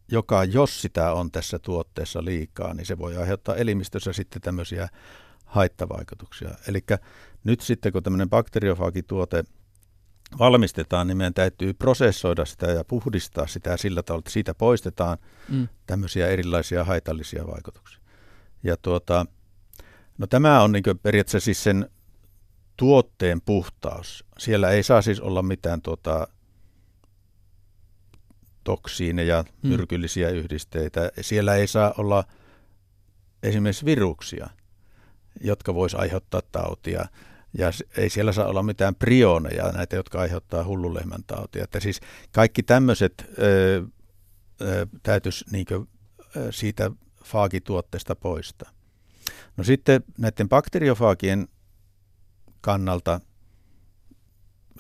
joka 0.08 0.44
jos 0.44 0.82
sitä 0.82 1.12
on 1.12 1.30
tässä 1.30 1.58
tuotteessa 1.58 2.24
liikaa, 2.24 2.74
niin 2.74 2.86
se 2.86 2.98
voi 2.98 3.16
aiheuttaa 3.16 3.56
elimistössä 3.56 4.12
sitten 4.12 4.42
tämmöisiä 4.42 4.88
haittavaikutuksia. 5.44 6.50
Eli 6.68 6.84
nyt 7.44 7.60
sitten 7.60 7.92
kun 7.92 8.02
tämmöinen 8.02 8.30
bakteriofaagituote 8.30 9.44
valmistetaan, 10.38 11.06
niin 11.06 11.16
meidän 11.16 11.34
täytyy 11.34 11.74
prosessoida 11.74 12.44
sitä 12.44 12.66
ja 12.66 12.84
puhdistaa 12.84 13.46
sitä 13.46 13.76
sillä 13.76 14.02
tavalla, 14.02 14.20
että 14.20 14.30
siitä 14.30 14.54
poistetaan 14.54 15.18
mm. 15.48 15.68
tämmöisiä 15.86 16.28
erilaisia 16.28 16.84
haitallisia 16.84 17.46
vaikutuksia. 17.46 18.00
Ja 18.62 18.76
tuota, 18.76 19.26
No 20.18 20.26
tämä 20.26 20.62
on 20.62 20.72
niin 20.72 20.84
periaatteessa 21.02 21.44
siis 21.44 21.64
sen 21.64 21.90
tuotteen 22.76 23.40
puhtaus. 23.40 24.24
Siellä 24.38 24.70
ei 24.70 24.82
saa 24.82 25.02
siis 25.02 25.20
olla 25.20 25.42
mitään 25.42 25.82
tuota, 25.82 26.28
toksiineja, 28.64 29.44
hmm. 29.62 29.70
myrkyllisiä 29.70 30.28
hmm. 30.28 30.38
yhdisteitä. 30.38 31.10
Siellä 31.20 31.54
ei 31.54 31.66
saa 31.66 31.94
olla 31.98 32.24
esimerkiksi 33.42 33.84
viruksia, 33.84 34.50
jotka 35.40 35.74
voisi 35.74 35.96
aiheuttaa 35.96 36.42
tautia. 36.52 37.06
Ja 37.58 37.70
ei 37.96 38.10
siellä 38.10 38.32
saa 38.32 38.46
olla 38.46 38.62
mitään 38.62 38.94
prioneja, 38.94 39.72
näitä, 39.72 39.96
jotka 39.96 40.20
aiheuttaa 40.20 40.64
hullulehmän 40.64 41.24
tautia. 41.26 41.64
Että 41.64 41.80
siis 41.80 42.00
kaikki 42.32 42.62
tämmöiset 42.62 43.24
täytyisi 45.02 45.44
niin 45.50 45.66
siitä 46.50 46.90
faagituotteesta 47.24 48.16
poistaa. 48.16 48.71
No 49.62 49.66
sitten 49.66 50.04
näiden 50.18 50.48
bakteriofaagien 50.48 51.48
kannalta 52.60 53.20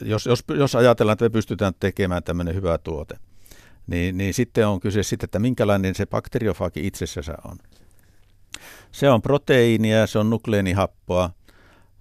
jos, 0.00 0.26
jos, 0.26 0.44
jos 0.58 0.74
ajatellaan, 0.74 1.12
että 1.12 1.24
me 1.24 1.30
pystytään 1.30 1.72
tekemään 1.80 2.22
tämmöinen 2.22 2.54
hyvä 2.54 2.78
tuote, 2.78 3.16
niin, 3.86 4.18
niin 4.18 4.34
sitten 4.34 4.66
on 4.66 4.80
kyse 4.80 5.02
siitä, 5.02 5.24
että 5.24 5.38
minkälainen 5.38 5.94
se 5.94 6.06
bakteriofaagi 6.06 6.86
itsessään 6.86 7.38
on. 7.44 7.56
Se 8.92 9.10
on 9.10 9.22
proteiinia, 9.22 10.06
se 10.06 10.18
on 10.18 10.30
nukleenihappoa 10.30 11.30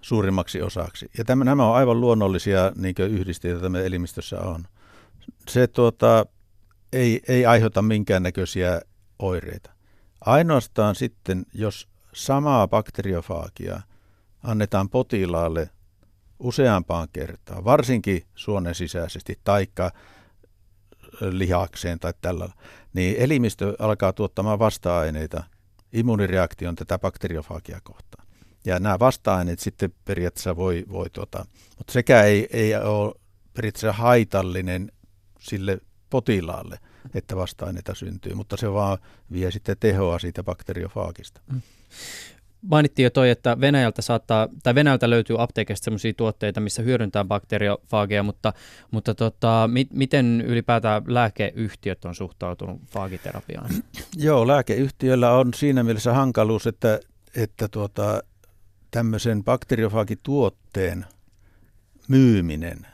suurimmaksi 0.02 0.62
osaksi. 0.62 1.10
Ja 1.18 1.26
tämä, 1.26 1.44
nämä 1.44 1.68
on 1.68 1.76
aivan 1.76 2.02
luonnollisia 2.02 2.72
niin 2.76 2.96
yhdisteitä, 3.00 3.54
joita 3.54 3.70
me 3.70 3.86
elimistössä 3.86 4.40
on. 4.40 4.66
Se 5.50 5.68
tuota, 5.68 6.26
ei, 6.94 7.22
ei 7.28 7.46
aiheuta 7.46 7.82
minkäännäköisiä 7.82 8.82
oireita. 9.20 9.72
Ainoastaan 10.22 10.96
sitten, 10.96 11.46
jos 11.54 11.91
samaa 12.14 12.68
bakteriofaagia 12.68 13.82
annetaan 14.44 14.90
potilaalle 14.90 15.70
useampaan 16.40 17.08
kertaan, 17.14 17.64
varsinkin 17.64 18.24
suonen 18.36 18.76
sisäisesti, 18.76 19.40
taikka 19.44 19.92
lihakseen 21.22 22.00
tai 22.00 22.14
tällä, 22.22 22.50
niin 22.94 23.16
elimistö 23.18 23.76
alkaa 23.80 24.14
tuottamaan 24.14 24.60
vasta-aineita 24.60 25.44
immunireaktion 25.94 26.76
tätä 26.76 27.00
bakteriofaagia 27.00 27.80
kohtaan. 27.84 28.28
Ja 28.66 28.80
nämä 28.80 29.00
vasta-aineet 29.00 29.60
sitten 29.60 29.94
periaatteessa 30.06 30.56
voi, 30.56 30.86
voi 30.92 31.10
tuota, 31.10 31.46
mutta 31.78 31.94
sekä 31.94 32.24
ei, 32.24 32.48
ei 32.52 32.76
ole 32.76 33.14
periaatteessa 33.54 33.94
haitallinen 33.94 34.92
sille 35.40 35.82
potilaalle, 36.10 36.80
että 37.14 37.36
vasta-aineita 37.36 37.96
syntyy, 37.96 38.34
mutta 38.34 38.58
se 38.58 38.74
vaan 38.74 38.98
vie 39.32 39.52
sitten 39.52 39.78
tehoa 39.80 40.20
siitä 40.20 40.44
bakteriofaagista. 40.44 41.42
Mm. 41.52 41.62
Mainittiin 42.62 43.04
jo 43.04 43.10
toi, 43.10 43.30
että 43.30 43.60
Venäjältä, 43.60 44.02
saattaa, 44.02 44.48
tai 44.64 44.76
Venäjältä 44.76 45.10
löytyy 45.10 45.42
apteekista 45.42 45.86
sellaisia 45.86 46.14
tuotteita, 46.18 46.60
missä 46.60 46.82
hyödyntää 46.82 47.24
bakteriofaageja, 47.24 48.24
mutta, 48.24 48.54
mutta 48.92 49.16
tota, 49.16 49.70
mi, 49.72 49.88
miten 49.94 50.44
ylipäätään 50.48 51.04
lääkeyhtiöt 51.08 52.06
on 52.06 52.16
suhtautunut 52.16 52.82
faagiterapiaan? 52.88 53.70
Joo, 54.18 54.48
lääkeyhtiöllä 54.48 55.32
on 55.32 55.54
siinä 55.54 55.84
mielessä 55.84 56.14
hankaluus, 56.14 56.68
että, 56.68 57.00
että 57.36 57.68
tuota, 57.68 58.24
tämmöisen 58.92 59.44
bakteriofaagituotteen 59.44 61.06
myyminen, 62.08 62.88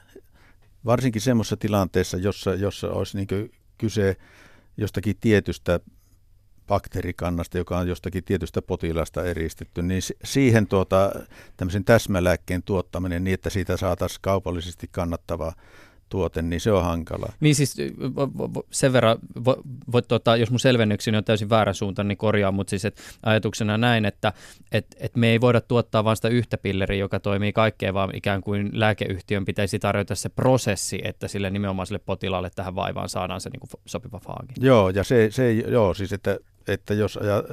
varsinkin 0.85 1.21
semmoisessa 1.21 1.57
tilanteessa, 1.57 2.17
jossa, 2.17 2.53
jossa 2.53 2.89
olisi 2.89 3.17
niin 3.17 3.51
kyse 3.77 4.17
jostakin 4.77 5.15
tietystä 5.21 5.79
bakteerikannasta, 6.67 7.57
joka 7.57 7.77
on 7.77 7.87
jostakin 7.87 8.23
tietystä 8.23 8.61
potilasta 8.61 9.23
eristetty, 9.23 9.81
niin 9.81 10.01
siihen 10.23 10.67
tuota, 10.67 11.11
tämmöisen 11.57 11.85
täsmälääkkeen 11.85 12.63
tuottaminen 12.63 13.23
niin, 13.23 13.33
että 13.33 13.49
siitä 13.49 13.77
saataisiin 13.77 14.19
kaupallisesti 14.21 14.87
kannattavaa 14.91 15.53
tuote, 16.09 16.41
niin 16.41 16.61
se 16.61 16.71
on 16.71 16.83
hankala. 16.83 17.33
Niin 17.39 17.55
siis 17.55 17.77
sen 18.71 18.93
verran, 18.93 19.17
vo, 19.45 19.55
vo, 19.91 20.01
tota, 20.01 20.37
jos 20.37 20.51
mun 20.51 20.59
selvennykseni 20.59 21.17
on 21.17 21.23
täysin 21.23 21.49
väärä 21.49 21.73
suunta, 21.73 22.03
niin 22.03 22.17
korjaa, 22.17 22.51
mutta 22.51 22.69
siis 22.69 22.85
et 22.85 23.01
ajatuksena 23.23 23.77
näin, 23.77 24.05
että 24.05 24.33
et, 24.71 24.87
et 24.99 25.15
me 25.15 25.29
ei 25.29 25.41
voida 25.41 25.61
tuottaa 25.61 26.03
vain 26.03 26.15
sitä 26.15 26.27
yhtä 26.27 26.57
pilleriä, 26.57 26.99
joka 26.99 27.19
toimii 27.19 27.53
kaikkeen, 27.53 27.93
vaan 27.93 28.15
ikään 28.15 28.41
kuin 28.41 28.69
lääkeyhtiön 28.73 29.45
pitäisi 29.45 29.79
tarjota 29.79 30.15
se 30.15 30.29
prosessi, 30.29 31.01
että 31.03 31.27
sille 31.27 31.49
nimenomaiselle 31.49 31.99
potilaalle 32.05 32.49
tähän 32.55 32.75
vaivaan 32.75 33.09
saadaan 33.09 33.41
se 33.41 33.49
niin 33.49 33.59
kuin 33.59 33.81
sopiva 33.85 34.19
faagi. 34.19 34.53
Joo, 34.59 34.89
ja 34.89 35.03
se, 35.03 35.27
se 35.31 35.51
joo, 35.51 35.93
siis 35.93 36.13
että, 36.13 36.37
että 36.67 36.93
jos 36.93 37.19
ja, 37.23 37.43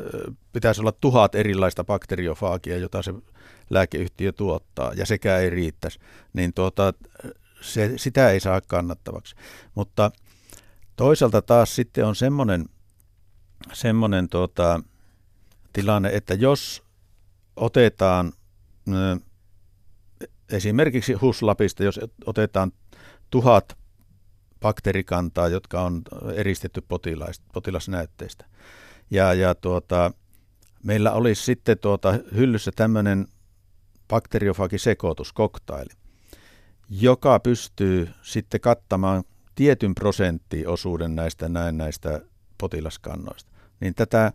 pitäisi 0.52 0.80
olla 0.80 0.92
tuhat 0.92 1.34
erilaista 1.34 1.84
bakteriofaagia, 1.84 2.76
jota 2.76 3.02
se 3.02 3.14
lääkeyhtiö 3.70 4.32
tuottaa, 4.32 4.92
ja 4.92 5.06
sekään 5.06 5.42
ei 5.42 5.50
riittäisi, 5.50 5.98
niin 6.32 6.54
tuota, 6.54 6.94
se, 7.60 7.92
sitä 7.96 8.30
ei 8.30 8.40
saa 8.40 8.60
kannattavaksi. 8.60 9.34
Mutta 9.74 10.10
toisaalta 10.96 11.42
taas 11.42 11.76
sitten 11.76 12.06
on 12.06 12.16
semmoinen, 12.16 12.68
semmoinen 13.72 14.28
tuota, 14.28 14.80
tilanne, 15.72 16.10
että 16.12 16.34
jos 16.34 16.82
otetaan 17.56 18.32
esimerkiksi 20.52 21.12
huslapista, 21.12 21.84
jos 21.84 22.00
otetaan 22.26 22.72
tuhat 23.30 23.76
bakteerikantaa, 24.60 25.48
jotka 25.48 25.80
on 25.80 26.02
eristetty 26.34 26.82
potilasnäytteistä. 27.52 28.44
Ja, 29.10 29.34
ja 29.34 29.54
tuota, 29.54 30.12
meillä 30.82 31.12
olisi 31.12 31.42
sitten 31.42 31.78
tuota 31.78 32.14
hyllyssä 32.34 32.70
tämmöinen 32.76 33.26
bakteriofagisekoitus, 34.08 35.32
koktaili 35.32 35.90
joka 36.90 37.40
pystyy 37.40 38.08
sitten 38.22 38.60
kattamaan 38.60 39.24
tietyn 39.54 39.94
prosenttiosuuden 39.94 41.14
näistä 41.14 41.48
näin 41.48 41.78
näistä 41.78 42.20
potilaskannoista, 42.58 43.50
niin 43.80 43.94
tätä 43.94 44.32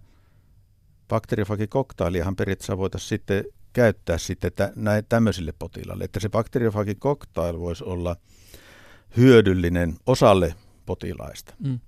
bakteriofagikoktailiahan 1.08 2.36
periaatteessa 2.36 2.78
voitaisiin 2.78 3.10
sitten 3.10 3.46
käyttää 3.74 4.18
sitten 4.18 4.52
näin, 4.76 5.06
tämmöisille 5.10 5.54
potilaille, 5.60 6.04
että 6.04 6.20
se 6.20 6.30
bakteriofagikoktail 6.30 7.60
voisi 7.60 7.84
olla 7.84 8.16
hyödyllinen 9.18 9.96
osalle 10.06 10.56
potilaista. 10.86 11.54
Mm. 11.60 11.80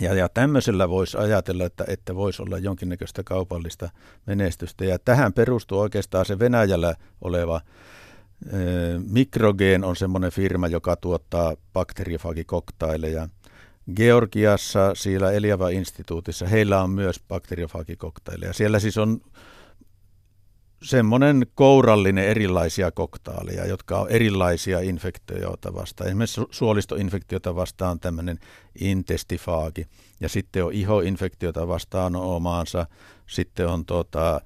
Ja, 0.00 0.14
ja 0.14 0.28
tämmöisellä 0.28 0.88
voisi 0.88 1.18
ajatella, 1.18 1.64
että, 1.64 1.84
että 1.88 2.14
voisi 2.14 2.42
olla 2.42 2.58
jonkinnäköistä 2.58 3.22
kaupallista 3.24 3.90
menestystä. 4.26 4.84
Ja 4.84 4.98
tähän 4.98 5.32
perustuu 5.32 5.78
oikeastaan 5.78 6.26
se 6.26 6.38
Venäjällä 6.38 6.94
oleva 7.20 7.60
Microgen 9.10 9.84
on 9.84 9.96
semmoinen 9.96 10.32
firma, 10.32 10.68
joka 10.68 10.96
tuottaa 10.96 11.54
bakteriofagikoktaileja. 11.72 13.28
Georgiassa, 13.96 14.94
siellä 14.94 15.32
Eliava-instituutissa, 15.32 16.46
heillä 16.46 16.82
on 16.82 16.90
myös 16.90 17.20
bakteriofagikoktaileja. 17.28 18.52
Siellä 18.52 18.78
siis 18.78 18.98
on 18.98 19.20
semmoinen 20.82 21.46
kourallinen 21.54 22.24
erilaisia 22.24 22.90
koktaaleja, 22.90 23.66
jotka 23.66 23.98
on 23.98 24.10
erilaisia 24.10 24.80
infektioita 24.80 25.74
vastaan. 25.74 26.08
Esimerkiksi 26.08 26.40
suolistoinfektiota 26.50 27.54
vastaan 27.54 27.90
on 27.90 28.00
tämmöinen 28.00 28.38
intestifaagi, 28.80 29.86
ja 30.20 30.28
sitten 30.28 30.64
on 30.64 30.72
ihoinfektiota 30.72 31.68
vastaan 31.68 32.16
on 32.16 32.22
omaansa, 32.22 32.86
sitten 33.26 33.68
on 33.68 33.86
tuota, 33.86 34.40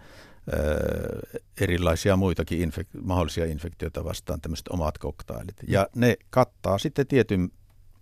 erilaisia 1.61 2.17
muitakin 2.17 2.69
infek- 2.71 3.01
mahdollisia 3.03 3.45
infektioita 3.45 4.05
vastaan 4.05 4.41
tämmöiset 4.41 4.69
omat 4.69 4.99
koktailit. 4.99 5.57
Ja 5.69 5.89
ne 5.95 6.17
kattaa 6.31 6.79
sitten 6.79 7.07
tietyn 7.07 7.49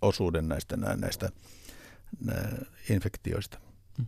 osuuden 0.01 0.47
näistä, 0.47 0.77
näistä 0.77 1.29
infektioista. 2.89 3.59
Hmm. 3.97 4.07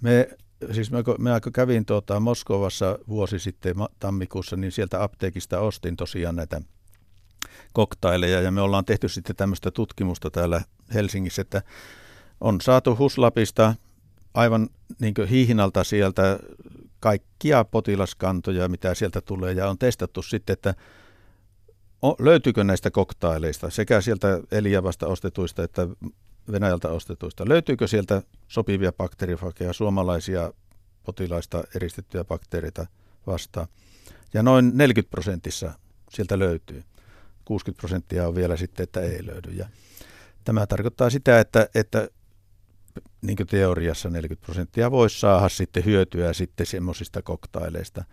Me, 0.00 0.28
siis 0.72 0.90
mä, 0.90 0.98
mä 1.18 1.40
kävin 1.52 1.86
tuota 1.86 2.20
Moskovassa 2.20 2.98
vuosi 3.08 3.38
sitten 3.38 3.74
tammikuussa, 3.98 4.56
niin 4.56 4.72
sieltä 4.72 5.02
apteekista 5.02 5.60
ostin 5.60 5.96
tosiaan 5.96 6.36
näitä 6.36 6.60
koktaileja 7.72 8.40
ja 8.40 8.50
me 8.50 8.60
ollaan 8.60 8.84
tehty 8.84 9.08
sitten 9.08 9.36
tämmöistä 9.36 9.70
tutkimusta 9.70 10.30
täällä 10.30 10.60
Helsingissä, 10.94 11.42
että 11.42 11.62
on 12.40 12.60
saatu 12.60 12.96
Huslapista 12.98 13.74
aivan 14.34 14.68
niin 15.00 15.14
hiihinalta 15.30 15.84
sieltä 15.84 16.38
kaikkia 17.00 17.64
potilaskantoja, 17.64 18.68
mitä 18.68 18.94
sieltä 18.94 19.20
tulee, 19.20 19.52
ja 19.52 19.70
on 19.70 19.78
testattu 19.78 20.22
sitten, 20.22 20.52
että 20.52 20.74
löytyykö 22.18 22.64
näistä 22.64 22.90
koktaileista, 22.90 23.70
sekä 23.70 24.00
sieltä 24.00 24.40
Eliavasta 24.52 25.06
ostetuista 25.06 25.62
että 25.62 25.88
Venäjältä 26.52 26.88
ostetuista, 26.88 27.48
löytyykö 27.48 27.88
sieltä 27.88 28.22
sopivia 28.48 28.92
bakteerifakeja, 28.92 29.72
suomalaisia 29.72 30.52
potilaista 31.04 31.64
eristettyjä 31.74 32.24
bakteereita 32.24 32.86
vastaan. 33.26 33.66
Ja 34.34 34.42
noin 34.42 34.70
40 34.74 35.10
prosentissa 35.10 35.72
sieltä 36.10 36.38
löytyy. 36.38 36.82
60 37.44 37.80
prosenttia 37.80 38.28
on 38.28 38.34
vielä 38.34 38.56
sitten, 38.56 38.84
että 38.84 39.00
ei 39.00 39.26
löydy. 39.26 39.50
Ja 39.50 39.68
tämä 40.44 40.66
tarkoittaa 40.66 41.10
sitä, 41.10 41.40
että, 41.40 41.68
että 41.74 42.08
niin 43.22 43.36
kuin 43.36 43.46
teoriassa 43.46 44.10
40 44.10 44.46
prosenttia 44.46 44.90
voisi 44.90 45.20
saada 45.20 45.48
sitten 45.48 45.84
hyötyä 45.84 46.32
sitten 46.32 46.66
semmoisista 46.66 47.22
koktaileista. 47.22 48.04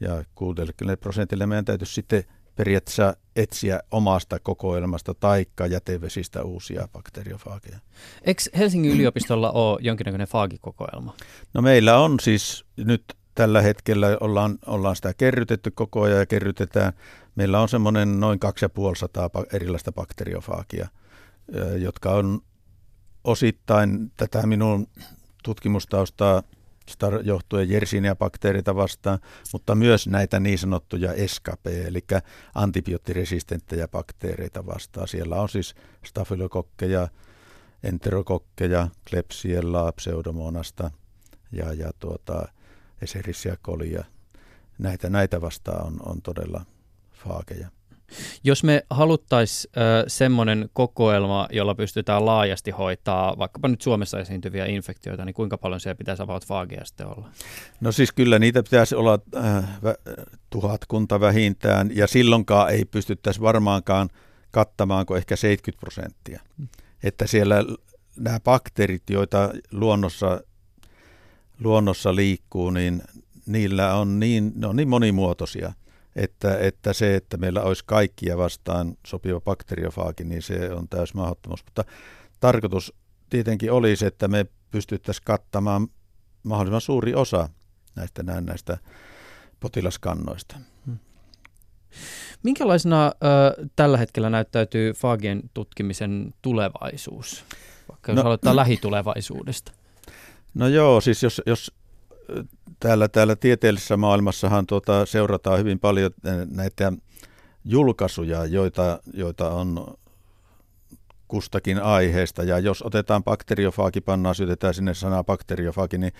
Ja 0.00 0.24
60 0.34 1.00
prosentille 1.00 1.46
meidän 1.46 1.64
täytyisi 1.64 1.94
sitten 1.94 2.24
periaatteessa 2.56 3.16
etsiä 3.36 3.80
omasta 3.90 4.38
kokoelmasta 4.38 5.14
taikka 5.14 5.66
jätevesistä 5.66 6.42
uusia 6.42 6.88
bakteriofaageja. 6.92 7.78
Eikö 8.22 8.42
Helsingin 8.58 8.92
yliopistolla 8.92 9.50
ole 9.50 9.78
jonkinnäköinen 9.82 10.28
faagikokoelma? 10.28 11.14
No 11.54 11.62
meillä 11.62 11.98
on 11.98 12.20
siis 12.20 12.64
nyt 12.76 13.04
tällä 13.34 13.62
hetkellä 13.62 14.18
ollaan, 14.20 14.58
ollaan 14.66 14.96
sitä 14.96 15.14
kerrytetty 15.14 15.70
koko 15.70 16.02
ajan 16.02 16.18
ja 16.18 16.26
kerrytetään. 16.26 16.92
Meillä 17.34 17.60
on 17.60 17.68
semmoinen 17.68 18.20
noin 18.20 18.38
2500 18.38 19.30
erilaista 19.52 19.92
bakteriofaagia, 19.92 20.88
jotka 21.78 22.10
on 22.10 22.40
osittain 23.24 24.12
tätä 24.16 24.46
minun 24.46 24.86
tutkimustaustaa 25.42 26.42
johtuen 27.22 27.70
Yersinia-bakteereita 27.70 28.76
vastaan, 28.76 29.18
mutta 29.52 29.74
myös 29.74 30.06
näitä 30.08 30.40
niin 30.40 30.58
sanottuja 30.58 31.12
SKP, 31.26 31.66
eli 31.86 32.04
antibioottiresistenttejä 32.54 33.88
bakteereita 33.88 34.66
vastaan. 34.66 35.08
Siellä 35.08 35.36
on 35.36 35.48
siis 35.48 35.74
stafylokokkeja, 36.04 37.08
enterokokkeja, 37.82 38.88
Klebsiella, 39.10 39.92
pseudomonasta 39.92 40.90
ja, 41.52 41.72
ja 41.72 41.90
tuota, 41.98 42.48
Escherichia 43.02 43.56
colia. 43.56 44.04
Näitä, 44.78 45.10
näitä 45.10 45.40
vastaan 45.40 45.86
on, 45.86 46.00
on 46.06 46.22
todella 46.22 46.64
faakeja. 47.12 47.68
Jos 48.44 48.64
me 48.64 48.86
haluttaisiin 48.90 49.72
semmoinen 50.06 50.70
kokoelma, 50.72 51.48
jolla 51.52 51.74
pystytään 51.74 52.26
laajasti 52.26 52.70
hoitaa 52.70 53.38
vaikkapa 53.38 53.68
nyt 53.68 53.82
Suomessa 53.82 54.20
esiintyviä 54.20 54.66
infektioita, 54.66 55.24
niin 55.24 55.34
kuinka 55.34 55.58
paljon 55.58 55.80
siellä 55.80 55.96
pitäisi 55.96 56.22
about 56.22 56.46
faageja 56.46 56.84
sitten 56.84 57.06
olla? 57.06 57.28
No 57.80 57.92
siis 57.92 58.12
kyllä 58.12 58.38
niitä 58.38 58.62
pitäisi 58.62 58.94
olla 58.94 59.18
äh, 59.36 59.64
tuhatkunta 60.50 61.20
vähintään, 61.20 61.90
ja 61.96 62.06
silloinkaan 62.06 62.70
ei 62.70 62.84
pystyttäisi 62.84 63.40
varmaankaan 63.40 64.08
kattamaan 64.50 65.06
kuin 65.06 65.18
ehkä 65.18 65.36
70 65.36 65.80
prosenttia. 65.80 66.40
Hmm. 66.58 66.68
Että 67.02 67.26
siellä 67.26 67.64
nämä 68.16 68.40
bakteerit, 68.40 69.10
joita 69.10 69.50
luonnossa, 69.72 70.40
luonnossa 71.60 72.14
liikkuu, 72.14 72.70
niin 72.70 73.02
niillä 73.46 73.94
on 73.94 74.20
niin, 74.20 74.52
ne 74.54 74.66
on 74.66 74.76
niin 74.76 74.88
monimuotoisia– 74.88 75.72
että, 76.16 76.58
että 76.58 76.92
se, 76.92 77.14
että 77.14 77.36
meillä 77.36 77.62
olisi 77.62 77.84
kaikkia 77.86 78.36
vastaan 78.36 78.96
sopiva 79.06 79.40
bakteriofaagi, 79.40 80.24
niin 80.24 80.42
se 80.42 80.70
on 80.72 80.88
täys 80.88 81.14
mahdottomuus. 81.14 81.64
Mutta 81.64 81.84
tarkoitus 82.40 82.94
tietenkin 83.30 83.72
olisi, 83.72 84.06
että 84.06 84.28
me 84.28 84.46
pystyttäisiin 84.70 85.24
kattamaan 85.24 85.88
mahdollisimman 86.42 86.80
suuri 86.80 87.14
osa 87.14 87.48
näistä, 87.96 88.22
näistä 88.22 88.78
potilaskannoista. 89.60 90.56
Hmm. 90.86 90.98
Minkälaisena 92.42 93.06
ö, 93.06 93.10
tällä 93.76 93.98
hetkellä 93.98 94.30
näyttäytyy 94.30 94.92
faagien 94.92 95.42
tutkimisen 95.54 96.34
tulevaisuus, 96.42 97.44
vaikka 97.88 98.12
jos 98.12 98.16
no, 98.16 98.26
aloittaa 98.26 98.56
lähitulevaisuudesta? 98.56 99.72
No 100.54 100.68
joo, 100.68 101.00
siis 101.00 101.22
jos, 101.22 101.42
jos 101.46 101.72
täällä, 102.80 103.08
täällä 103.08 103.36
tieteellisessä 103.36 103.96
maailmassahan 103.96 104.66
tuota, 104.66 105.06
seurataan 105.06 105.58
hyvin 105.58 105.78
paljon 105.78 106.10
näitä 106.50 106.92
julkaisuja, 107.64 108.44
joita, 108.44 108.98
joita 109.12 109.50
on 109.50 109.94
kustakin 111.28 111.82
aiheesta. 111.82 112.42
Ja 112.42 112.58
jos 112.58 112.82
otetaan 112.82 113.24
bakteriofaagi, 113.24 114.00
pannaan, 114.00 114.34
syötetään 114.34 114.74
sinne 114.74 114.94
sanaa 114.94 115.24
bakteriofaagi, 115.24 115.98
niin 115.98 116.12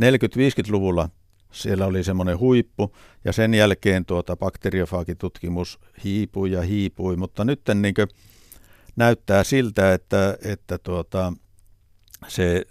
40-50-luvulla 0.00 1.08
siellä 1.52 1.86
oli 1.86 2.04
semmoinen 2.04 2.38
huippu, 2.38 2.96
ja 3.24 3.32
sen 3.32 3.54
jälkeen 3.54 4.04
tuota 4.04 4.36
bakteriofaagitutkimus 4.36 5.78
hiipui 6.04 6.50
ja 6.50 6.62
hiipui, 6.62 7.16
mutta 7.16 7.44
nyt 7.44 7.60
niin 7.74 7.94
näyttää 8.96 9.44
siltä, 9.44 9.94
että, 9.94 10.38
että 10.44 10.78
tuota, 10.78 11.32
se 12.28 12.64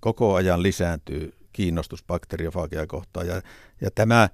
koko 0.00 0.34
ajan 0.34 0.62
lisääntyy 0.62 1.41
kiinnostus 1.52 2.04
bakteriofaagia 2.04 2.86
kohtaan. 2.86 3.26
Ja, 3.26 3.42
ja 3.80 3.90
tämä, 3.94 4.28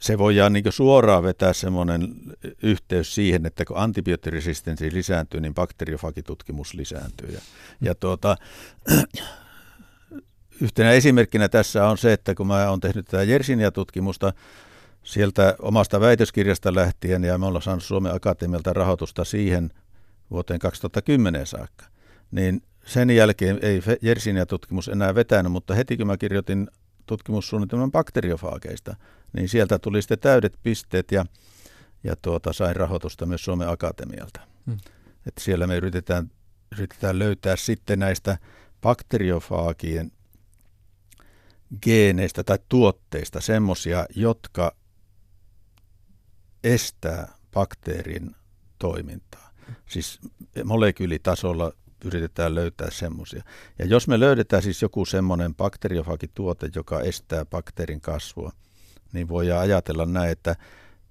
se 0.00 0.18
voidaan 0.18 0.52
niin 0.52 0.64
suoraan 0.72 1.22
vetää 1.22 1.52
semmoinen 1.52 2.14
yhteys 2.62 3.14
siihen, 3.14 3.46
että 3.46 3.64
kun 3.64 3.76
antibioottiresistenssi 3.76 4.92
lisääntyy, 4.92 5.40
niin 5.40 5.54
bakteriofaagitutkimus 5.54 6.74
lisääntyy. 6.74 7.28
Ja, 7.32 7.40
ja 7.80 7.94
tuota, 7.94 8.36
yhtenä 10.60 10.90
esimerkkinä 10.90 11.48
tässä 11.48 11.86
on 11.86 11.98
se, 11.98 12.12
että 12.12 12.34
kun 12.34 12.46
mä 12.46 12.68
olen 12.68 12.80
tehnyt 12.80 13.06
tätä 13.06 13.22
Jersinia-tutkimusta 13.22 14.32
sieltä 15.02 15.56
omasta 15.58 16.00
väitöskirjasta 16.00 16.74
lähtien, 16.74 17.24
ja 17.24 17.38
me 17.38 17.46
ollaan 17.46 17.62
saanut 17.62 17.84
Suomen 17.84 18.14
Akatemialta 18.14 18.72
rahoitusta 18.72 19.24
siihen 19.24 19.70
vuoteen 20.30 20.60
2010 20.60 21.46
saakka, 21.46 21.84
niin 22.30 22.62
sen 22.86 23.10
jälkeen 23.10 23.58
ei 23.62 23.82
Jersinia 24.02 24.46
tutkimus 24.46 24.88
enää 24.88 25.14
vetänyt, 25.14 25.52
mutta 25.52 25.74
heti 25.74 25.96
kun 25.96 26.06
mä 26.06 26.16
kirjoitin 26.16 26.70
tutkimussuunnitelman 27.06 27.92
bakteriofaageista, 27.92 28.96
niin 29.32 29.48
sieltä 29.48 29.78
tuli 29.78 30.02
sitten 30.02 30.18
täydet 30.18 30.58
pisteet 30.62 31.12
ja, 31.12 31.24
ja 32.04 32.16
tuota, 32.22 32.52
sain 32.52 32.76
rahoitusta 32.76 33.26
myös 33.26 33.44
Suomen 33.44 33.68
Akatemialta. 33.68 34.40
Hmm. 34.66 34.78
Et 35.26 35.34
siellä 35.40 35.66
me 35.66 35.76
yritetään, 35.76 36.30
yritetään 36.72 37.18
löytää 37.18 37.56
sitten 37.56 37.98
näistä 37.98 38.38
bakteriofaagien 38.80 40.12
geeneistä 41.82 42.44
tai 42.44 42.58
tuotteista 42.68 43.40
semmoisia, 43.40 44.06
jotka 44.14 44.76
estää 46.64 47.34
bakteerin 47.52 48.36
toimintaa. 48.78 49.50
Siis 49.88 50.20
molekyylitasolla 50.64 51.72
yritetään 52.04 52.54
löytää 52.54 52.90
semmoisia. 52.90 53.42
Ja 53.78 53.86
jos 53.86 54.08
me 54.08 54.20
löydetään 54.20 54.62
siis 54.62 54.82
joku 54.82 55.04
semmoinen 55.04 55.54
bakteriofagituote, 55.54 56.70
joka 56.74 57.00
estää 57.00 57.44
bakteerin 57.44 58.00
kasvua, 58.00 58.52
niin 59.12 59.28
voidaan 59.28 59.60
ajatella 59.60 60.06
näin, 60.06 60.30
että 60.30 60.56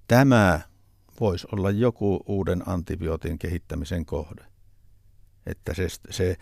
tämä 0.08 0.60
voisi 1.20 1.46
olla 1.52 1.70
joku 1.70 2.20
uuden 2.26 2.62
antibiootin 2.66 3.38
kehittämisen 3.38 4.06
kohde. 4.06 4.44
Että 5.46 5.74
se, 5.74 5.86
se 6.10 6.36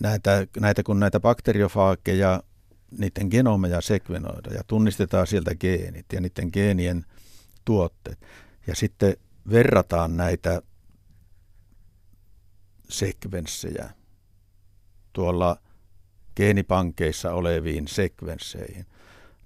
näitä, 0.00 0.46
näitä, 0.60 0.82
kun 0.82 1.00
näitä 1.00 1.20
bakteriofaakeja, 1.20 2.42
niiden 2.98 3.28
genomeja 3.30 3.80
sekvenoida 3.80 4.54
ja 4.54 4.62
tunnistetaan 4.66 5.26
sieltä 5.26 5.54
geenit 5.54 6.06
ja 6.12 6.20
niiden 6.20 6.50
geenien 6.52 7.04
tuotteet. 7.64 8.18
Ja 8.66 8.74
sitten 8.74 9.16
verrataan 9.50 10.16
näitä 10.16 10.62
sekvenssejä 12.88 13.90
tuolla 15.12 15.56
geenipankeissa 16.36 17.32
oleviin 17.32 17.88
sekvensseihin, 17.88 18.86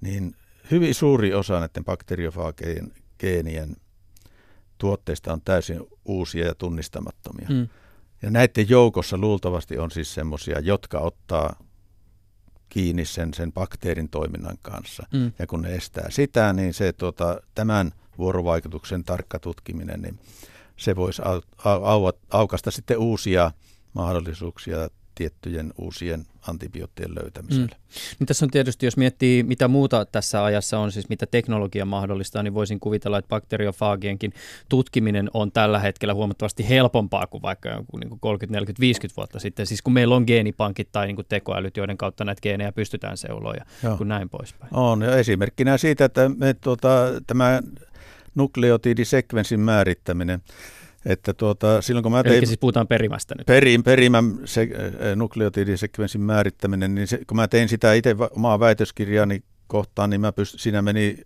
niin 0.01 0.36
hyvin 0.70 0.95
suuri 0.95 1.34
osa 1.34 1.61
näiden 1.61 1.84
bakteriofaagien 1.84 2.93
geenien 3.18 3.76
tuotteista 4.78 5.32
on 5.32 5.40
täysin 5.45 5.80
uusia 6.05 6.47
ja 6.47 6.55
tunnistamattomia. 6.55 7.49
Mm. 7.49 7.68
Ja 8.22 8.30
näiden 8.30 8.68
joukossa 8.68 9.18
luultavasti 9.18 9.78
on 9.78 9.90
siis 9.90 10.14
semmoisia, 10.14 10.61
jotka 10.61 10.99
ottaa 10.99 11.57
kiinni 12.68 13.05
sen, 13.05 13.34
sen 13.34 13.53
bakteerin 13.53 14.09
toiminnan 14.09 14.59
kanssa. 14.62 15.07
Mm. 15.12 15.32
Ja 15.38 15.47
kun 15.47 15.62
ne 15.62 15.74
estää 15.74 16.11
sitä, 16.11 16.53
niin 16.53 16.74
se 16.74 16.93
tuota, 16.93 17.40
tämän 17.55 17.93
vuorovaikutuksen 18.18 19.05
tarkka 19.05 19.38
tutkiminen, 19.38 20.03
niin 20.03 20.18
se 20.83 20.97
voisi 20.97 21.22
au, 21.24 21.41
au, 21.64 22.12
aukasta 22.30 22.70
sitten 22.70 22.99
uusia 22.99 23.51
mahdollisuuksia 23.95 24.89
tiettyjen 25.14 25.72
uusien 25.78 26.26
antibioottien 26.49 27.14
löytämiselle. 27.14 27.66
Mm. 27.66 28.16
Niin 28.18 28.26
tässä 28.26 28.45
on 28.47 28.51
tietysti, 28.51 28.87
jos 28.87 28.97
miettii 28.97 29.43
mitä 29.43 29.68
muuta 29.68 30.05
tässä 30.05 30.45
ajassa 30.45 30.78
on, 30.78 30.93
siis 30.93 31.09
mitä 31.09 31.26
teknologia 31.26 31.85
mahdollistaa, 31.85 32.43
niin 32.43 32.55
voisin 32.55 32.80
kuvitella, 32.80 33.18
että 33.18 33.28
bakteriofaagienkin 33.28 34.33
tutkiminen 34.68 35.30
on 35.35 35.53
tällä 35.53 35.78
hetkellä 35.78 36.14
huomattavasti 36.14 36.68
helpompaa 36.68 37.26
kuin 37.26 37.43
vaikka 37.43 37.68
niin 37.70 38.20
30, 38.20 38.57
40, 38.57 38.80
50 38.80 39.16
vuotta 39.16 39.39
sitten. 39.39 39.66
Siis 39.66 39.83
kun 39.83 39.93
meillä 39.93 40.14
on 40.14 40.24
geenipankit 40.26 40.89
tai 40.93 41.07
niin 41.07 41.16
kuin 41.16 41.26
tekoälyt, 41.28 41.76
joiden 41.76 41.97
kautta 41.97 42.24
näitä 42.24 42.41
geenejä 42.41 42.72
pystytään 42.72 43.16
seuloa 43.16 43.55
ja 43.55 43.97
kun 43.97 44.09
näin 44.09 44.28
poispäin. 44.28 44.76
On, 44.76 45.03
ja 45.03 45.16
esimerkkinä 45.16 45.78
siitä, 45.78 46.05
että 46.05 46.28
me, 46.28 46.55
tuota, 46.55 46.89
tämä 47.26 47.61
nukleotidisekvenssin 48.35 49.61
määrittäminen. 49.61 50.43
Että 51.05 51.35
tuota, 51.35 51.83
silloin 51.83 52.03
kun 52.03 52.12
mä 52.12 52.22
tein, 52.22 52.37
Eli 52.37 52.47
siis 52.47 52.59
puhutaan 52.59 52.87
perimästä 52.87 53.35
nyt. 53.39 53.47
Perin, 53.47 53.83
perimän 53.83 54.39
se, 54.45 54.68
nukleotidisekvenssin 55.16 56.20
määrittäminen, 56.20 56.95
niin 56.95 57.07
se, 57.07 57.20
kun 57.26 57.37
mä 57.37 57.49
tein 57.49 57.68
sitä 57.68 57.93
itse 57.93 58.16
omaa 58.30 58.61
väitöskirjaani 58.61 59.43
kohtaan, 59.66 60.11
niin 60.11 60.20
mä 60.20 60.33
pyst, 60.33 60.61
siinä 60.61 60.83
meni 60.83 61.18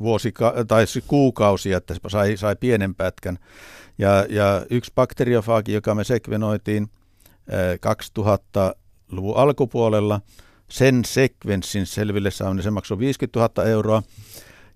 vuosi 0.00 0.32
tai 0.68 0.84
kuukausia, 1.06 1.76
että 1.76 1.94
sai, 2.08 2.36
sai 2.36 2.56
pienen 2.56 2.94
pätkän. 2.94 3.38
Ja, 3.98 4.26
ja 4.28 4.66
yksi 4.70 4.92
bakteriofaagi, 4.94 5.72
joka 5.72 5.94
me 5.94 6.04
sekvenoitiin 6.04 6.90
2000-luvun 8.18 9.36
alkupuolella, 9.36 10.20
sen 10.68 11.04
sekvenssin 11.04 11.86
selville 11.86 12.30
saaminen, 12.30 12.62
se 12.62 12.70
maksoi 12.70 12.98
50 12.98 13.40
000 13.40 13.70
euroa. 13.70 14.02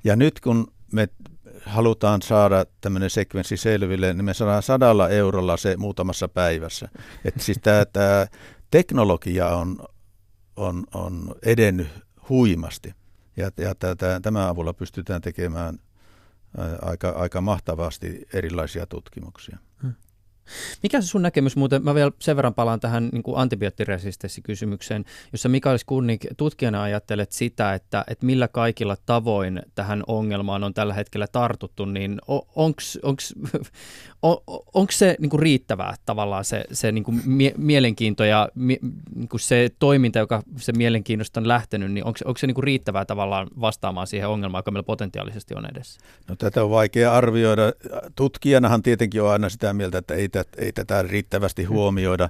Ja 0.05 0.17
nyt 0.17 0.41
kun 0.41 0.73
me 0.93 1.09
halutaan 1.67 2.23
saada 2.23 2.67
tämmöinen 2.81 3.11
sekvenssi 3.11 3.57
selville, 3.57 4.15
niin 4.15 4.25
me 4.25 4.35
saadaan 4.35 4.63
sadalla 4.63 5.09
eurolla 5.09 5.57
se 5.57 5.77
muutamassa 5.77 6.29
päivässä. 6.29 6.89
Että 7.25 7.43
siis 7.43 7.59
tämä, 7.63 7.85
tämä 7.85 8.27
teknologia 8.71 9.49
on, 9.49 9.79
on, 10.57 10.85
on 10.95 11.35
edennyt 11.43 11.89
huimasti 12.29 12.95
ja, 13.37 13.51
ja 13.57 13.75
tätä, 13.75 14.21
tämän 14.23 14.49
avulla 14.49 14.73
pystytään 14.73 15.23
tekemään 15.23 15.79
aika, 16.83 17.09
aika 17.09 17.41
mahtavasti 17.41 18.29
erilaisia 18.33 18.87
tutkimuksia. 18.87 19.59
Hmm. 19.83 19.95
Mikä 20.83 21.01
se 21.01 21.07
sun 21.07 21.23
näkemys 21.23 21.57
muuten, 21.57 21.85
mä 21.85 21.95
vielä 21.95 22.11
sen 22.21 22.37
verran 22.37 22.55
palaan 22.55 22.81
tähän 22.81 23.09
niin 23.13 23.23
kuin 23.23 23.39
antibioottiresistenssikysymykseen, 23.39 25.05
jossa 25.33 25.49
Mikael 25.49 25.79
Skurnik 25.79 26.27
tutkijana 26.37 26.83
ajattelet 26.83 27.33
sitä, 27.33 27.75
että, 27.75 28.05
että 28.09 28.27
millä 28.27 28.49
kaikilla 28.49 28.97
tavoin 29.07 29.63
tähän 29.75 30.03
ongelmaan 30.07 30.65
on 30.65 30.75
tällä 30.75 30.95
hetkellä 30.95 31.27
tartuttu, 31.27 31.85
niin 31.85 32.21
onko 32.57 32.81
se 34.91 35.17
niin 35.19 35.31
kuin 35.31 35.41
riittävää 35.41 35.95
tavallaan 36.07 36.45
se, 36.45 36.65
se 36.73 36.93
niin 36.93 37.05
kuin 37.05 37.23
mie- 37.25 37.55
mielenkiinto 37.57 38.25
ja 38.25 38.49
mie- 38.55 38.79
niin 39.15 39.29
kuin 39.29 39.41
se 39.41 39.71
toiminta, 39.79 40.19
joka 40.19 40.43
se 40.57 40.73
mielenkiinnosta 40.73 41.41
on 41.41 41.49
lähtenyt, 41.49 41.93
niin 41.93 42.05
onko, 42.05 42.19
onko 42.25 42.39
se 42.39 42.47
niin 42.47 42.55
kuin 42.55 42.65
riittävää 42.65 43.05
tavallaan 43.05 43.49
vastaamaan 43.61 44.07
siihen 44.07 44.29
ongelmaan, 44.29 44.59
joka 44.59 44.71
meillä 44.71 44.87
potentiaalisesti 44.87 45.55
on 45.55 45.67
edessä? 45.71 46.01
No 46.29 46.37
tätä 46.37 46.65
on 46.65 46.71
vaikea 46.71 47.13
arvioida. 47.13 47.63
Tutkijanahan 48.17 48.83
tietenkin 48.83 49.23
on 49.23 49.31
aina 49.31 49.49
sitä 49.49 49.73
mieltä, 49.73 49.99
että 49.99 50.15
ei, 50.15 50.29
tätä, 50.35 50.63
ei 50.63 50.73
tätä 50.73 51.03
riittävästi 51.03 51.65
huomioida. 51.65 52.29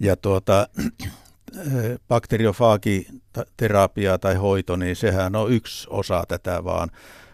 Ja 0.00 0.16
tuota, 0.16 0.68
bakteriofaagiterapia 2.08 4.18
tai 4.18 4.34
hoito, 4.34 4.76
niin 4.76 4.96
sehän 4.96 5.36
on 5.36 5.52
yksi 5.52 5.86
osa 5.90 6.24
tätä 6.28 6.64
vaan. 6.64 6.90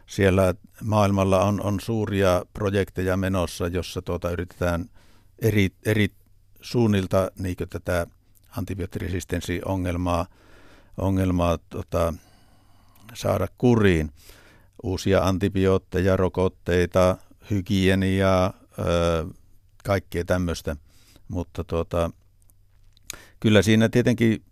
Siellä 0.07 0.55
maailmalla 0.85 1.45
on, 1.45 1.63
on 1.63 1.81
suuria 1.81 2.43
projekteja 2.53 3.17
menossa, 3.17 3.67
jossa 3.67 4.03
tuota 4.03 4.31
yritetään 4.31 4.91
eri, 5.39 5.69
eri 5.87 6.09
suunnilta 6.61 7.31
niin 7.39 7.57
tätä 7.71 8.07
antibioottiresistenssiongelmaa 8.57 10.27
ongelmaa 10.97 11.59
tota, 11.59 12.15
saada 13.15 13.49
kuriin. 13.59 14.11
Uusia 14.83 15.23
antibiootteja, 15.23 16.17
rokotteita, 16.17 17.17
hygieniaa, 17.51 18.53
kaikkea 19.85 20.25
tämmöistä. 20.25 20.77
Mutta 21.29 21.65
tuota, 21.65 22.11
kyllä 23.41 23.63
siinä 23.63 23.89
tietenkin 23.89 24.45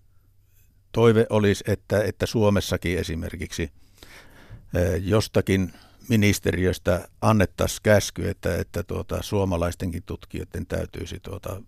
toive 0.92 1.26
olisi, 1.30 1.64
että, 1.66 2.02
että 2.02 2.26
Suomessakin 2.26 2.98
esimerkiksi 2.98 3.72
jostakin 5.02 5.72
ministeriöstä 6.08 7.08
annettaisiin 7.20 7.80
käsky, 7.82 8.28
että, 8.28 8.56
että 8.56 8.82
tuota, 8.82 9.22
suomalaistenkin 9.22 10.02
tutkijoiden 10.02 10.66
täytyisi 10.66 11.20
tuota, 11.20 11.62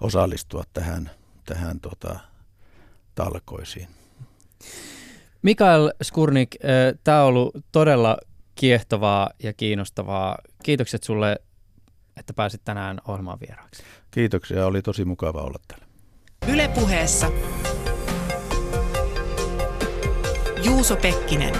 osallistua 0.00 0.64
tähän, 0.72 1.10
tähän 1.44 1.80
tuota, 1.80 2.20
talkoisiin. 3.14 3.88
Mikael 5.42 5.92
Skurnik, 6.02 6.56
tämä 7.04 7.22
on 7.22 7.28
ollut 7.28 7.56
todella 7.72 8.16
kiehtovaa 8.54 9.30
ja 9.42 9.52
kiinnostavaa. 9.52 10.38
Kiitokset 10.62 11.02
sulle, 11.02 11.36
että 12.16 12.32
pääsit 12.32 12.60
tänään 12.64 13.00
ohjelmaan 13.08 13.40
vieraaksi. 13.40 13.82
Kiitoksia, 14.10 14.66
oli 14.66 14.82
tosi 14.82 15.04
mukava 15.04 15.40
olla 15.40 15.58
täällä. 15.68 15.86
Ylepuheessa 16.48 17.30
Juuso 20.64 20.96
Pekkinen. 20.96 21.54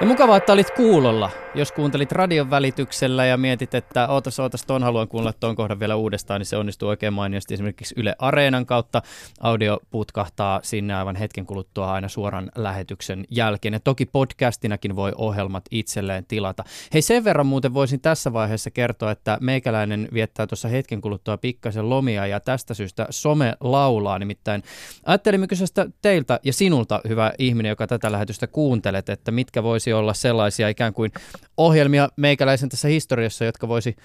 Ja 0.00 0.06
mukavaa, 0.06 0.36
että 0.36 0.52
olit 0.52 0.70
kuulolla. 0.70 1.41
Jos 1.54 1.72
kuuntelit 1.72 2.12
radion 2.12 2.50
välityksellä 2.50 3.26
ja 3.26 3.36
mietit, 3.36 3.74
että 3.74 4.08
ootas, 4.08 4.40
ootas, 4.40 4.64
ton 4.66 4.82
haluan 4.82 5.08
kuunnella 5.08 5.32
ton 5.40 5.56
kohdan 5.56 5.80
vielä 5.80 5.96
uudestaan, 5.96 6.40
niin 6.40 6.46
se 6.46 6.56
onnistuu 6.56 6.88
oikein 6.88 7.12
mainiosti 7.12 7.54
esimerkiksi 7.54 7.94
Yle 7.98 8.14
Areenan 8.18 8.66
kautta. 8.66 9.02
Audio 9.40 9.78
putkahtaa 9.90 10.60
sinne 10.62 10.94
aivan 10.94 11.16
hetken 11.16 11.46
kuluttua 11.46 11.92
aina 11.92 12.08
suoran 12.08 12.50
lähetyksen 12.56 13.24
jälkeen. 13.30 13.74
Ja 13.74 13.80
toki 13.80 14.06
podcastinakin 14.06 14.96
voi 14.96 15.12
ohjelmat 15.16 15.64
itselleen 15.70 16.24
tilata. 16.28 16.64
Hei 16.94 17.02
sen 17.02 17.24
verran 17.24 17.46
muuten 17.46 17.74
voisin 17.74 18.00
tässä 18.00 18.32
vaiheessa 18.32 18.70
kertoa, 18.70 19.10
että 19.10 19.38
meikäläinen 19.40 20.08
viettää 20.12 20.46
tuossa 20.46 20.68
hetken 20.68 21.00
kuluttua 21.00 21.36
pikkasen 21.36 21.90
lomia 21.90 22.26
ja 22.26 22.40
tästä 22.40 22.74
syystä 22.74 23.06
some 23.10 23.56
laulaa. 23.60 24.18
Nimittäin 24.18 24.62
ajattelimme 25.04 25.46
kysyä 25.46 25.66
teiltä 26.02 26.40
ja 26.42 26.52
sinulta, 26.52 27.00
hyvä 27.08 27.32
ihminen, 27.38 27.70
joka 27.70 27.86
tätä 27.86 28.12
lähetystä 28.12 28.46
kuuntelet, 28.46 29.08
että 29.08 29.30
mitkä 29.30 29.62
voisi 29.62 29.92
olla 29.92 30.14
sellaisia 30.14 30.68
ikään 30.68 30.94
kuin 30.94 31.12
ohjelmia 31.56 32.08
meikäläisen 32.16 32.68
tässä 32.68 32.88
historiassa, 32.88 33.44
jotka 33.44 33.68
voisi 33.68 33.96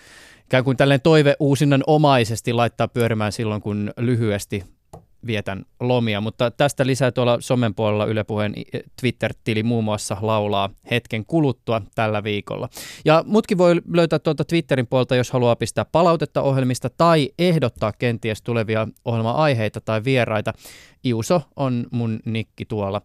ikään 0.45 0.63
kuin 0.63 0.77
tälleen 0.77 1.01
toiveuusinnan 1.01 1.83
omaisesti 1.87 2.53
laittaa 2.53 2.87
pyörimään 2.87 3.31
silloin, 3.31 3.61
kun 3.61 3.93
lyhyesti 3.97 4.63
vietän 5.27 5.65
lomia, 5.79 6.21
mutta 6.21 6.51
tästä 6.51 6.85
lisää 6.85 7.11
tuolla 7.11 7.37
somen 7.39 7.75
puolella 7.75 8.05
Yle 8.05 8.23
Puheen 8.23 8.53
Twitter-tili 9.01 9.63
muun 9.63 9.83
muassa 9.83 10.17
laulaa 10.21 10.69
hetken 10.91 11.25
kuluttua 11.25 11.81
tällä 11.95 12.23
viikolla. 12.23 12.69
Ja 13.05 13.23
mutkin 13.27 13.57
voi 13.57 13.81
löytää 13.93 14.19
tuolta 14.19 14.45
Twitterin 14.45 14.87
puolta, 14.87 15.15
jos 15.15 15.31
haluaa 15.31 15.55
pistää 15.55 15.85
palautetta 15.85 16.41
ohjelmista 16.41 16.89
tai 16.97 17.29
ehdottaa 17.39 17.93
kenties 17.93 18.41
tulevia 18.41 18.87
ohjelma-aiheita 19.05 19.81
tai 19.81 20.03
vieraita. 20.03 20.53
Iuso 21.05 21.41
on 21.55 21.85
mun 21.91 22.19
nikki 22.25 22.65
tuolla 22.65 23.01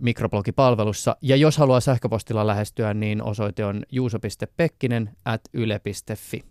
mikroblogipalvelussa. 0.00 1.16
Ja 1.22 1.36
jos 1.36 1.58
haluaa 1.58 1.80
sähköpostilla 1.80 2.46
lähestyä, 2.46 2.94
niin 2.94 3.22
osoite 3.22 3.64
on 3.64 3.82
juuso.pekkinen 3.92 5.10
at 5.24 5.40
yle.fi. 5.52 6.44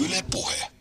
Yle 0.00 0.22
Puhe. 0.30 0.71